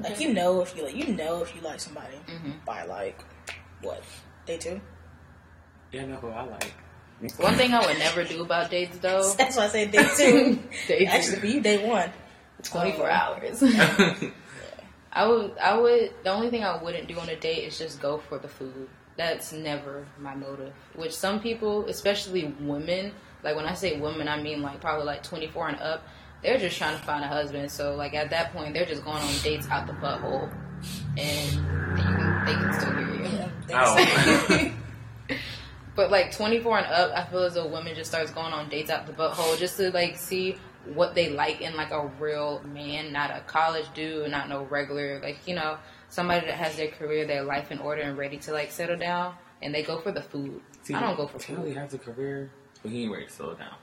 like 0.00 0.20
you 0.20 0.32
know 0.34 0.60
if 0.60 0.76
you 0.76 0.82
like 0.84 0.96
you 0.96 1.08
know 1.14 1.42
if 1.42 1.54
you 1.54 1.60
like 1.60 1.80
somebody 1.80 2.16
mm-hmm. 2.26 2.50
by 2.64 2.84
like 2.84 3.24
what 3.82 4.02
day 4.46 4.58
two. 4.58 4.80
Yeah, 5.92 6.02
I 6.02 6.06
know 6.06 6.16
who 6.16 6.28
I 6.28 6.42
like. 6.42 6.74
One 7.38 7.54
thing 7.54 7.72
I 7.72 7.86
would 7.86 7.98
never 7.98 8.24
do 8.24 8.42
about 8.42 8.70
dates 8.70 8.98
though, 8.98 9.32
That's 9.38 9.56
why 9.56 9.64
I 9.64 9.68
say 9.68 9.86
day 9.86 10.06
two. 10.16 10.58
Day 10.88 10.98
two. 11.00 11.04
Actually, 11.06 11.38
for 11.38 11.46
you, 11.46 11.60
day 11.60 11.88
one. 11.88 12.10
twenty 12.62 12.92
four 12.92 13.08
Oh. 13.08 13.12
hours. 13.12 13.62
I 15.12 15.26
would, 15.26 15.56
I 15.58 15.78
would. 15.78 16.12
The 16.24 16.30
only 16.30 16.50
thing 16.50 16.62
I 16.62 16.82
wouldn't 16.82 17.08
do 17.08 17.18
on 17.18 17.28
a 17.30 17.36
date 17.36 17.64
is 17.64 17.78
just 17.78 18.02
go 18.02 18.18
for 18.18 18.38
the 18.38 18.48
food. 18.48 18.88
That's 19.16 19.52
never 19.52 20.06
my 20.18 20.34
motive. 20.34 20.72
Which 20.94 21.14
some 21.16 21.40
people, 21.40 21.86
especially 21.86 22.54
women, 22.60 23.12
like 23.42 23.56
when 23.56 23.64
I 23.66 23.74
say 23.74 23.98
women, 23.98 24.28
I 24.28 24.40
mean 24.40 24.62
like 24.62 24.80
probably 24.80 25.06
like 25.06 25.22
twenty 25.22 25.46
four 25.46 25.68
and 25.68 25.80
up. 25.80 26.06
They're 26.42 26.58
just 26.58 26.76
trying 26.76 26.96
to 26.98 27.02
find 27.04 27.24
a 27.24 27.28
husband. 27.28 27.70
So 27.70 27.94
like 27.94 28.14
at 28.14 28.30
that 28.30 28.52
point, 28.52 28.74
they're 28.74 28.84
just 28.84 29.04
going 29.04 29.22
on 29.22 29.34
dates 29.42 29.68
out 29.70 29.86
the 29.86 29.94
butthole, 29.94 30.52
and 31.16 31.52
you 31.52 32.04
can, 32.04 32.44
they 32.46 32.52
can 32.52 32.72
still 32.78 32.92
hear 32.92 33.14
you. 33.14 33.22
Yeah, 33.68 34.66
Oh. 34.68 34.72
But 35.96 36.10
like 36.10 36.30
24 36.30 36.78
and 36.78 36.86
up, 36.86 37.12
I 37.16 37.24
feel 37.24 37.44
as 37.44 37.54
though 37.54 37.66
women 37.66 37.94
just 37.94 38.10
starts 38.10 38.30
going 38.30 38.52
on 38.52 38.68
dates 38.68 38.90
out 38.90 39.06
the 39.06 39.14
butthole 39.14 39.58
just 39.58 39.78
to 39.78 39.90
like 39.90 40.18
see 40.18 40.56
what 40.92 41.14
they 41.14 41.30
like 41.30 41.62
in 41.62 41.74
like 41.74 41.90
a 41.90 42.06
real 42.20 42.62
man, 42.66 43.12
not 43.12 43.30
a 43.30 43.40
college 43.46 43.86
dude, 43.94 44.30
not 44.30 44.50
no 44.50 44.64
regular 44.64 45.20
like 45.22 45.38
you 45.46 45.54
know 45.54 45.78
somebody 46.08 46.46
that 46.46 46.54
has 46.56 46.76
their 46.76 46.88
career, 46.88 47.26
their 47.26 47.42
life 47.42 47.70
in 47.70 47.78
order 47.78 48.02
and 48.02 48.16
ready 48.16 48.38
to 48.38 48.52
like 48.52 48.70
settle 48.70 48.96
down, 48.96 49.34
and 49.62 49.74
they 49.74 49.82
go 49.82 50.00
for 50.00 50.12
the 50.12 50.22
food. 50.22 50.60
I 50.88 51.00
don't 51.00 51.16
go 51.16 51.26
for 51.26 51.38
Charlie 51.38 51.70
food. 51.70 51.76
has 51.78 51.94
a 51.94 51.98
career, 51.98 52.50
but 52.82 52.90
he 52.90 53.04
ain't 53.04 53.12
ready 53.12 53.26
to 53.26 53.32
slow 53.32 53.54
down. 53.54 53.74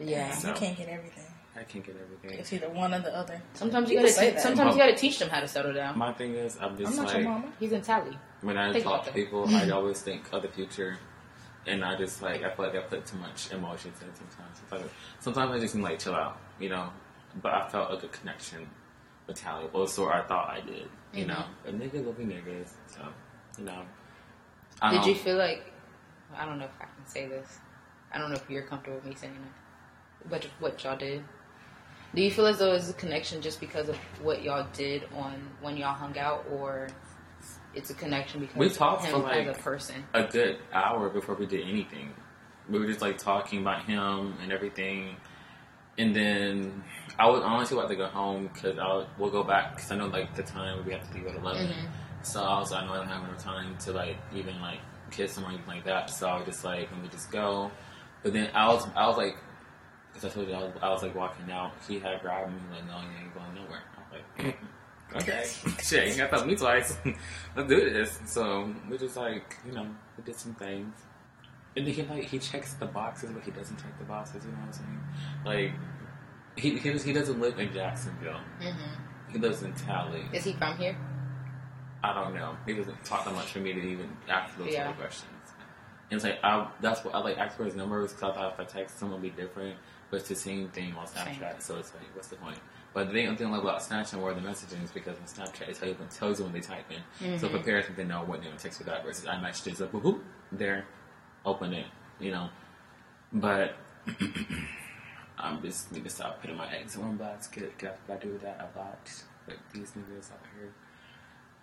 Yeah. 0.00 0.34
you 0.46 0.52
can't 0.54 0.76
get 0.76 0.88
everything. 0.88 1.24
I 1.56 1.64
can't 1.64 1.84
get 1.84 1.96
everything. 2.00 2.38
It's 2.38 2.52
either 2.52 2.68
one 2.68 2.94
or 2.94 3.00
the 3.00 3.14
other. 3.16 3.40
Sometimes 3.54 3.90
you 3.90 3.98
People 3.98 4.14
gotta 4.14 4.32
te- 4.32 4.38
sometimes 4.38 4.74
you 4.74 4.80
gotta 4.80 4.94
teach 4.94 5.18
them 5.18 5.28
how 5.28 5.40
to 5.40 5.48
settle 5.48 5.72
down. 5.72 5.98
My 5.98 6.12
thing 6.12 6.34
is, 6.34 6.56
I'm 6.60 6.70
I'm 6.72 6.78
just 6.78 6.96
not 6.96 7.06
like, 7.06 7.16
your 7.16 7.24
mama. 7.24 7.52
He's 7.58 7.72
in 7.72 7.82
tally. 7.82 8.16
when 8.42 8.56
I 8.56 8.72
Think 8.72 8.84
talk 8.84 9.04
to 9.06 9.12
people, 9.12 9.48
I 9.48 9.68
always 9.70 10.00
think 10.00 10.22
of 10.32 10.42
the 10.42 10.48
future, 10.48 10.98
and 11.66 11.84
I 11.84 11.96
just 11.96 12.22
like 12.22 12.44
I 12.44 12.50
feel 12.54 12.66
like 12.66 12.76
I 12.76 12.80
put 12.80 13.06
too 13.06 13.16
much 13.16 13.50
emotions 13.50 13.96
in 14.00 14.14
sometimes. 14.14 14.60
It's 14.62 14.70
like, 14.72 14.82
sometimes 15.18 15.50
I 15.52 15.58
just 15.58 15.74
need 15.74 15.82
like 15.82 15.98
chill 15.98 16.14
out, 16.14 16.38
you 16.60 16.68
know. 16.68 16.90
But 17.42 17.54
I 17.54 17.68
felt 17.68 17.92
a 17.92 17.96
good 17.96 18.12
connection 18.12 18.68
Tally, 19.34 19.68
or 19.72 19.86
so 19.86 20.08
I 20.08 20.22
thought 20.22 20.48
I 20.50 20.60
did, 20.60 20.88
you 21.12 21.24
Mm-hmm. 21.24 21.28
know. 21.28 21.44
But 21.64 21.78
niggas 21.78 22.04
will 22.04 22.12
be 22.12 22.24
niggas, 22.24 22.70
so 22.86 23.00
you 23.58 23.64
know. 23.64 23.82
I 24.80 24.92
Did 24.92 25.06
you 25.06 25.14
feel 25.14 25.36
like 25.36 25.72
I 26.36 26.44
don't 26.44 26.58
know 26.58 26.66
if 26.66 26.70
I 26.80 26.84
can 26.84 27.06
say 27.06 27.26
this. 27.26 27.58
I 28.12 28.18
don't 28.18 28.30
know 28.30 28.36
if 28.36 28.48
you're 28.48 28.62
comfortable 28.62 28.96
with 28.96 29.06
me 29.06 29.14
saying 29.14 29.34
it. 29.34 30.28
But 30.30 30.44
what 30.60 30.82
y'all 30.84 30.96
did. 30.96 31.22
Do 32.14 32.22
you 32.22 32.30
feel 32.30 32.46
as 32.46 32.58
though 32.58 32.72
it's 32.74 32.88
a 32.88 32.94
connection 32.94 33.42
just 33.42 33.60
because 33.60 33.88
of 33.88 33.96
what 34.22 34.42
y'all 34.42 34.66
did 34.72 35.04
on 35.14 35.34
when 35.60 35.76
y'all 35.76 35.94
hung 35.94 36.16
out 36.18 36.46
or 36.50 36.88
it's 37.74 37.90
a 37.90 37.94
connection 37.94 38.40
because 38.40 38.56
We 38.56 38.70
talked 38.70 39.04
of 39.04 39.10
for, 39.10 39.28
him 39.28 39.48
as 39.48 39.56
a 39.56 39.60
person? 39.60 40.04
a 40.14 40.24
good 40.24 40.58
hour 40.72 41.10
before 41.10 41.34
we 41.34 41.44
did 41.46 41.68
anything. 41.68 42.14
We 42.68 42.78
were 42.78 42.86
just 42.86 43.02
like 43.02 43.18
talking 43.18 43.60
about 43.60 43.82
him 43.84 44.34
and 44.42 44.52
everything. 44.52 45.16
And 45.98 46.14
then 46.14 46.84
I 47.18 47.28
would 47.28 47.42
honestly 47.42 47.76
like 47.76 47.88
to 47.88 47.96
go 47.96 48.06
home 48.06 48.48
because 48.52 48.78
I 48.78 48.94
would, 48.94 49.06
we'll 49.18 49.30
go 49.30 49.42
back 49.42 49.74
because 49.74 49.90
I 49.90 49.96
know 49.96 50.06
like 50.06 50.34
the 50.34 50.44
time 50.44 50.84
we 50.86 50.92
have 50.92 51.08
to 51.08 51.14
leave 51.14 51.26
at 51.26 51.34
11 51.34 51.66
mm-hmm. 51.66 51.86
So 52.22 52.42
I 52.42 52.58
was 52.58 52.72
I 52.72 52.84
know 52.86 52.92
I 52.92 52.96
don't 52.98 53.08
have 53.08 53.24
enough 53.24 53.42
time 53.42 53.76
to 53.78 53.92
like 53.92 54.16
even 54.34 54.60
like 54.60 54.80
kiss 55.10 55.36
him 55.36 55.44
or 55.44 55.48
anything 55.48 55.66
like 55.66 55.84
that. 55.84 56.10
So 56.10 56.28
I 56.28 56.36
was 56.36 56.46
just 56.46 56.64
like 56.64 56.90
let 56.92 57.02
me 57.02 57.08
just 57.08 57.30
go. 57.30 57.70
But 58.22 58.32
then 58.32 58.50
I 58.54 58.68
was 58.68 58.86
I 58.94 59.06
was 59.08 59.16
like 59.16 59.36
because 60.12 60.30
I 60.30 60.34
told 60.34 60.48
you 60.48 60.54
I 60.54 60.62
was, 60.62 60.72
I 60.82 60.88
was 60.90 61.02
like 61.02 61.14
walking 61.14 61.50
out. 61.50 61.72
He 61.86 61.98
had 61.98 62.20
grabbed 62.22 62.52
me 62.52 62.60
like 62.72 62.86
no 62.86 62.98
you 63.00 63.24
ain't 63.24 63.34
going 63.34 63.54
nowhere. 63.54 63.82
I 63.96 64.16
was 64.16 64.22
like. 64.46 64.56
Okay, 65.16 65.42
shit, 65.82 66.08
you 66.08 66.16
got 66.16 66.38
to 66.38 66.44
me 66.44 66.54
twice. 66.54 66.98
Let's 67.56 67.68
do 67.68 67.90
this. 67.90 68.20
So 68.26 68.74
we 68.90 68.98
just 68.98 69.16
like, 69.16 69.56
you 69.64 69.72
know, 69.72 69.86
we 70.16 70.24
did 70.24 70.36
some 70.36 70.54
things. 70.54 70.94
And 71.78 71.86
he 71.86 72.02
like 72.02 72.24
he 72.24 72.38
checks 72.38 72.74
the 72.74 72.86
boxes, 72.86 73.30
but 73.30 73.42
he 73.44 73.50
doesn't 73.52 73.76
check 73.76 73.96
the 73.98 74.04
boxes. 74.04 74.44
You 74.44 74.50
know 74.50 74.58
what 74.58 74.66
I'm 74.66 74.72
saying? 74.72 75.00
Like 75.44 75.72
he 76.56 76.76
he, 76.78 76.98
he 76.98 77.12
doesn't 77.12 77.40
live 77.40 77.58
in 77.58 77.72
Jacksonville. 77.72 78.40
hmm 78.60 79.32
He 79.32 79.38
lives 79.38 79.62
in 79.62 79.72
Tally. 79.74 80.22
Is 80.32 80.44
he 80.44 80.52
from 80.54 80.76
here? 80.76 80.96
I 82.02 82.12
don't 82.14 82.34
know. 82.34 82.56
He 82.66 82.74
doesn't 82.74 83.04
talk 83.04 83.24
that 83.24 83.34
much 83.34 83.46
for 83.52 83.58
me 83.60 83.72
to 83.72 83.80
even 83.80 84.08
ask 84.28 84.56
those 84.58 84.72
Yeah. 84.72 84.90
of 84.90 84.96
questions. 84.98 85.32
And 86.10 86.16
it's 86.16 86.24
like 86.24 86.38
I 86.42 86.66
that's 86.80 87.04
what 87.04 87.14
I 87.14 87.18
like 87.18 87.38
ask 87.38 87.56
for 87.56 87.64
his 87.64 87.76
numbers 87.76 88.12
because 88.12 88.30
I 88.30 88.34
thought 88.34 88.52
if 88.54 88.60
I 88.60 88.64
text 88.64 89.00
him 89.00 89.10
it'd 89.10 89.22
be 89.22 89.30
different, 89.30 89.76
but 90.10 90.20
it's 90.20 90.28
the 90.28 90.34
same 90.34 90.68
thing 90.70 90.94
on 90.96 91.06
Snapchat. 91.06 91.62
So 91.62 91.76
it's 91.76 91.92
like, 91.94 92.04
what's 92.14 92.28
the 92.28 92.36
point? 92.36 92.58
But 92.94 93.08
the 93.08 93.12
thing, 93.12 93.28
the 93.28 93.36
thing 93.36 93.46
I 93.48 93.50
love 93.50 93.64
about 93.64 93.80
Snapchat 93.82 94.14
more 94.18 94.32
than 94.32 94.42
messaging 94.44 94.82
is 94.82 94.90
because 94.90 95.16
on 95.18 95.26
Snapchat 95.26 95.68
it 95.68 95.76
tells 95.76 95.82
you, 95.82 96.04
it 96.04 96.10
tells 96.10 96.38
you 96.38 96.44
when 96.46 96.54
they 96.54 96.60
type 96.60 96.86
in. 96.90 97.38
So 97.38 97.48
prepare 97.48 97.82
something 97.82 98.08
to 98.08 98.12
know 98.14 98.22
what 98.24 98.40
they're 98.40 98.48
gonna 98.50 98.58
text 98.60 98.80
you 98.80 98.86
back 98.86 99.04
versus 99.04 99.26
I 99.26 99.38
matched 99.40 99.66
it. 99.66 99.78
Like, 99.78 99.92
whoop, 99.92 100.02
whoop, 100.04 100.24
there, 100.50 100.86
open 101.48 101.72
it, 101.72 101.86
you 102.20 102.30
know. 102.30 102.48
But 103.32 103.74
I'm 105.38 105.62
just 105.62 105.92
need 105.92 106.04
to 106.04 106.10
stop 106.10 106.40
putting 106.40 106.56
my 106.56 106.72
eggs 106.74 106.96
in 106.96 107.02
one 107.02 107.16
basket. 107.16 107.78
Cause 107.78 107.96
I 108.08 108.16
do 108.16 108.38
that 108.42 108.70
a 108.74 108.78
lot. 108.78 109.10
Like 109.46 109.58
these 109.72 109.92
niggas 109.92 110.32
out 110.32 110.44
here. 110.56 110.72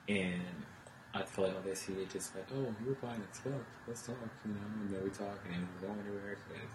And 0.07 0.65
I 1.13 1.23
feel 1.23 1.45
like 1.45 1.55
all 1.55 1.61
they 1.61 1.75
see 1.75 1.93
is 1.93 2.11
just 2.11 2.35
like, 2.35 2.45
oh, 2.53 2.73
you're 2.85 2.95
buying 2.95 3.21
a 3.21 3.41
truck. 3.41 3.65
Let's 3.87 4.05
talk, 4.05 4.15
you 4.45 4.51
know, 4.51 4.59
and 4.81 4.93
then 4.93 5.03
we 5.03 5.09
talk 5.09 5.39
and 5.51 5.67
we 5.81 5.87
go 5.87 5.93
anywhere. 5.93 6.37
Cause 6.49 6.69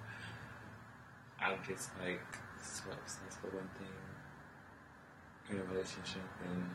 I'm 1.40 1.58
just 1.66 1.90
like, 2.00 2.20
so 2.62 2.84
obsessed 2.92 3.42
with 3.42 3.54
one 3.54 3.68
thing 3.78 3.88
in 5.50 5.58
a 5.58 5.64
relationship. 5.72 6.22
And 6.44 6.70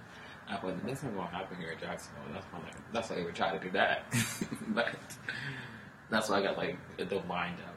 I 0.48 0.64
was 0.64 0.76
that's 0.86 1.04
not 1.04 1.16
going 1.16 1.28
to 1.28 1.34
happen 1.34 1.58
here 1.58 1.72
in 1.72 1.80
Jacksonville. 1.80 2.24
That's 2.34 2.46
why, 2.52 2.60
like, 2.60 2.94
that's 2.94 3.10
why 3.10 3.24
would 3.24 3.36
try 3.36 3.58
to 3.58 3.64
do 3.64 3.72
that. 3.72 4.06
but 4.70 4.96
that's 6.10 6.30
why 6.30 6.40
I 6.40 6.42
got 6.42 6.58
like 6.58 6.78
the 6.98 7.18
wind 7.20 7.58
up, 7.66 7.76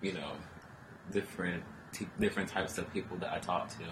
you 0.00 0.12
know, 0.12 0.32
different 1.10 1.62
t- 1.92 2.08
different 2.18 2.48
types 2.48 2.78
of 2.78 2.92
people 2.92 3.16
that 3.18 3.32
I 3.32 3.38
talk 3.38 3.68
to. 3.78 3.84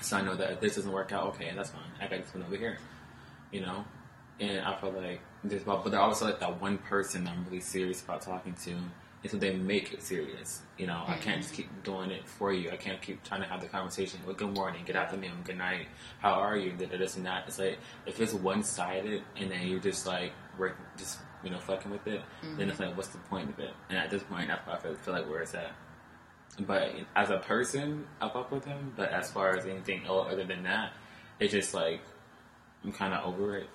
So 0.00 0.16
I 0.16 0.22
know 0.22 0.36
that 0.36 0.52
if 0.52 0.60
this 0.60 0.76
doesn't 0.76 0.92
work 0.92 1.12
out, 1.12 1.26
okay, 1.28 1.52
that's 1.54 1.70
fine. 1.70 1.82
I 2.00 2.06
got 2.06 2.22
this 2.22 2.32
one 2.34 2.44
over 2.44 2.56
here, 2.56 2.78
you 3.50 3.60
know. 3.60 3.84
And 4.40 4.60
I 4.60 4.76
feel 4.76 4.90
like 4.90 5.20
there's, 5.44 5.62
but 5.62 5.84
they're 5.84 6.00
also 6.00 6.26
like 6.26 6.40
that 6.40 6.60
one 6.60 6.78
person 6.78 7.28
I'm 7.28 7.44
really 7.44 7.60
serious 7.60 8.02
about 8.02 8.22
talking 8.22 8.54
to, 8.64 8.74
until 9.22 9.38
they 9.38 9.54
make 9.54 9.92
it 9.92 10.02
serious. 10.02 10.62
You 10.78 10.86
know, 10.86 11.02
I 11.06 11.14
can't 11.14 11.22
mm-hmm. 11.22 11.40
just 11.40 11.54
keep 11.54 11.82
doing 11.82 12.10
it 12.10 12.28
for 12.28 12.52
you. 12.52 12.70
I 12.70 12.76
can't 12.76 13.00
keep 13.00 13.22
trying 13.24 13.42
to 13.42 13.48
have 13.48 13.60
the 13.60 13.68
conversation. 13.68 14.20
Well, 14.26 14.34
good 14.34 14.54
morning, 14.54 14.82
good 14.84 14.96
afternoon, 14.96 15.42
good 15.44 15.58
night. 15.58 15.86
How 16.18 16.32
are 16.32 16.56
you? 16.56 16.76
That 16.76 16.90
this 16.90 17.16
and 17.16 17.24
that. 17.26 17.44
It's 17.46 17.58
like 17.58 17.78
if 18.06 18.20
it's 18.20 18.34
one 18.34 18.62
sided, 18.62 19.22
and 19.36 19.50
then 19.50 19.66
you're 19.66 19.80
just 19.80 20.06
like 20.06 20.32
work, 20.58 20.76
just 20.96 21.18
you 21.44 21.50
know, 21.50 21.58
fucking 21.58 21.90
with 21.90 22.06
it. 22.06 22.22
Then 22.56 22.68
it's 22.68 22.78
mm-hmm. 22.78 22.88
like, 22.88 22.96
what's 22.96 23.08
the 23.08 23.18
point 23.18 23.50
of 23.50 23.58
it? 23.58 23.72
And 23.88 23.98
at 23.98 24.10
this 24.10 24.22
point, 24.22 24.48
that's 24.48 24.66
why 24.66 24.74
I 24.74 24.78
feel, 24.78 24.94
feel 24.94 25.14
like 25.14 25.28
where 25.28 25.42
it's 25.42 25.54
at. 25.54 25.72
But 26.60 26.92
as 27.16 27.30
a 27.30 27.38
person, 27.38 28.06
I 28.20 28.28
fuck 28.28 28.50
with 28.50 28.64
him. 28.64 28.92
But 28.96 29.10
as 29.10 29.30
far 29.30 29.56
as 29.56 29.66
anything 29.66 30.02
other 30.08 30.44
than 30.44 30.62
that, 30.64 30.92
it's 31.40 31.52
just 31.52 31.74
like 31.74 32.00
I'm 32.84 32.92
kind 32.92 33.14
of 33.14 33.24
over 33.24 33.58
it. 33.58 33.68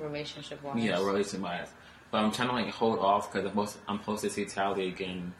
Relationship 0.00 0.62
wise. 0.62 0.82
Yeah, 0.82 0.98
relationship 0.98 1.40
wise. 1.40 1.68
But 2.10 2.18
I'm 2.18 2.32
trying 2.32 2.48
to 2.48 2.54
like 2.54 2.70
hold 2.70 2.98
off 2.98 3.32
because 3.32 3.44
I'm, 3.44 3.52
supposed- 3.52 3.78
I'm 3.88 3.98
supposed 3.98 4.22
to 4.22 4.30
see 4.30 4.44
Tally 4.44 4.88
again 4.88 5.32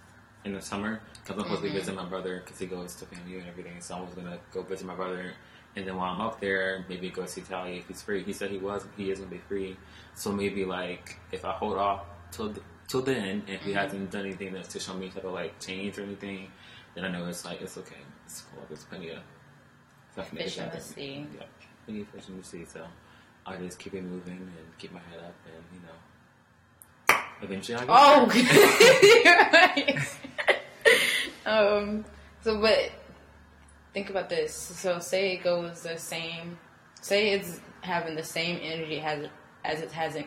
in 0.45 0.55
the 0.55 0.61
summer 0.61 1.01
because 1.22 1.37
I'm 1.37 1.43
supposed 1.43 1.62
to 1.62 1.68
mm-hmm. 1.68 1.76
visit 1.76 1.95
my 1.95 2.05
brother 2.05 2.43
because 2.45 2.59
he 2.59 2.66
goes 2.66 2.95
to 2.97 3.05
FAMU 3.07 3.41
and 3.41 3.49
everything. 3.49 3.80
So 3.80 3.97
I 3.97 4.01
was 4.01 4.14
gonna 4.14 4.39
go 4.53 4.62
visit 4.62 4.87
my 4.87 4.95
brother, 4.95 5.34
and 5.77 5.87
then 5.87 5.97
while 5.97 6.14
I'm 6.14 6.20
up 6.22 6.41
there, 6.41 6.85
maybe 6.89 7.11
go 7.11 7.27
see 7.27 7.43
Tally 7.43 7.77
if 7.77 7.87
he's 7.87 8.01
free. 8.01 8.22
He 8.22 8.33
said 8.33 8.51
he 8.51 8.57
was, 8.57 8.87
he 8.97 9.11
is 9.11 9.18
gonna 9.18 9.31
be 9.31 9.39
free. 9.47 9.77
So 10.14 10.33
maybe 10.33 10.64
like 10.64 11.18
if 11.31 11.45
I 11.45 11.53
hold 11.53 11.77
off 11.77 12.07
till 12.31 12.49
th- 12.53 12.64
till 12.89 13.03
then, 13.03 13.43
and 13.47 13.51
if 13.51 13.62
he 13.62 13.74
hasn't 13.74 14.11
done 14.11 14.22
anything 14.24 14.55
that's 14.55 14.68
to 14.68 14.81
show 14.81 14.95
me 14.95 15.11
type 15.11 15.24
of 15.24 15.35
like 15.35 15.61
change 15.61 15.99
or 15.99 16.03
anything, 16.03 16.51
then 16.95 17.05
I 17.05 17.09
know 17.09 17.27
it's 17.27 17.45
like 17.45 17.61
it's 17.61 17.77
okay. 17.77 17.97
It's 18.24 18.43
cool. 18.51 18.64
There's 18.68 18.85
plenty 18.85 19.11
of 19.11 19.18
stuff 20.12 20.31
to 20.31 20.37
Fish 20.37 20.59
in 20.59 20.70
the 20.70 20.81
sea. 20.81 21.27
Yeah, 21.37 21.45
plenty 21.85 22.01
of 22.01 22.09
fish 22.09 22.29
in 22.29 22.39
the 22.39 22.45
sea. 22.45 22.64
So 22.64 22.87
I 23.45 23.57
just 23.57 23.79
keep 23.79 23.93
it 23.93 24.03
moving 24.03 24.33
and 24.39 24.79
keep 24.79 24.93
my 24.93 25.01
head 25.11 25.20
up, 25.20 25.35
and 25.45 25.62
you 25.74 25.81
know, 25.87 25.95
eventually 27.43 27.77
I 27.77 27.81
get. 27.81 27.91
Oh, 31.47 31.77
um. 31.79 32.05
So, 32.43 32.61
but 32.61 32.93
think 33.97 34.11
about 34.11 34.28
this. 34.28 34.55
So, 34.55 34.99
say 34.99 35.32
it 35.32 35.42
goes 35.42 35.80
the 35.80 35.97
same. 35.97 36.59
Say 37.01 37.30
it's 37.30 37.62
having 37.80 38.14
the 38.14 38.22
same 38.22 38.61
energy 38.62 39.01
as 39.01 39.26
as 39.64 39.80
it 39.80 39.90
hasn't. 39.90 40.26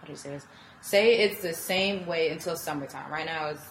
How 0.00 0.06
do 0.06 0.12
you 0.12 0.16
say 0.16 0.30
this? 0.30 0.46
Say 0.80 1.16
it's 1.18 1.42
the 1.42 1.52
same 1.52 2.06
way 2.06 2.30
until 2.30 2.56
summertime. 2.56 3.12
Right 3.12 3.26
now 3.26 3.48
it's 3.48 3.66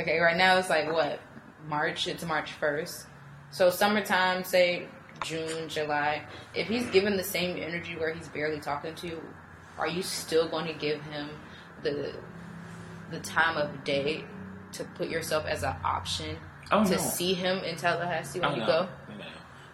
okay. 0.00 0.18
Right 0.18 0.38
now 0.38 0.56
it's 0.56 0.70
like 0.70 0.90
what 0.90 1.20
March. 1.68 2.06
It's 2.06 2.24
March 2.24 2.52
first. 2.52 3.06
So 3.50 3.68
summertime, 3.68 4.42
say 4.42 4.88
June, 5.22 5.68
July. 5.68 6.22
If 6.54 6.68
he's 6.68 6.86
given 6.86 7.18
the 7.18 7.24
same 7.24 7.62
energy 7.62 7.96
where 7.96 8.14
he's 8.14 8.28
barely 8.28 8.60
talking 8.60 8.94
to, 8.94 9.06
you, 9.06 9.22
are 9.76 9.88
you 9.88 10.02
still 10.02 10.48
going 10.48 10.66
to 10.68 10.72
give 10.72 11.02
him 11.02 11.28
the 11.82 12.14
the 13.10 13.20
time 13.20 13.58
of 13.58 13.84
day 13.84 14.24
to 14.72 14.84
put 14.96 15.10
yourself 15.10 15.44
as 15.44 15.64
an 15.64 15.76
option 15.84 16.38
Oh, 16.70 16.84
to 16.84 16.90
no. 16.90 16.96
see 16.96 17.34
him 17.34 17.58
in 17.58 17.76
Tallahassee 17.76 18.40
when 18.40 18.50
Oh, 18.50 18.54
you 18.54 18.60
no. 18.60 18.66
go? 18.66 18.88
No. 19.18 19.24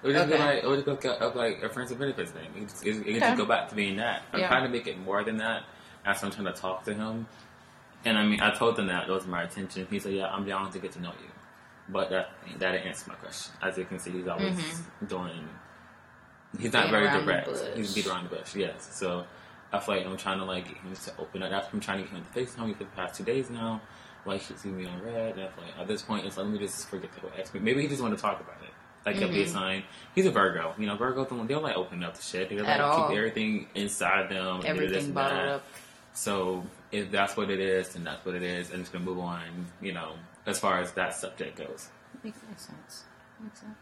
It 0.03 0.07
would 0.07 0.13
just 0.15 0.29
be 0.31 0.39
like 0.39 0.65
it 0.65 0.67
would 0.67 0.85
just 0.85 1.01
go 1.01 1.11
up 1.11 1.35
like 1.35 1.63
a 1.63 1.69
friends 1.69 1.91
and 1.91 2.01
benefits 2.01 2.31
thing. 2.31 2.49
It 2.57 2.69
just, 2.69 2.87
it, 2.87 2.97
it 2.97 3.01
Okay. 3.01 3.21
just 3.21 3.37
go 3.37 3.45
back 3.45 3.69
to 3.69 3.75
being 3.75 3.97
that. 3.97 4.23
I'm 4.33 4.41
Yeah. 4.41 4.49
trying 4.49 4.65
to 4.65 4.71
make 4.71 4.87
it 4.87 4.99
more 4.99 5.23
than 5.23 5.37
that. 5.39 5.65
As 6.05 6.25
I'm 6.25 6.31
trying 6.31 6.47
to 6.47 6.53
talk 6.53 6.85
to 6.85 6.95
him, 6.95 7.27
and 8.07 8.17
I 8.17 8.25
mean, 8.25 8.41
I 8.41 8.55
told 8.55 8.79
him 8.79 8.87
that 8.87 9.07
that 9.07 9.13
was 9.13 9.27
my 9.27 9.43
intention. 9.43 9.87
He 9.91 9.99
said, 9.99 10.15
"Yeah, 10.15 10.29
I'm 10.29 10.47
down 10.47 10.71
to 10.73 10.79
get 10.79 10.93
to 10.93 11.01
know 11.01 11.11
you," 11.11 11.29
but 11.91 12.09
that 12.09 12.31
that 12.59 12.73
didn't 12.73 12.87
answer 12.87 13.11
my 13.11 13.17
question. 13.17 13.53
As 13.63 13.77
you 13.77 13.85
can 13.85 13.99
see, 13.99 14.11
he's 14.11 14.27
always 14.27 14.55
mm-hmm. 14.55 15.07
doing. 15.07 15.49
He's 16.59 16.73
not 16.73 16.89
very 16.89 17.07
direct. 17.09 17.51
He's 17.77 17.95
beat 17.95 18.07
around 18.07 18.31
the 18.31 18.37
bush. 18.37 18.57
Yes, 18.57 18.89
so 18.93 19.27
I 19.73 19.79
feel 19.79 19.97
like 19.97 20.07
I'm 20.07 20.17
trying 20.17 20.39
to 20.39 20.45
like 20.47 20.67
get 20.69 20.79
him 20.79 20.95
to 20.95 21.13
open 21.19 21.43
up. 21.43 21.51
That's 21.51 21.67
what 21.67 21.75
I'm 21.75 21.81
trying 21.81 21.99
to 21.99 22.05
get 22.05 22.17
him 22.17 22.25
to 22.25 22.41
FaceTime 22.41 22.67
me 22.69 22.73
for 22.73 22.85
the 22.85 22.91
past 22.91 23.15
two 23.17 23.25
days 23.25 23.51
now. 23.51 23.83
Like 24.27 24.43
he 24.43 24.55
see 24.57 24.69
me 24.69 24.87
on 24.87 25.03
red. 25.03 25.39
And 25.39 25.49
like 25.57 25.79
at 25.79 25.89
this 25.89 26.03
point, 26.03 26.27
it's 26.27 26.37
like 26.37 26.47
let 26.47 26.53
me 26.53 26.59
just 26.59 26.89
forget 26.89 27.13
the 27.13 27.21
whole 27.21 27.31
ex. 27.39 27.53
Maybe 27.55 27.83
he 27.83 27.89
just 27.89 28.03
want 28.03 28.15
to 28.15 28.21
talk 28.21 28.41
about 28.41 28.57
it. 28.63 28.71
Like 29.07 29.19
could 29.19 29.31
be 29.31 29.43
a 29.43 29.45
mm-hmm. 29.45 29.53
sign. 29.53 29.83
He's 30.15 30.27
a 30.27 30.31
Virgo. 30.31 30.75
You 30.79 30.87
know, 30.87 30.97
Virgo 30.97 31.25
don't 31.25 31.47
they'll 31.47 31.61
like 31.61 31.77
open 31.77 32.03
up 32.05 32.17
the 32.17 32.23
shit. 32.23 32.51
They 32.51 32.57
like 32.57 32.69
At 32.69 32.81
all. 32.81 33.09
keep 33.09 33.17
everything 33.17 33.69
inside 33.75 34.31
them. 34.31 34.61
and 34.61 34.63
do 34.63 34.69
this 34.87 34.97
Everything 34.97 35.13
bottled 35.13 35.49
up. 35.49 35.65
So 36.13 36.65
if 36.93 37.11
that's 37.11 37.37
what 37.37 37.51
it 37.51 37.61
is, 37.61 37.91
then 37.91 38.05
that's 38.05 38.25
what 38.27 38.35
it 38.35 38.43
is, 38.43 38.71
and 38.71 38.81
it's 38.81 38.91
gonna 38.91 39.05
move 39.05 39.21
on. 39.21 39.67
You 39.81 39.93
know, 39.93 40.15
as 40.47 40.59
far 40.59 40.81
as 40.81 40.93
that 40.93 41.15
subject 41.15 41.57
goes. 41.57 41.89
Makes, 42.23 42.41
makes 42.49 42.67
sense. 42.67 43.05
Makes 43.43 43.61
sense. 43.61 43.79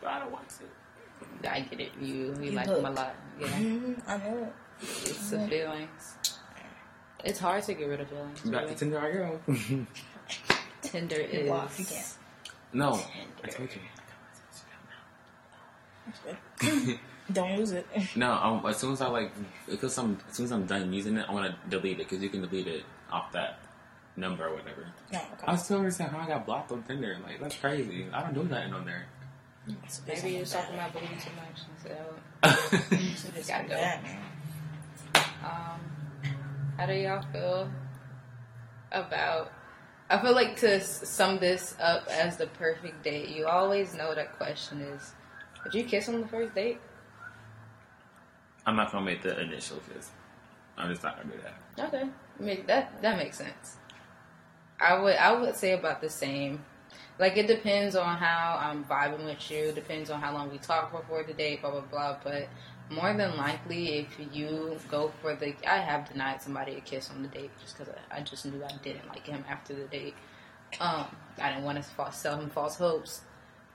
But 0.00 0.10
I 0.10 0.18
don't 0.18 0.32
want 0.32 0.48
to. 0.48 1.50
I 1.50 1.60
get 1.60 1.80
it. 1.80 1.92
You 2.00 2.34
you 2.38 2.42
You 2.42 2.50
like 2.52 2.66
him 2.66 2.84
a 2.84 2.90
lot. 2.90 3.14
Yeah, 3.40 3.48
I 4.06 4.18
know. 4.18 4.52
it's 4.80 5.30
the 5.30 5.46
feelings. 5.48 6.16
It's 7.24 7.38
hard 7.38 7.62
to 7.64 7.74
get 7.74 7.88
rid 7.88 8.00
of 8.00 8.08
feelings. 8.08 8.40
Back 8.42 8.62
really. 8.62 8.72
to 8.74 8.78
Tinder, 8.78 9.00
I 9.00 9.12
go. 9.12 9.40
Tinder 10.82 11.16
is. 11.16 11.48
blocked. 11.48 11.78
You 11.78 11.84
can't. 11.86 12.14
no, 12.72 13.00
I 13.42 13.48
told 13.48 13.68
you. 13.74 13.80
Don't 17.32 17.56
lose 17.56 17.72
it. 17.72 17.86
No, 18.16 18.32
um, 18.32 18.66
as 18.66 18.76
soon 18.76 18.92
as 18.92 19.00
I 19.00 19.06
like, 19.08 19.32
because 19.68 19.96
I'm 19.96 20.18
as 20.28 20.36
soon 20.36 20.44
as 20.44 20.52
I'm 20.52 20.66
done 20.66 20.92
using 20.92 21.16
it, 21.16 21.24
I 21.28 21.32
want 21.32 21.50
to 21.50 21.56
delete 21.70 21.98
it 22.00 22.08
because 22.08 22.22
you 22.22 22.28
can 22.28 22.42
delete 22.42 22.66
it 22.66 22.84
off 23.10 23.32
that 23.32 23.60
number 24.16 24.46
or 24.46 24.54
whatever. 24.54 24.86
No, 25.12 25.20
I 25.46 25.56
still 25.56 25.78
understand 25.78 26.10
how 26.12 26.18
I 26.18 26.26
got 26.26 26.44
blocked 26.44 26.70
on 26.72 26.82
Tinder. 26.82 27.16
Like 27.24 27.40
that's 27.40 27.56
crazy. 27.56 28.06
I 28.12 28.20
don't 28.22 28.34
do 28.34 28.44
nothing 28.44 28.74
on 28.74 28.84
there. 28.84 29.06
Maybe 30.06 30.32
you're 30.36 30.44
talking 30.44 30.74
about 30.74 30.92
booty 30.92 31.06
too 31.06 31.30
much. 31.36 31.62
So 31.82 31.90
It's 33.34 33.48
gotta 33.48 33.64
go. 33.64 33.70
bad, 33.70 34.02
man. 34.02 34.20
Um, 35.42 35.80
how 36.76 36.86
do 36.86 36.94
y'all 36.94 37.22
feel 37.32 37.70
about? 38.92 39.52
I 40.10 40.20
feel 40.20 40.34
like 40.34 40.56
to 40.60 40.80
sum 40.80 41.38
this 41.38 41.74
up 41.80 42.06
as 42.08 42.36
the 42.36 42.46
perfect 42.46 43.02
date, 43.02 43.28
you 43.30 43.46
always 43.46 43.94
know 43.94 44.14
that 44.14 44.36
question 44.36 44.80
is: 44.80 45.12
Would 45.64 45.74
you 45.74 45.84
kiss 45.84 46.08
on 46.08 46.20
the 46.20 46.28
first 46.28 46.54
date? 46.54 46.80
I'm 48.66 48.76
not 48.76 48.92
gonna 48.92 49.04
make 49.04 49.22
the 49.22 49.38
initial 49.40 49.80
kiss. 49.92 50.10
I'm 50.76 50.90
just 50.90 51.02
not 51.02 51.16
gonna 51.16 51.34
do 51.34 51.40
that. 51.42 51.88
Okay, 51.88 52.08
make 52.38 52.66
that 52.66 53.00
that 53.02 53.16
makes 53.16 53.38
sense. 53.38 53.76
I 54.80 54.98
would 54.98 55.16
I 55.16 55.32
would 55.32 55.56
say 55.56 55.72
about 55.72 56.00
the 56.00 56.10
same. 56.10 56.64
Like 57.18 57.36
it 57.36 57.46
depends 57.46 57.94
on 57.94 58.16
how 58.16 58.58
I'm 58.60 58.84
vibing 58.84 59.24
with 59.24 59.50
you. 59.50 59.72
Depends 59.72 60.10
on 60.10 60.20
how 60.20 60.32
long 60.32 60.50
we 60.50 60.58
talk 60.58 60.90
before 60.90 61.22
the 61.22 61.32
date. 61.32 61.60
Blah 61.60 61.70
blah 61.70 61.80
blah. 61.82 62.16
But 62.22 62.48
more 62.90 63.12
than 63.14 63.36
likely, 63.36 63.98
if 63.98 64.18
you 64.32 64.78
go 64.90 65.12
for 65.22 65.34
the, 65.34 65.54
I 65.66 65.78
have 65.78 66.10
denied 66.10 66.42
somebody 66.42 66.74
a 66.74 66.80
kiss 66.80 67.10
on 67.10 67.22
the 67.22 67.28
date 67.28 67.50
just 67.60 67.78
because 67.78 67.92
I, 68.10 68.18
I 68.18 68.20
just 68.20 68.44
knew 68.46 68.62
I 68.64 68.72
didn't 68.82 69.08
like 69.08 69.26
him 69.26 69.44
after 69.48 69.74
the 69.74 69.84
date. 69.84 70.14
Um, 70.80 71.06
I 71.40 71.50
didn't 71.50 71.64
want 71.64 71.78
to 71.78 71.84
false, 71.84 72.16
sell 72.16 72.38
him 72.38 72.50
false 72.50 72.76
hopes. 72.76 73.22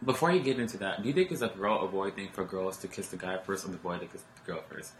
Before 0.03 0.31
you 0.31 0.39
get 0.41 0.59
into 0.59 0.77
that, 0.77 1.01
do 1.01 1.07
you 1.09 1.13
think 1.13 1.31
it's 1.31 1.41
a 1.41 1.47
girl 1.47 1.77
or 1.77 1.87
boy 1.87 2.11
thing 2.11 2.29
for 2.31 2.45
girls 2.45 2.77
to 2.77 2.87
kiss 2.87 3.07
the 3.09 3.17
guy 3.17 3.37
first 3.37 3.65
or 3.65 3.69
the 3.69 3.77
boy 3.77 3.97
to 3.97 4.05
kiss 4.05 4.23
the 4.35 4.51
girl 4.51 4.63
first? 4.69 4.91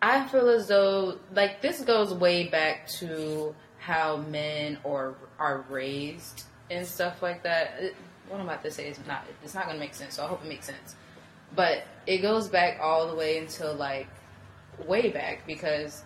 I 0.00 0.26
feel 0.28 0.48
as 0.48 0.68
though 0.68 1.18
like 1.34 1.60
this 1.60 1.80
goes 1.82 2.14
way 2.14 2.48
back 2.48 2.88
to 2.98 3.54
how 3.78 4.16
men 4.16 4.78
are 4.84 5.14
are 5.38 5.64
raised 5.68 6.44
and 6.70 6.86
stuff 6.86 7.22
like 7.22 7.42
that. 7.42 7.74
It- 7.78 7.96
what 8.28 8.40
I'm 8.40 8.46
about 8.46 8.62
to 8.64 8.70
say 8.70 8.88
is 8.88 8.98
not 9.06 9.24
it's 9.42 9.54
not 9.54 9.66
gonna 9.66 9.78
make 9.78 9.94
sense, 9.94 10.16
so 10.16 10.24
I 10.24 10.28
hope 10.28 10.44
it 10.44 10.48
makes 10.48 10.66
sense. 10.66 10.94
But 11.54 11.84
it 12.06 12.18
goes 12.18 12.48
back 12.48 12.78
all 12.80 13.08
the 13.08 13.14
way 13.14 13.38
until 13.38 13.74
like 13.74 14.08
way 14.86 15.10
back 15.10 15.46
because 15.46 16.04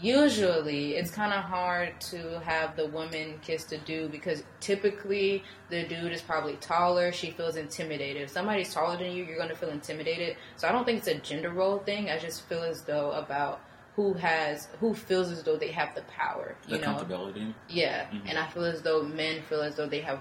usually 0.00 0.94
it's 0.94 1.10
kind 1.10 1.32
of 1.32 1.42
hard 1.42 2.00
to 2.00 2.40
have 2.40 2.76
the 2.76 2.86
woman 2.86 3.38
kiss 3.42 3.64
the 3.64 3.78
dude 3.78 4.12
because 4.12 4.42
typically 4.60 5.42
the 5.68 5.84
dude 5.84 6.12
is 6.12 6.22
probably 6.22 6.54
taller. 6.56 7.12
She 7.12 7.30
feels 7.30 7.56
intimidated. 7.56 8.22
If 8.22 8.30
somebody's 8.30 8.72
taller 8.72 8.96
than 8.96 9.12
you, 9.12 9.24
you're 9.24 9.36
going 9.36 9.48
to 9.48 9.56
feel 9.56 9.70
intimidated. 9.70 10.36
So 10.56 10.68
I 10.68 10.72
don't 10.72 10.84
think 10.84 10.98
it's 10.98 11.08
a 11.08 11.18
gender 11.18 11.50
role 11.50 11.78
thing. 11.78 12.10
I 12.10 12.18
just 12.18 12.42
feel 12.48 12.62
as 12.62 12.82
though 12.82 13.12
about 13.12 13.60
who 13.96 14.14
has 14.14 14.68
who 14.78 14.94
feels 14.94 15.30
as 15.30 15.42
though 15.42 15.56
they 15.56 15.72
have 15.72 15.94
the 15.94 16.02
power. 16.02 16.56
The 16.68 16.78
know, 16.78 16.94
comfortability. 16.94 17.52
yeah. 17.68 18.04
Mm-hmm. 18.04 18.28
And 18.28 18.38
I 18.38 18.46
feel 18.46 18.64
as 18.64 18.82
though 18.82 19.02
men 19.02 19.42
feel 19.42 19.62
as 19.62 19.76
though 19.76 19.88
they 19.88 20.00
have 20.00 20.20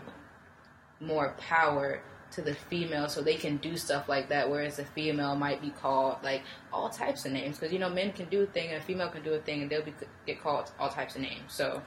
more 1.00 1.36
power 1.38 2.02
to 2.32 2.42
the 2.42 2.54
female 2.54 3.10
so 3.10 3.22
they 3.22 3.36
can 3.36 3.58
do 3.58 3.76
stuff 3.76 4.08
like 4.08 4.30
that 4.30 4.50
whereas 4.50 4.80
a 4.80 4.86
female 4.86 5.36
might 5.36 5.62
be 5.62 5.70
called 5.70 6.18
like 6.24 6.44
all 6.72 6.90
types 6.90 7.26
of 7.26 7.32
names. 7.32 7.58
Because 7.58 7.74
you 7.74 7.80
know 7.80 7.90
men 7.90 8.12
can 8.12 8.28
do 8.30 8.42
a 8.42 8.46
thing 8.46 8.70
and 8.70 8.78
a 8.78 8.86
female 8.86 9.10
can 9.10 9.24
do 9.24 9.34
a 9.34 9.40
thing 9.40 9.62
and 9.62 9.70
they'll 9.70 9.84
be 9.84 9.94
get 10.26 10.42
called 10.42 10.72
all 10.80 10.90
types 10.90 11.16
of 11.16 11.22
names. 11.22 11.54
So 11.54 11.82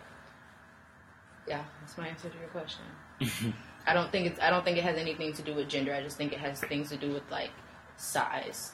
yeah 1.47 1.64
that's 1.80 1.97
my 1.99 2.09
answer 2.09 2.28
to 2.28 2.38
your 2.38 2.49
question. 2.49 3.55
I 3.86 3.95
don't 3.95 4.12
think 4.12 4.28
it's 4.28 4.38
i 4.38 4.49
don't 4.49 4.64
think 4.64 4.78
it 4.78 4.84
has 4.84 4.97
anything 4.97 5.32
to 5.34 5.43
do 5.43 5.55
with 5.55 5.68
gender. 5.68 5.95
I 5.95 6.03
just 6.03 6.16
think 6.16 6.32
it 6.32 6.38
has 6.38 6.61
things 6.61 6.88
to 6.90 6.97
do 6.97 7.12
with 7.12 7.28
like 7.30 7.51
size 7.97 8.72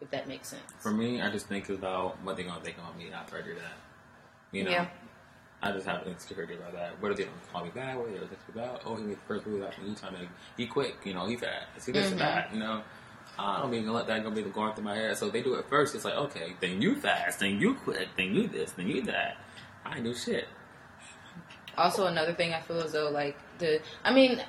if 0.00 0.10
that 0.10 0.28
makes 0.28 0.48
sense. 0.48 0.62
For 0.78 0.90
me, 0.90 1.22
I 1.22 1.30
just 1.30 1.46
think 1.46 1.68
about 1.68 2.22
what 2.22 2.36
they're 2.36 2.44
gonna 2.44 2.60
think 2.60 2.78
about 2.78 2.96
me 2.98 3.10
after 3.12 3.38
I 3.38 3.42
do 3.42 3.54
that. 3.54 3.72
You 4.52 4.64
know, 4.64 4.70
Yeah. 4.70 4.88
I 5.62 5.72
just 5.72 5.86
have 5.86 6.06
insecurity 6.06 6.54
about 6.54 6.72
that. 6.74 7.00
What 7.00 7.12
are 7.12 7.14
they 7.14 7.24
gonna 7.24 7.36
call 7.52 7.64
me 7.64 7.70
back? 7.70 7.96
What 7.96 8.08
are 8.08 8.12
they 8.12 8.14
gonna 8.14 8.28
think 8.28 8.40
about? 8.54 8.82
Oh, 8.84 8.94
he 8.96 9.04
made 9.04 9.16
the 9.16 9.26
first 9.26 9.46
move 9.46 9.62
after 9.62 9.82
you 9.82 9.94
trying 9.94 10.14
to 10.14 10.28
he 10.56 10.66
quick. 10.66 10.96
You 11.04 11.14
know, 11.14 11.26
he 11.26 11.36
fast. 11.36 11.86
He 11.86 11.92
this 11.92 12.10
and 12.10 12.20
that. 12.20 12.52
You 12.52 12.60
know. 12.60 12.82
I 13.38 13.60
don't 13.60 13.74
even 13.74 13.92
let 13.92 14.06
that 14.06 14.22
go 14.22 14.30
be 14.30 14.42
going 14.42 14.74
through 14.74 14.84
my 14.84 14.94
head. 14.94 15.16
So 15.18 15.28
they 15.28 15.42
do 15.42 15.54
it 15.54 15.66
first. 15.68 15.94
It's 15.94 16.04
like, 16.04 16.14
okay, 16.14 16.54
then 16.60 16.80
you 16.80 16.96
fast, 16.96 17.40
then 17.40 17.60
you 17.60 17.74
quick, 17.74 18.08
then 18.16 18.34
you 18.34 18.48
this, 18.48 18.72
then 18.72 18.88
you 18.88 19.02
that. 19.02 19.36
I 19.84 20.00
do 20.00 20.14
shit. 20.14 20.48
Also, 21.76 22.06
another 22.06 22.32
thing 22.32 22.54
I 22.54 22.60
feel 22.60 22.80
as 22.80 22.92
though 22.92 23.10
like 23.10 23.36
the, 23.58 23.80
I 24.04 24.14
mean, 24.14 24.40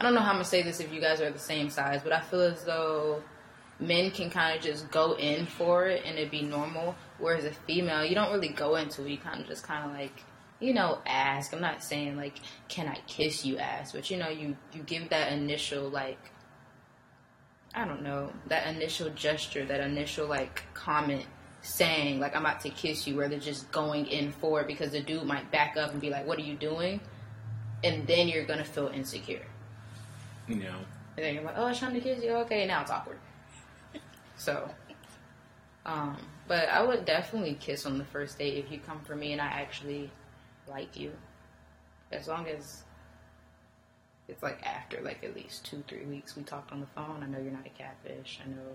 I 0.00 0.02
don't 0.02 0.14
know 0.14 0.20
how 0.20 0.30
I'm 0.30 0.36
gonna 0.36 0.44
say 0.44 0.62
this 0.62 0.80
if 0.80 0.92
you 0.92 1.00
guys 1.00 1.20
are 1.20 1.30
the 1.30 1.38
same 1.38 1.68
size, 1.68 2.00
but 2.02 2.12
I 2.12 2.20
feel 2.20 2.40
as 2.40 2.64
though 2.64 3.22
men 3.80 4.10
can 4.10 4.30
kind 4.30 4.56
of 4.56 4.62
just 4.62 4.90
go 4.90 5.14
in 5.14 5.46
for 5.46 5.86
it 5.86 6.02
and 6.04 6.18
it'd 6.18 6.30
be 6.30 6.42
normal, 6.42 6.94
whereas 7.18 7.44
a 7.44 7.52
female, 7.52 8.04
you 8.04 8.14
don't 8.14 8.32
really 8.32 8.48
go 8.48 8.76
into 8.76 9.04
it. 9.04 9.10
You 9.10 9.18
kind 9.18 9.40
of 9.40 9.46
just 9.46 9.64
kind 9.64 9.84
of 9.84 9.96
like, 9.96 10.22
you 10.60 10.72
know, 10.72 10.98
ask. 11.06 11.52
I'm 11.52 11.60
not 11.60 11.82
saying 11.82 12.16
like, 12.16 12.34
can 12.68 12.88
I 12.88 12.98
kiss 13.06 13.44
you, 13.44 13.58
ask, 13.58 13.94
but 13.94 14.10
you 14.10 14.16
know, 14.16 14.28
you 14.28 14.56
you 14.72 14.82
give 14.82 15.08
that 15.10 15.32
initial 15.32 15.88
like. 15.88 16.18
I 17.74 17.86
don't 17.86 18.02
know, 18.02 18.30
that 18.48 18.66
initial 18.66 19.08
gesture, 19.10 19.64
that 19.64 19.80
initial 19.80 20.26
like 20.26 20.62
comment 20.74 21.24
saying 21.62 22.18
like 22.18 22.34
I'm 22.34 22.42
about 22.42 22.60
to 22.60 22.70
kiss 22.70 23.06
you 23.06 23.18
rather 23.18 23.38
just 23.38 23.70
going 23.70 24.06
in 24.06 24.32
for 24.32 24.60
it 24.60 24.66
because 24.66 24.90
the 24.90 25.00
dude 25.00 25.24
might 25.24 25.50
back 25.50 25.76
up 25.76 25.92
and 25.92 26.00
be 26.00 26.10
like, 26.10 26.26
What 26.26 26.38
are 26.38 26.42
you 26.42 26.54
doing? 26.54 27.00
And 27.84 28.06
then 28.06 28.28
you're 28.28 28.44
gonna 28.44 28.64
feel 28.64 28.88
insecure. 28.88 29.46
You 30.48 30.56
know. 30.56 30.76
And 31.16 31.24
then 31.24 31.34
you're 31.34 31.44
like, 31.44 31.54
Oh, 31.56 31.64
I 31.64 31.68
was 31.70 31.78
trying 31.78 31.94
to 31.94 32.00
kiss 32.00 32.22
you, 32.22 32.30
okay, 32.30 32.66
now 32.66 32.82
it's 32.82 32.90
awkward. 32.90 33.18
So 34.42 34.68
um, 35.86 36.16
but 36.48 36.68
I 36.68 36.82
would 36.82 37.04
definitely 37.04 37.54
kiss 37.54 37.86
on 37.86 37.98
the 37.98 38.04
first 38.04 38.38
date 38.38 38.56
if 38.56 38.70
you 38.70 38.78
come 38.78 39.00
for 39.00 39.16
me 39.16 39.32
and 39.32 39.40
I 39.40 39.46
actually 39.46 40.10
like 40.68 40.96
you. 40.96 41.12
As 42.10 42.28
long 42.28 42.46
as 42.46 42.82
it's 44.28 44.42
like 44.42 44.64
after 44.64 45.00
like 45.00 45.24
at 45.24 45.34
least 45.34 45.64
two, 45.64 45.82
three 45.88 46.04
weeks 46.04 46.36
we 46.36 46.42
talked 46.42 46.72
on 46.72 46.80
the 46.80 46.86
phone. 46.86 47.22
I 47.22 47.26
know 47.26 47.38
you're 47.38 47.52
not 47.52 47.66
a 47.66 47.70
catfish. 47.70 48.40
I 48.44 48.48
know 48.48 48.68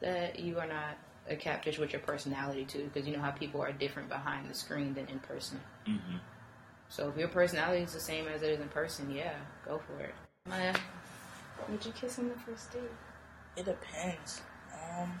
that 0.00 0.38
you 0.38 0.58
are 0.58 0.66
not 0.66 0.96
a 1.28 1.36
catfish 1.36 1.78
with 1.78 1.92
your 1.92 2.00
personality 2.00 2.64
too, 2.64 2.90
because 2.92 3.06
you 3.06 3.16
know 3.16 3.22
how 3.22 3.30
people 3.30 3.60
are 3.60 3.72
different 3.72 4.08
behind 4.08 4.48
the 4.48 4.54
screen 4.54 4.94
than 4.94 5.06
in 5.08 5.18
person. 5.20 5.60
hmm 5.86 6.16
So 6.88 7.08
if 7.10 7.16
your 7.16 7.28
personality 7.28 7.82
is 7.82 7.92
the 7.92 8.00
same 8.00 8.26
as 8.28 8.42
it 8.42 8.50
is 8.50 8.60
in 8.60 8.68
person, 8.68 9.10
yeah, 9.10 9.34
go 9.66 9.80
for 9.86 10.02
it. 10.02 10.14
Maya, 10.48 10.74
would 11.68 11.84
you 11.84 11.92
kiss 11.92 12.18
on 12.18 12.28
the 12.28 12.34
first 12.34 12.72
date? 12.72 12.80
It 13.56 13.66
depends. 13.66 14.42
Um, 14.98 15.20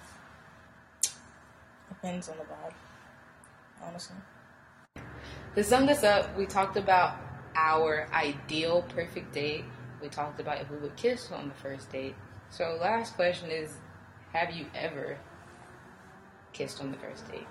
depends 1.88 2.28
on 2.28 2.36
the 2.38 2.44
vibe. 2.44 2.74
Honestly. 3.82 4.16
To 5.54 5.64
sum 5.64 5.86
this 5.86 6.04
up, 6.04 6.36
we 6.36 6.46
talked 6.46 6.76
about 6.76 7.16
our 7.56 8.08
ideal 8.12 8.82
perfect 8.82 9.32
date. 9.32 9.64
We 10.00 10.08
talked 10.08 10.40
about 10.40 10.60
if 10.60 10.70
we 10.70 10.78
would 10.78 10.96
kiss 10.96 11.30
on 11.32 11.48
the 11.48 11.54
first 11.54 11.90
date. 11.90 12.14
So 12.50 12.78
last 12.80 13.14
question 13.14 13.50
is, 13.50 13.74
have 14.32 14.52
you 14.52 14.66
ever 14.74 15.18
kissed 16.52 16.80
on 16.80 16.90
the 16.90 16.98
first 16.98 17.30
date? 17.30 17.46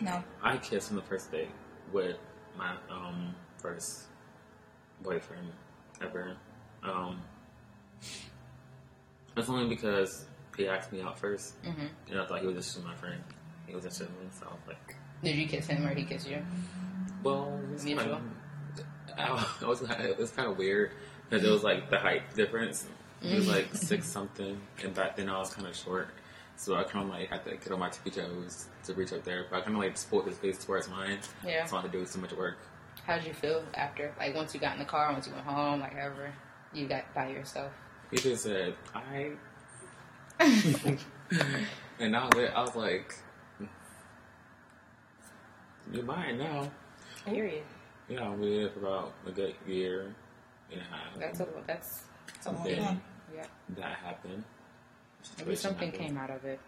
No. 0.00 0.24
I 0.42 0.56
kissed 0.56 0.90
on 0.90 0.96
the 0.96 1.02
first 1.02 1.30
date 1.30 1.50
with 1.92 2.16
my 2.56 2.74
um 2.90 3.34
first 3.58 4.04
boyfriend 5.02 5.52
ever. 6.00 6.36
Um, 6.82 7.20
it's 9.36 9.48
only 9.48 9.68
because 9.68 10.26
he 10.56 10.68
asked 10.68 10.92
me 10.92 11.00
out 11.02 11.18
1st 11.20 11.52
Mhm. 11.64 11.88
and 12.10 12.20
I 12.20 12.26
thought 12.26 12.40
he 12.40 12.46
was 12.46 12.56
just 12.56 12.84
my 12.84 12.94
friend. 12.94 13.22
He 13.66 13.74
was 13.74 13.84
interested 13.84 14.08
in 14.08 14.14
me, 14.24 14.30
so 14.30 14.46
I 14.46 14.50
was 14.50 14.60
like, 14.68 14.96
Did 15.22 15.36
you 15.36 15.48
kiss 15.48 15.66
him 15.66 15.84
or 15.86 15.94
he 15.94 16.04
kissed 16.04 16.28
you? 16.28 16.42
well, 17.22 17.58
it 17.64 17.72
was 17.72 17.84
kind 17.84 18.00
of, 18.00 18.20
I 19.18 19.30
was, 19.66 19.82
it 19.82 20.18
was 20.18 20.30
kind 20.30 20.48
of 20.50 20.58
weird 20.58 20.92
because 21.28 21.44
it 21.44 21.50
was 21.50 21.62
like 21.64 21.90
the 21.90 21.98
height 21.98 22.34
difference. 22.34 22.86
He 23.20 23.34
was 23.36 23.48
like 23.48 23.74
six 23.74 24.06
something, 24.06 24.60
and 24.82 24.92
back 24.94 25.16
then 25.16 25.30
I 25.30 25.38
was 25.38 25.52
kind 25.54 25.66
of 25.66 25.74
short. 25.74 26.08
So 26.56 26.76
I 26.76 26.84
kind 26.84 27.04
of 27.06 27.10
like 27.10 27.30
had 27.30 27.42
to 27.46 27.56
get 27.56 27.72
on 27.72 27.78
my 27.80 27.88
tippy 27.88 28.10
toes 28.10 28.66
to 28.84 28.92
reach 28.94 29.12
up 29.14 29.24
there, 29.24 29.46
but 29.50 29.56
I 29.56 29.60
kind 29.62 29.74
of 29.76 29.80
like 29.82 29.96
pulled 30.10 30.26
his 30.26 30.36
face 30.38 30.62
towards 30.64 30.88
mine. 30.90 31.18
Yeah. 31.44 31.64
So 31.64 31.78
I 31.78 31.80
had 31.80 31.90
to 31.90 31.98
do 31.98 32.04
so 32.06 32.20
much 32.20 32.32
work. 32.32 32.58
How 33.06 33.16
did 33.16 33.26
you 33.26 33.32
feel 33.34 33.64
after? 33.74 34.14
Like 34.18 34.34
once 34.34 34.52
you 34.54 34.60
got 34.60 34.74
in 34.74 34.78
the 34.78 34.84
car, 34.84 35.10
once 35.12 35.26
you 35.26 35.32
went 35.32 35.46
home, 35.46 35.80
like 35.80 35.94
however 35.94 36.32
you 36.72 36.86
got 36.86 37.12
by 37.14 37.28
yourself. 37.30 37.72
He 38.10 38.16
just 38.18 38.42
said, 38.44 38.74
"I," 38.94 39.32
and 41.98 42.16
I 42.16 42.24
was, 42.26 42.50
I 42.54 42.60
was 42.60 42.76
like, 42.76 43.14
"You're 45.92 46.04
mine 46.04 46.38
now." 46.38 46.70
Period. 47.24 47.64
Yeah, 48.08 48.30
we 48.34 48.50
did 48.50 48.64
it 48.66 48.74
for 48.74 48.80
about 48.80 49.12
a 49.26 49.30
good 49.30 49.54
year 49.66 50.14
and 50.70 50.80
a 50.80 50.84
half. 50.84 51.18
That's 51.18 51.40
a 51.40 51.46
that's 51.66 52.04
It's 52.36 52.46
a 52.46 52.50
long 52.52 52.66
Yeah. 52.66 52.84
time. 52.86 53.02
yeah. 53.34 53.46
that 53.70 53.96
happened. 53.96 54.44
Maybe 55.38 55.56
something 55.56 55.90
happened. 55.90 56.08
came 56.08 56.18
out 56.18 56.30
of 56.30 56.44
it. 56.44 56.60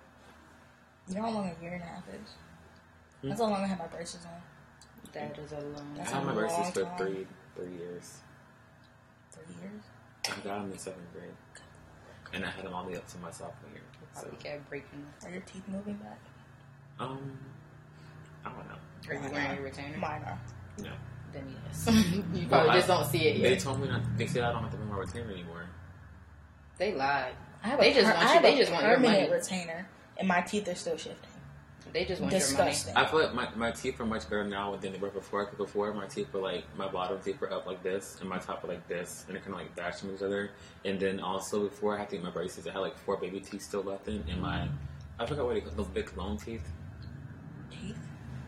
You 1.09 1.17
know 1.17 1.23
how 1.23 1.31
long 1.31 1.55
a 1.59 1.63
year 1.63 1.75
and 1.75 1.83
a 1.83 1.87
half 1.87 2.09
is? 2.09 2.31
Hmm? 3.21 3.29
That's 3.29 3.41
how 3.41 3.49
long 3.49 3.63
I 3.63 3.67
had 3.67 3.79
my 3.79 3.87
braces 3.87 4.25
on. 4.25 4.41
That 5.13 5.39
is 5.39 5.53
a 5.53 5.61
long. 5.61 5.99
I 6.01 6.05
had 6.05 6.25
my 6.25 6.33
braces 6.33 6.71
for 6.71 6.91
three 6.97 7.27
three 7.55 7.73
years. 7.77 8.19
Three 9.31 9.55
years. 9.61 9.83
I 10.31 10.41
got 10.47 10.61
him 10.63 10.73
in 10.73 10.79
seventh 10.79 11.13
grade, 11.13 11.31
and 12.33 12.45
I 12.45 12.51
had 12.51 12.65
him 12.65 12.75
all 12.75 12.85
the 12.85 12.91
way 12.93 12.97
up 12.97 13.07
to 13.09 13.19
my 13.19 13.31
sophomore 13.31 13.71
year. 13.73 13.83
So, 14.15 14.23
Probably 14.23 14.39
kept 14.39 14.69
breaking. 14.69 15.07
Are 15.25 15.31
your 15.31 15.41
teeth 15.43 15.63
moving 15.69 15.95
back? 15.95 16.19
um, 16.99 17.39
I 18.45 18.51
don't 18.51 18.69
know. 18.69 18.75
Are 19.09 19.15
you 19.29 19.33
wearing 19.33 19.59
a 19.59 19.63
retainer? 19.63 19.99
Mine 19.99 20.23
are. 20.25 20.39
No, 20.79 20.91
Then 21.33 21.55
yes. 21.67 21.87
you 22.33 22.47
probably 22.47 22.47
Well, 22.69 22.73
just 22.77 22.91
I- 22.91 22.95
don't 22.97 23.07
see 23.07 23.29
it 23.29 23.37
yet. 23.37 23.49
They 23.51 23.57
told 23.57 23.81
me 23.81 23.89
not. 23.89 24.01
They 24.17 24.27
said 24.27 24.43
I 24.45 24.53
don't 24.53 24.63
have 24.63 24.71
to 24.73 24.77
wear 24.79 24.87
my 24.87 24.97
retainer 24.99 25.31
anymore. 25.33 25.67
They 26.79 26.95
lied. 26.95 27.35
I 27.65 27.69
have 27.69 27.81
They 27.81 27.91
a 27.93 27.95
just 27.95 28.07
per- 28.07 28.13
want 28.15 28.19
I 28.19 28.23
you- 28.29 28.35
have 28.35 28.43
they 28.43 28.55
a 28.55 28.57
just 28.59 28.73
want 28.73 28.85
your 28.85 28.95
permanent 28.97 29.21
money. 29.31 29.33
retainer, 29.41 29.89
and 30.19 30.29
my 30.29 30.41
teeth 30.43 30.69
are 30.69 30.75
still 30.75 30.97
shifting. 30.97 31.31
They 31.93 32.05
just 32.05 32.21
want 32.21 32.33
Disgusting. 32.33 32.95
I 32.97 33.07
feel 33.07 33.21
like 33.21 33.35
my, 33.35 33.49
my 33.55 33.71
teeth 33.71 33.99
are 34.01 34.05
much 34.07 34.25
better 34.25 34.45
now 34.45 34.77
than 34.77 34.93
they 34.93 34.99
were 34.99 35.09
before. 35.11 35.45
Because 35.45 35.59
before 35.59 35.95
my 35.95 36.07
teeth 36.07 36.33
were 36.33 36.41
like 36.41 36.65
my 36.77 36.89
bottom 36.89 37.19
teeth 37.21 37.41
were 37.41 37.53
up 37.53 37.67
like 37.67 37.83
this, 37.83 38.19
and 38.21 38.29
my 38.29 38.39
top 38.39 38.63
were 38.63 38.69
like 38.69 38.87
this, 38.89 39.25
and 39.27 39.37
they 39.37 39.41
kind 39.41 39.55
of 39.55 39.61
like 39.61 39.75
dashed 39.77 40.01
from 40.01 40.15
each 40.15 40.23
other. 40.23 40.51
And 40.85 41.01
then 41.01 41.21
also 41.21 41.69
before 41.69 41.95
I 41.97 42.01
had 42.01 42.11
to 42.11 42.17
get 42.17 42.25
my 42.25 42.31
braces, 42.31 42.67
I 42.67 42.73
had 42.73 42.81
like 42.81 42.99
four 42.99 43.17
baby 43.17 43.41
teeth 43.41 43.63
still 43.63 43.83
left 43.83 44.09
in, 44.09 44.23
and 44.29 44.41
my 44.43 44.69
I 45.19 45.25
forgot 45.27 45.47
what 45.47 45.55
they 45.55 45.61
call 45.63 45.73
those 45.73 45.87
big 45.89 46.15
long 46.17 46.37
teeth. 46.37 46.67
Teeth? 47.71 47.97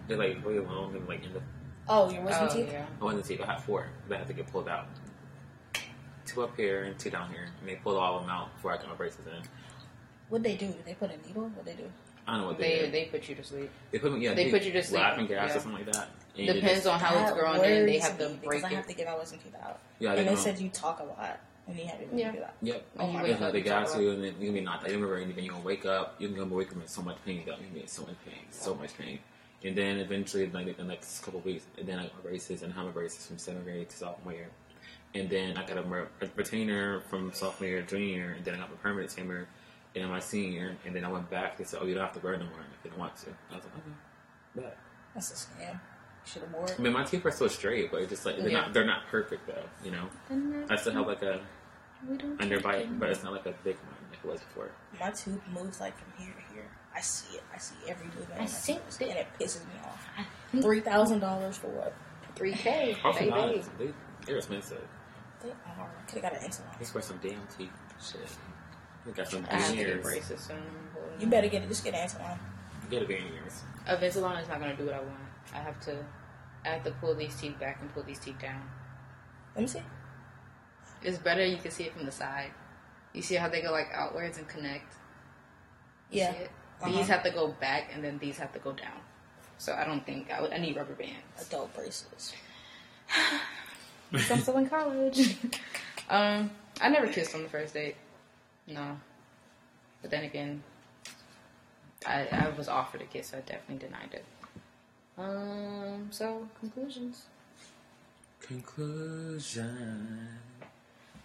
They're 0.08 0.18
like 0.18 0.44
really 0.44 0.58
long 0.60 0.94
and 0.94 1.08
like 1.08 1.24
in 1.24 1.32
the 1.32 1.40
Oh, 1.88 2.10
your 2.10 2.22
money. 2.22 2.26
wisdom 2.26 2.48
Oh 2.50 2.54
teeth? 2.54 2.72
yeah. 2.72 2.86
I 3.00 3.04
wanted 3.04 3.22
to 3.22 3.26
see. 3.26 3.38
I 3.40 3.46
had 3.46 3.62
four 3.62 3.88
that 4.08 4.18
had 4.18 4.26
to 4.26 4.34
get 4.34 4.50
pulled 4.52 4.68
out. 4.68 4.86
Two 6.26 6.42
up 6.42 6.54
here 6.56 6.84
and 6.84 6.98
two 6.98 7.08
down 7.08 7.30
here. 7.30 7.46
And 7.60 7.68
they 7.68 7.76
pulled 7.76 7.96
all 7.96 8.16
of 8.16 8.22
them 8.22 8.30
out 8.30 8.54
before 8.54 8.72
I 8.72 8.76
got 8.76 8.88
my 8.88 8.94
braces 8.94 9.26
in. 9.26 9.42
What'd 10.28 10.44
they 10.44 10.56
do? 10.56 10.66
Did 10.66 10.84
they 10.84 10.92
put 10.92 11.10
a 11.10 11.16
needle? 11.26 11.44
What'd 11.48 11.64
they 11.64 11.82
do? 11.82 11.90
I 12.28 12.32
don't 12.32 12.40
know 12.42 12.46
what 12.48 12.58
they, 12.58 12.68
They 12.70 12.78
did. 12.82 12.92
they 12.92 13.04
put 13.06 13.28
you 13.28 13.34
to 13.36 13.42
sleep. 13.42 13.70
They 13.90 13.98
put 13.98 14.12
me. 14.12 14.20
Yeah, 14.20 14.34
they 14.34 14.50
put 14.50 14.62
you 14.62 14.72
to 14.72 14.82
sleep. 14.82 15.00
Laughing 15.00 15.26
gas 15.26 15.50
Yeah. 15.50 15.56
or 15.56 15.60
something 15.60 15.84
like 15.86 15.92
that. 15.94 16.08
And 16.36 16.46
Depends 16.46 16.74
just- 16.74 16.86
on 16.86 17.00
how 17.00 17.18
it's 17.18 17.30
That 17.30 17.38
growing, 17.38 17.64
and 17.64 17.88
they 17.88 17.98
have 17.98 18.18
to 18.18 18.28
break 18.28 18.42
because 18.42 18.64
I 18.64 18.68
have 18.74 18.84
it. 18.84 18.88
to 18.90 18.94
get 18.94 19.06
my 19.06 19.16
wisdom 19.18 19.38
teeth 19.42 19.54
out. 19.62 19.80
Yeah, 19.98 20.10
and 20.12 20.28
they 20.28 20.34
they 20.34 20.36
said 20.36 20.58
you 20.60 20.68
talk 20.68 21.00
a 21.00 21.04
lot, 21.04 21.40
and 21.66 21.76
you 21.78 21.86
have 21.86 21.98
to 21.98 22.16
Yeah. 22.16 22.32
do 22.32 22.38
that. 22.40 22.54
Yep. 22.62 22.84
Oh 22.98 23.04
when 23.04 23.12
you 23.14 23.18
Oh, 23.18 23.22
wake 23.22 23.40
Yeah, 23.40 23.46
up, 23.46 23.52
they 23.52 23.60
got 23.62 23.86
talk 23.88 24.00
you, 24.00 24.10
and 24.10 24.22
then 24.22 24.34
you 24.38 24.46
can 24.46 24.54
be 24.54 24.60
not. 24.60 24.82
I 24.86 24.90
remember, 24.92 25.16
and 25.16 25.34
then 25.34 25.42
you're 25.44 25.54
gonna 25.54 25.64
wake 25.64 25.86
up. 25.86 26.14
You're 26.18 26.30
gonna 26.30 26.54
wake 26.54 26.70
up 26.70 26.76
in 26.80 26.86
so 26.86 27.02
much 27.02 27.16
pain. 27.24 27.36
You're 27.44 27.56
gonna 27.56 27.66
be 27.66 27.80
in 27.80 27.88
so 27.88 28.02
much 28.02 28.16
pain, 28.26 28.44
so 28.50 28.74
much 28.74 28.96
pain. 28.98 29.18
And 29.64 29.74
then 29.74 29.98
eventually, 29.98 30.46
like 30.50 30.76
the 30.76 30.84
next 30.84 31.20
couple 31.24 31.40
of 31.40 31.46
weeks, 31.46 31.64
and 31.78 31.88
then 31.88 31.98
I 31.98 32.02
got 32.04 32.14
my 32.16 32.30
braces, 32.30 32.62
and 32.62 32.72
I 32.72 32.76
had 32.76 32.84
my 32.84 32.92
braces 32.92 33.26
from 33.26 33.38
seventh 33.38 33.64
grade 33.64 33.88
to 33.88 33.96
sophomore 33.96 34.34
year. 34.34 34.48
And 35.14 35.28
then 35.30 35.56
I 35.56 35.64
got 35.66 35.78
a, 35.78 36.06
retainer 36.36 37.00
from 37.08 37.32
sophomore 37.32 37.68
year, 37.70 37.82
junior 37.82 38.06
year, 38.06 38.30
and 38.36 38.44
then 38.44 38.54
I 38.54 38.58
got 38.58 38.70
my 38.70 38.76
permanent 38.76 39.10
retainer 39.10 39.48
in 40.02 40.08
my 40.08 40.20
senior. 40.20 40.76
And 40.86 40.94
then 40.94 41.04
I 41.04 41.10
went 41.10 41.28
back. 41.30 41.56
They 41.56 41.64
said, 41.64 41.80
"Oh, 41.82 41.86
you 41.86 41.94
don't 41.94 42.04
have 42.04 42.12
to 42.14 42.20
wear 42.20 42.34
it 42.34 42.38
no 42.38 42.46
more 42.46 42.60
if 42.60 42.84
you 42.84 42.90
don't 42.90 42.98
want 43.00 43.16
to." 43.18 43.30
I 43.50 43.56
was 43.56 43.64
like, 43.64 43.74
"Okay." 43.76 43.94
But 44.54 44.76
That's 45.14 45.30
a 45.30 45.34
scam. 45.34 45.80
Should 46.24 46.42
have 46.42 46.52
wore 46.52 46.66
it. 46.66 46.76
I 46.78 46.82
mean, 46.82 46.92
my 46.92 47.04
teeth 47.04 47.24
are 47.24 47.30
still 47.30 47.48
straight, 47.48 47.90
but 47.90 48.02
it's 48.02 48.10
just 48.10 48.26
like 48.26 48.36
they're 48.38 48.48
Yeah. 48.48 48.60
not 48.62 48.72
they're 48.74 48.84
not 48.84 49.06
perfect 49.10 49.46
though. 49.46 49.64
You 49.82 49.92
know, 49.92 50.08
I 50.70 50.76
still 50.76 50.92
have 50.92 51.06
like 51.06 51.22
a 51.22 51.40
We 52.06 52.16
don't 52.16 52.38
underbite, 52.38 52.98
but 52.98 53.08
it's 53.10 53.22
not 53.24 53.32
like 53.32 53.46
a 53.46 53.54
big 53.64 53.76
one 53.76 53.94
like 54.10 54.18
it 54.22 54.28
was 54.28 54.40
before. 54.40 54.70
My 55.00 55.10
tooth 55.10 55.40
moves 55.48 55.80
like 55.80 55.96
from 55.98 56.12
here 56.24 56.32
to 56.34 56.54
here. 56.54 56.64
I 56.94 57.00
see 57.00 57.36
it. 57.38 57.42
I 57.54 57.58
see 57.58 57.74
every 57.88 58.06
movement. 58.06 58.32
I 58.36 58.40
my 58.40 58.46
see 58.46 58.74
tooth, 58.74 59.00
it. 59.00 59.08
and 59.08 59.18
it 59.18 59.26
pisses 59.38 59.64
me 59.66 59.72
off. 59.84 60.08
Three 60.62 60.80
thousand 60.80 61.20
dollars 61.20 61.56
for 61.56 61.68
what? 61.68 61.94
Three 62.34 62.52
K, 62.52 62.96
Also, 63.04 63.24
not, 63.24 63.48
baby. 63.48 63.64
they, 63.78 63.92
they're 64.26 64.36
expensive. 64.36 64.86
They 65.42 65.50
are. 65.50 65.90
Could 66.08 66.22
have 66.22 66.32
got 66.32 66.42
an 66.42 66.48
Invisalign. 66.48 66.80
It's 66.80 66.90
for 66.90 67.00
some 67.00 67.18
damn 67.22 67.40
teeth. 67.56 67.70
Shit. 68.00 68.20
We 69.08 69.14
got 69.14 69.28
some 69.28 69.46
I 69.50 69.56
have 69.56 69.70
to 69.70 69.76
get 69.76 70.02
braces 70.02 70.40
soon. 70.40 70.58
You 71.18 71.26
better 71.26 71.48
get 71.48 71.62
it. 71.62 71.68
Just 71.68 71.82
get 71.82 71.94
an 71.94 72.06
Invisalign. 72.06 72.38
You 72.84 73.00
gotta 73.00 73.06
veneers. 73.06 73.62
Invisalign 73.86 74.42
is 74.42 74.48
not 74.48 74.60
gonna 74.60 74.76
do 74.76 74.84
what 74.84 74.94
I 74.94 75.00
want. 75.00 75.18
I 75.54 75.58
have 75.58 75.80
to, 75.86 75.96
I 76.64 76.68
have 76.68 76.84
to 76.84 76.90
pull 76.90 77.14
these 77.14 77.34
teeth 77.34 77.58
back 77.58 77.78
and 77.80 77.92
pull 77.94 78.02
these 78.02 78.18
teeth 78.18 78.38
down. 78.40 78.60
Let 79.54 79.62
me 79.62 79.66
see. 79.66 79.82
It's 81.02 81.16
better 81.16 81.44
you 81.44 81.56
can 81.56 81.70
see 81.70 81.84
it 81.84 81.94
from 81.94 82.04
the 82.04 82.12
side. 82.12 82.50
You 83.14 83.22
see 83.22 83.36
how 83.36 83.48
they 83.48 83.62
go 83.62 83.72
like 83.72 83.88
outwards 83.94 84.36
and 84.36 84.46
connect. 84.46 84.92
You 86.10 86.20
Yeah. 86.20 86.34
Uh-huh. 86.80 86.92
These 86.92 87.08
have 87.08 87.22
to 87.24 87.30
go 87.30 87.48
back 87.48 87.90
and 87.92 88.04
then 88.04 88.18
these 88.18 88.36
have 88.36 88.52
to 88.52 88.58
go 88.58 88.72
down. 88.72 89.00
So 89.56 89.72
I 89.72 89.84
don't 89.84 90.04
think 90.04 90.30
I 90.30 90.40
would. 90.40 90.52
I 90.52 90.58
need 90.58 90.76
rubber 90.76 90.94
bands. 90.94 91.48
Adult 91.48 91.74
braces. 91.74 92.34
I'm 94.12 94.40
still 94.40 94.58
in 94.58 94.68
college. 94.68 95.36
um, 96.10 96.50
I 96.80 96.88
never 96.88 97.08
kissed 97.08 97.34
on 97.34 97.42
the 97.42 97.48
first 97.48 97.74
date. 97.74 97.96
No. 98.68 98.98
But 100.02 100.10
then 100.10 100.24
again, 100.24 100.62
I, 102.06 102.28
I 102.30 102.48
was 102.56 102.68
offered 102.68 103.00
a 103.00 103.04
kiss, 103.04 103.28
so 103.28 103.38
I 103.38 103.40
definitely 103.40 103.86
denied 103.86 104.12
it. 104.12 104.24
Um, 105.16 106.08
so 106.10 106.46
conclusions. 106.60 107.24
Conclusion. 108.40 110.28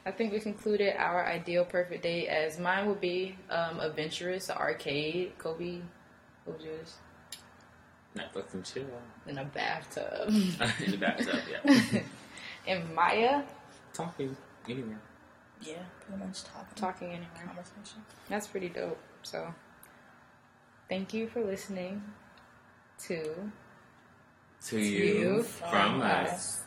I 0.05 0.11
think 0.11 0.33
we 0.33 0.39
concluded 0.39 0.95
our 0.97 1.25
ideal 1.25 1.63
perfect 1.63 2.03
date 2.03 2.27
as 2.27 2.59
mine 2.59 2.87
would 2.87 2.99
be 2.99 3.35
um, 3.49 3.79
adventurous, 3.79 4.49
arcade, 4.49 5.37
Kobe. 5.37 5.79
What 6.43 6.57
was 6.57 6.65
yours? 6.65 6.95
Netflix 8.17 8.53
and 8.53 8.65
chill. 8.65 8.85
In 9.27 9.37
a 9.37 9.45
bathtub. 9.45 10.27
In 10.85 10.93
a 10.93 10.97
bathtub, 10.97 11.39
yeah. 11.49 12.01
and 12.67 12.93
Maya 12.93 13.43
Talking 13.93 14.35
anywhere. 14.67 14.99
Yeah, 15.67 15.83
pretty 16.05 16.23
much 16.23 16.43
talking. 16.43 16.75
talking 16.75 17.07
anywhere. 17.09 17.45
Conversation. 17.45 18.03
That's 18.29 18.47
pretty 18.47 18.69
dope. 18.69 18.99
So, 19.23 19.53
thank 20.89 21.13
you 21.13 21.27
for 21.27 21.43
listening 21.43 22.01
to 23.07 23.51
To 24.67 24.79
you, 24.79 25.03
you 25.03 25.43
from 25.43 25.69
from 25.69 26.01
us. 26.01 26.29
us. 26.29 26.63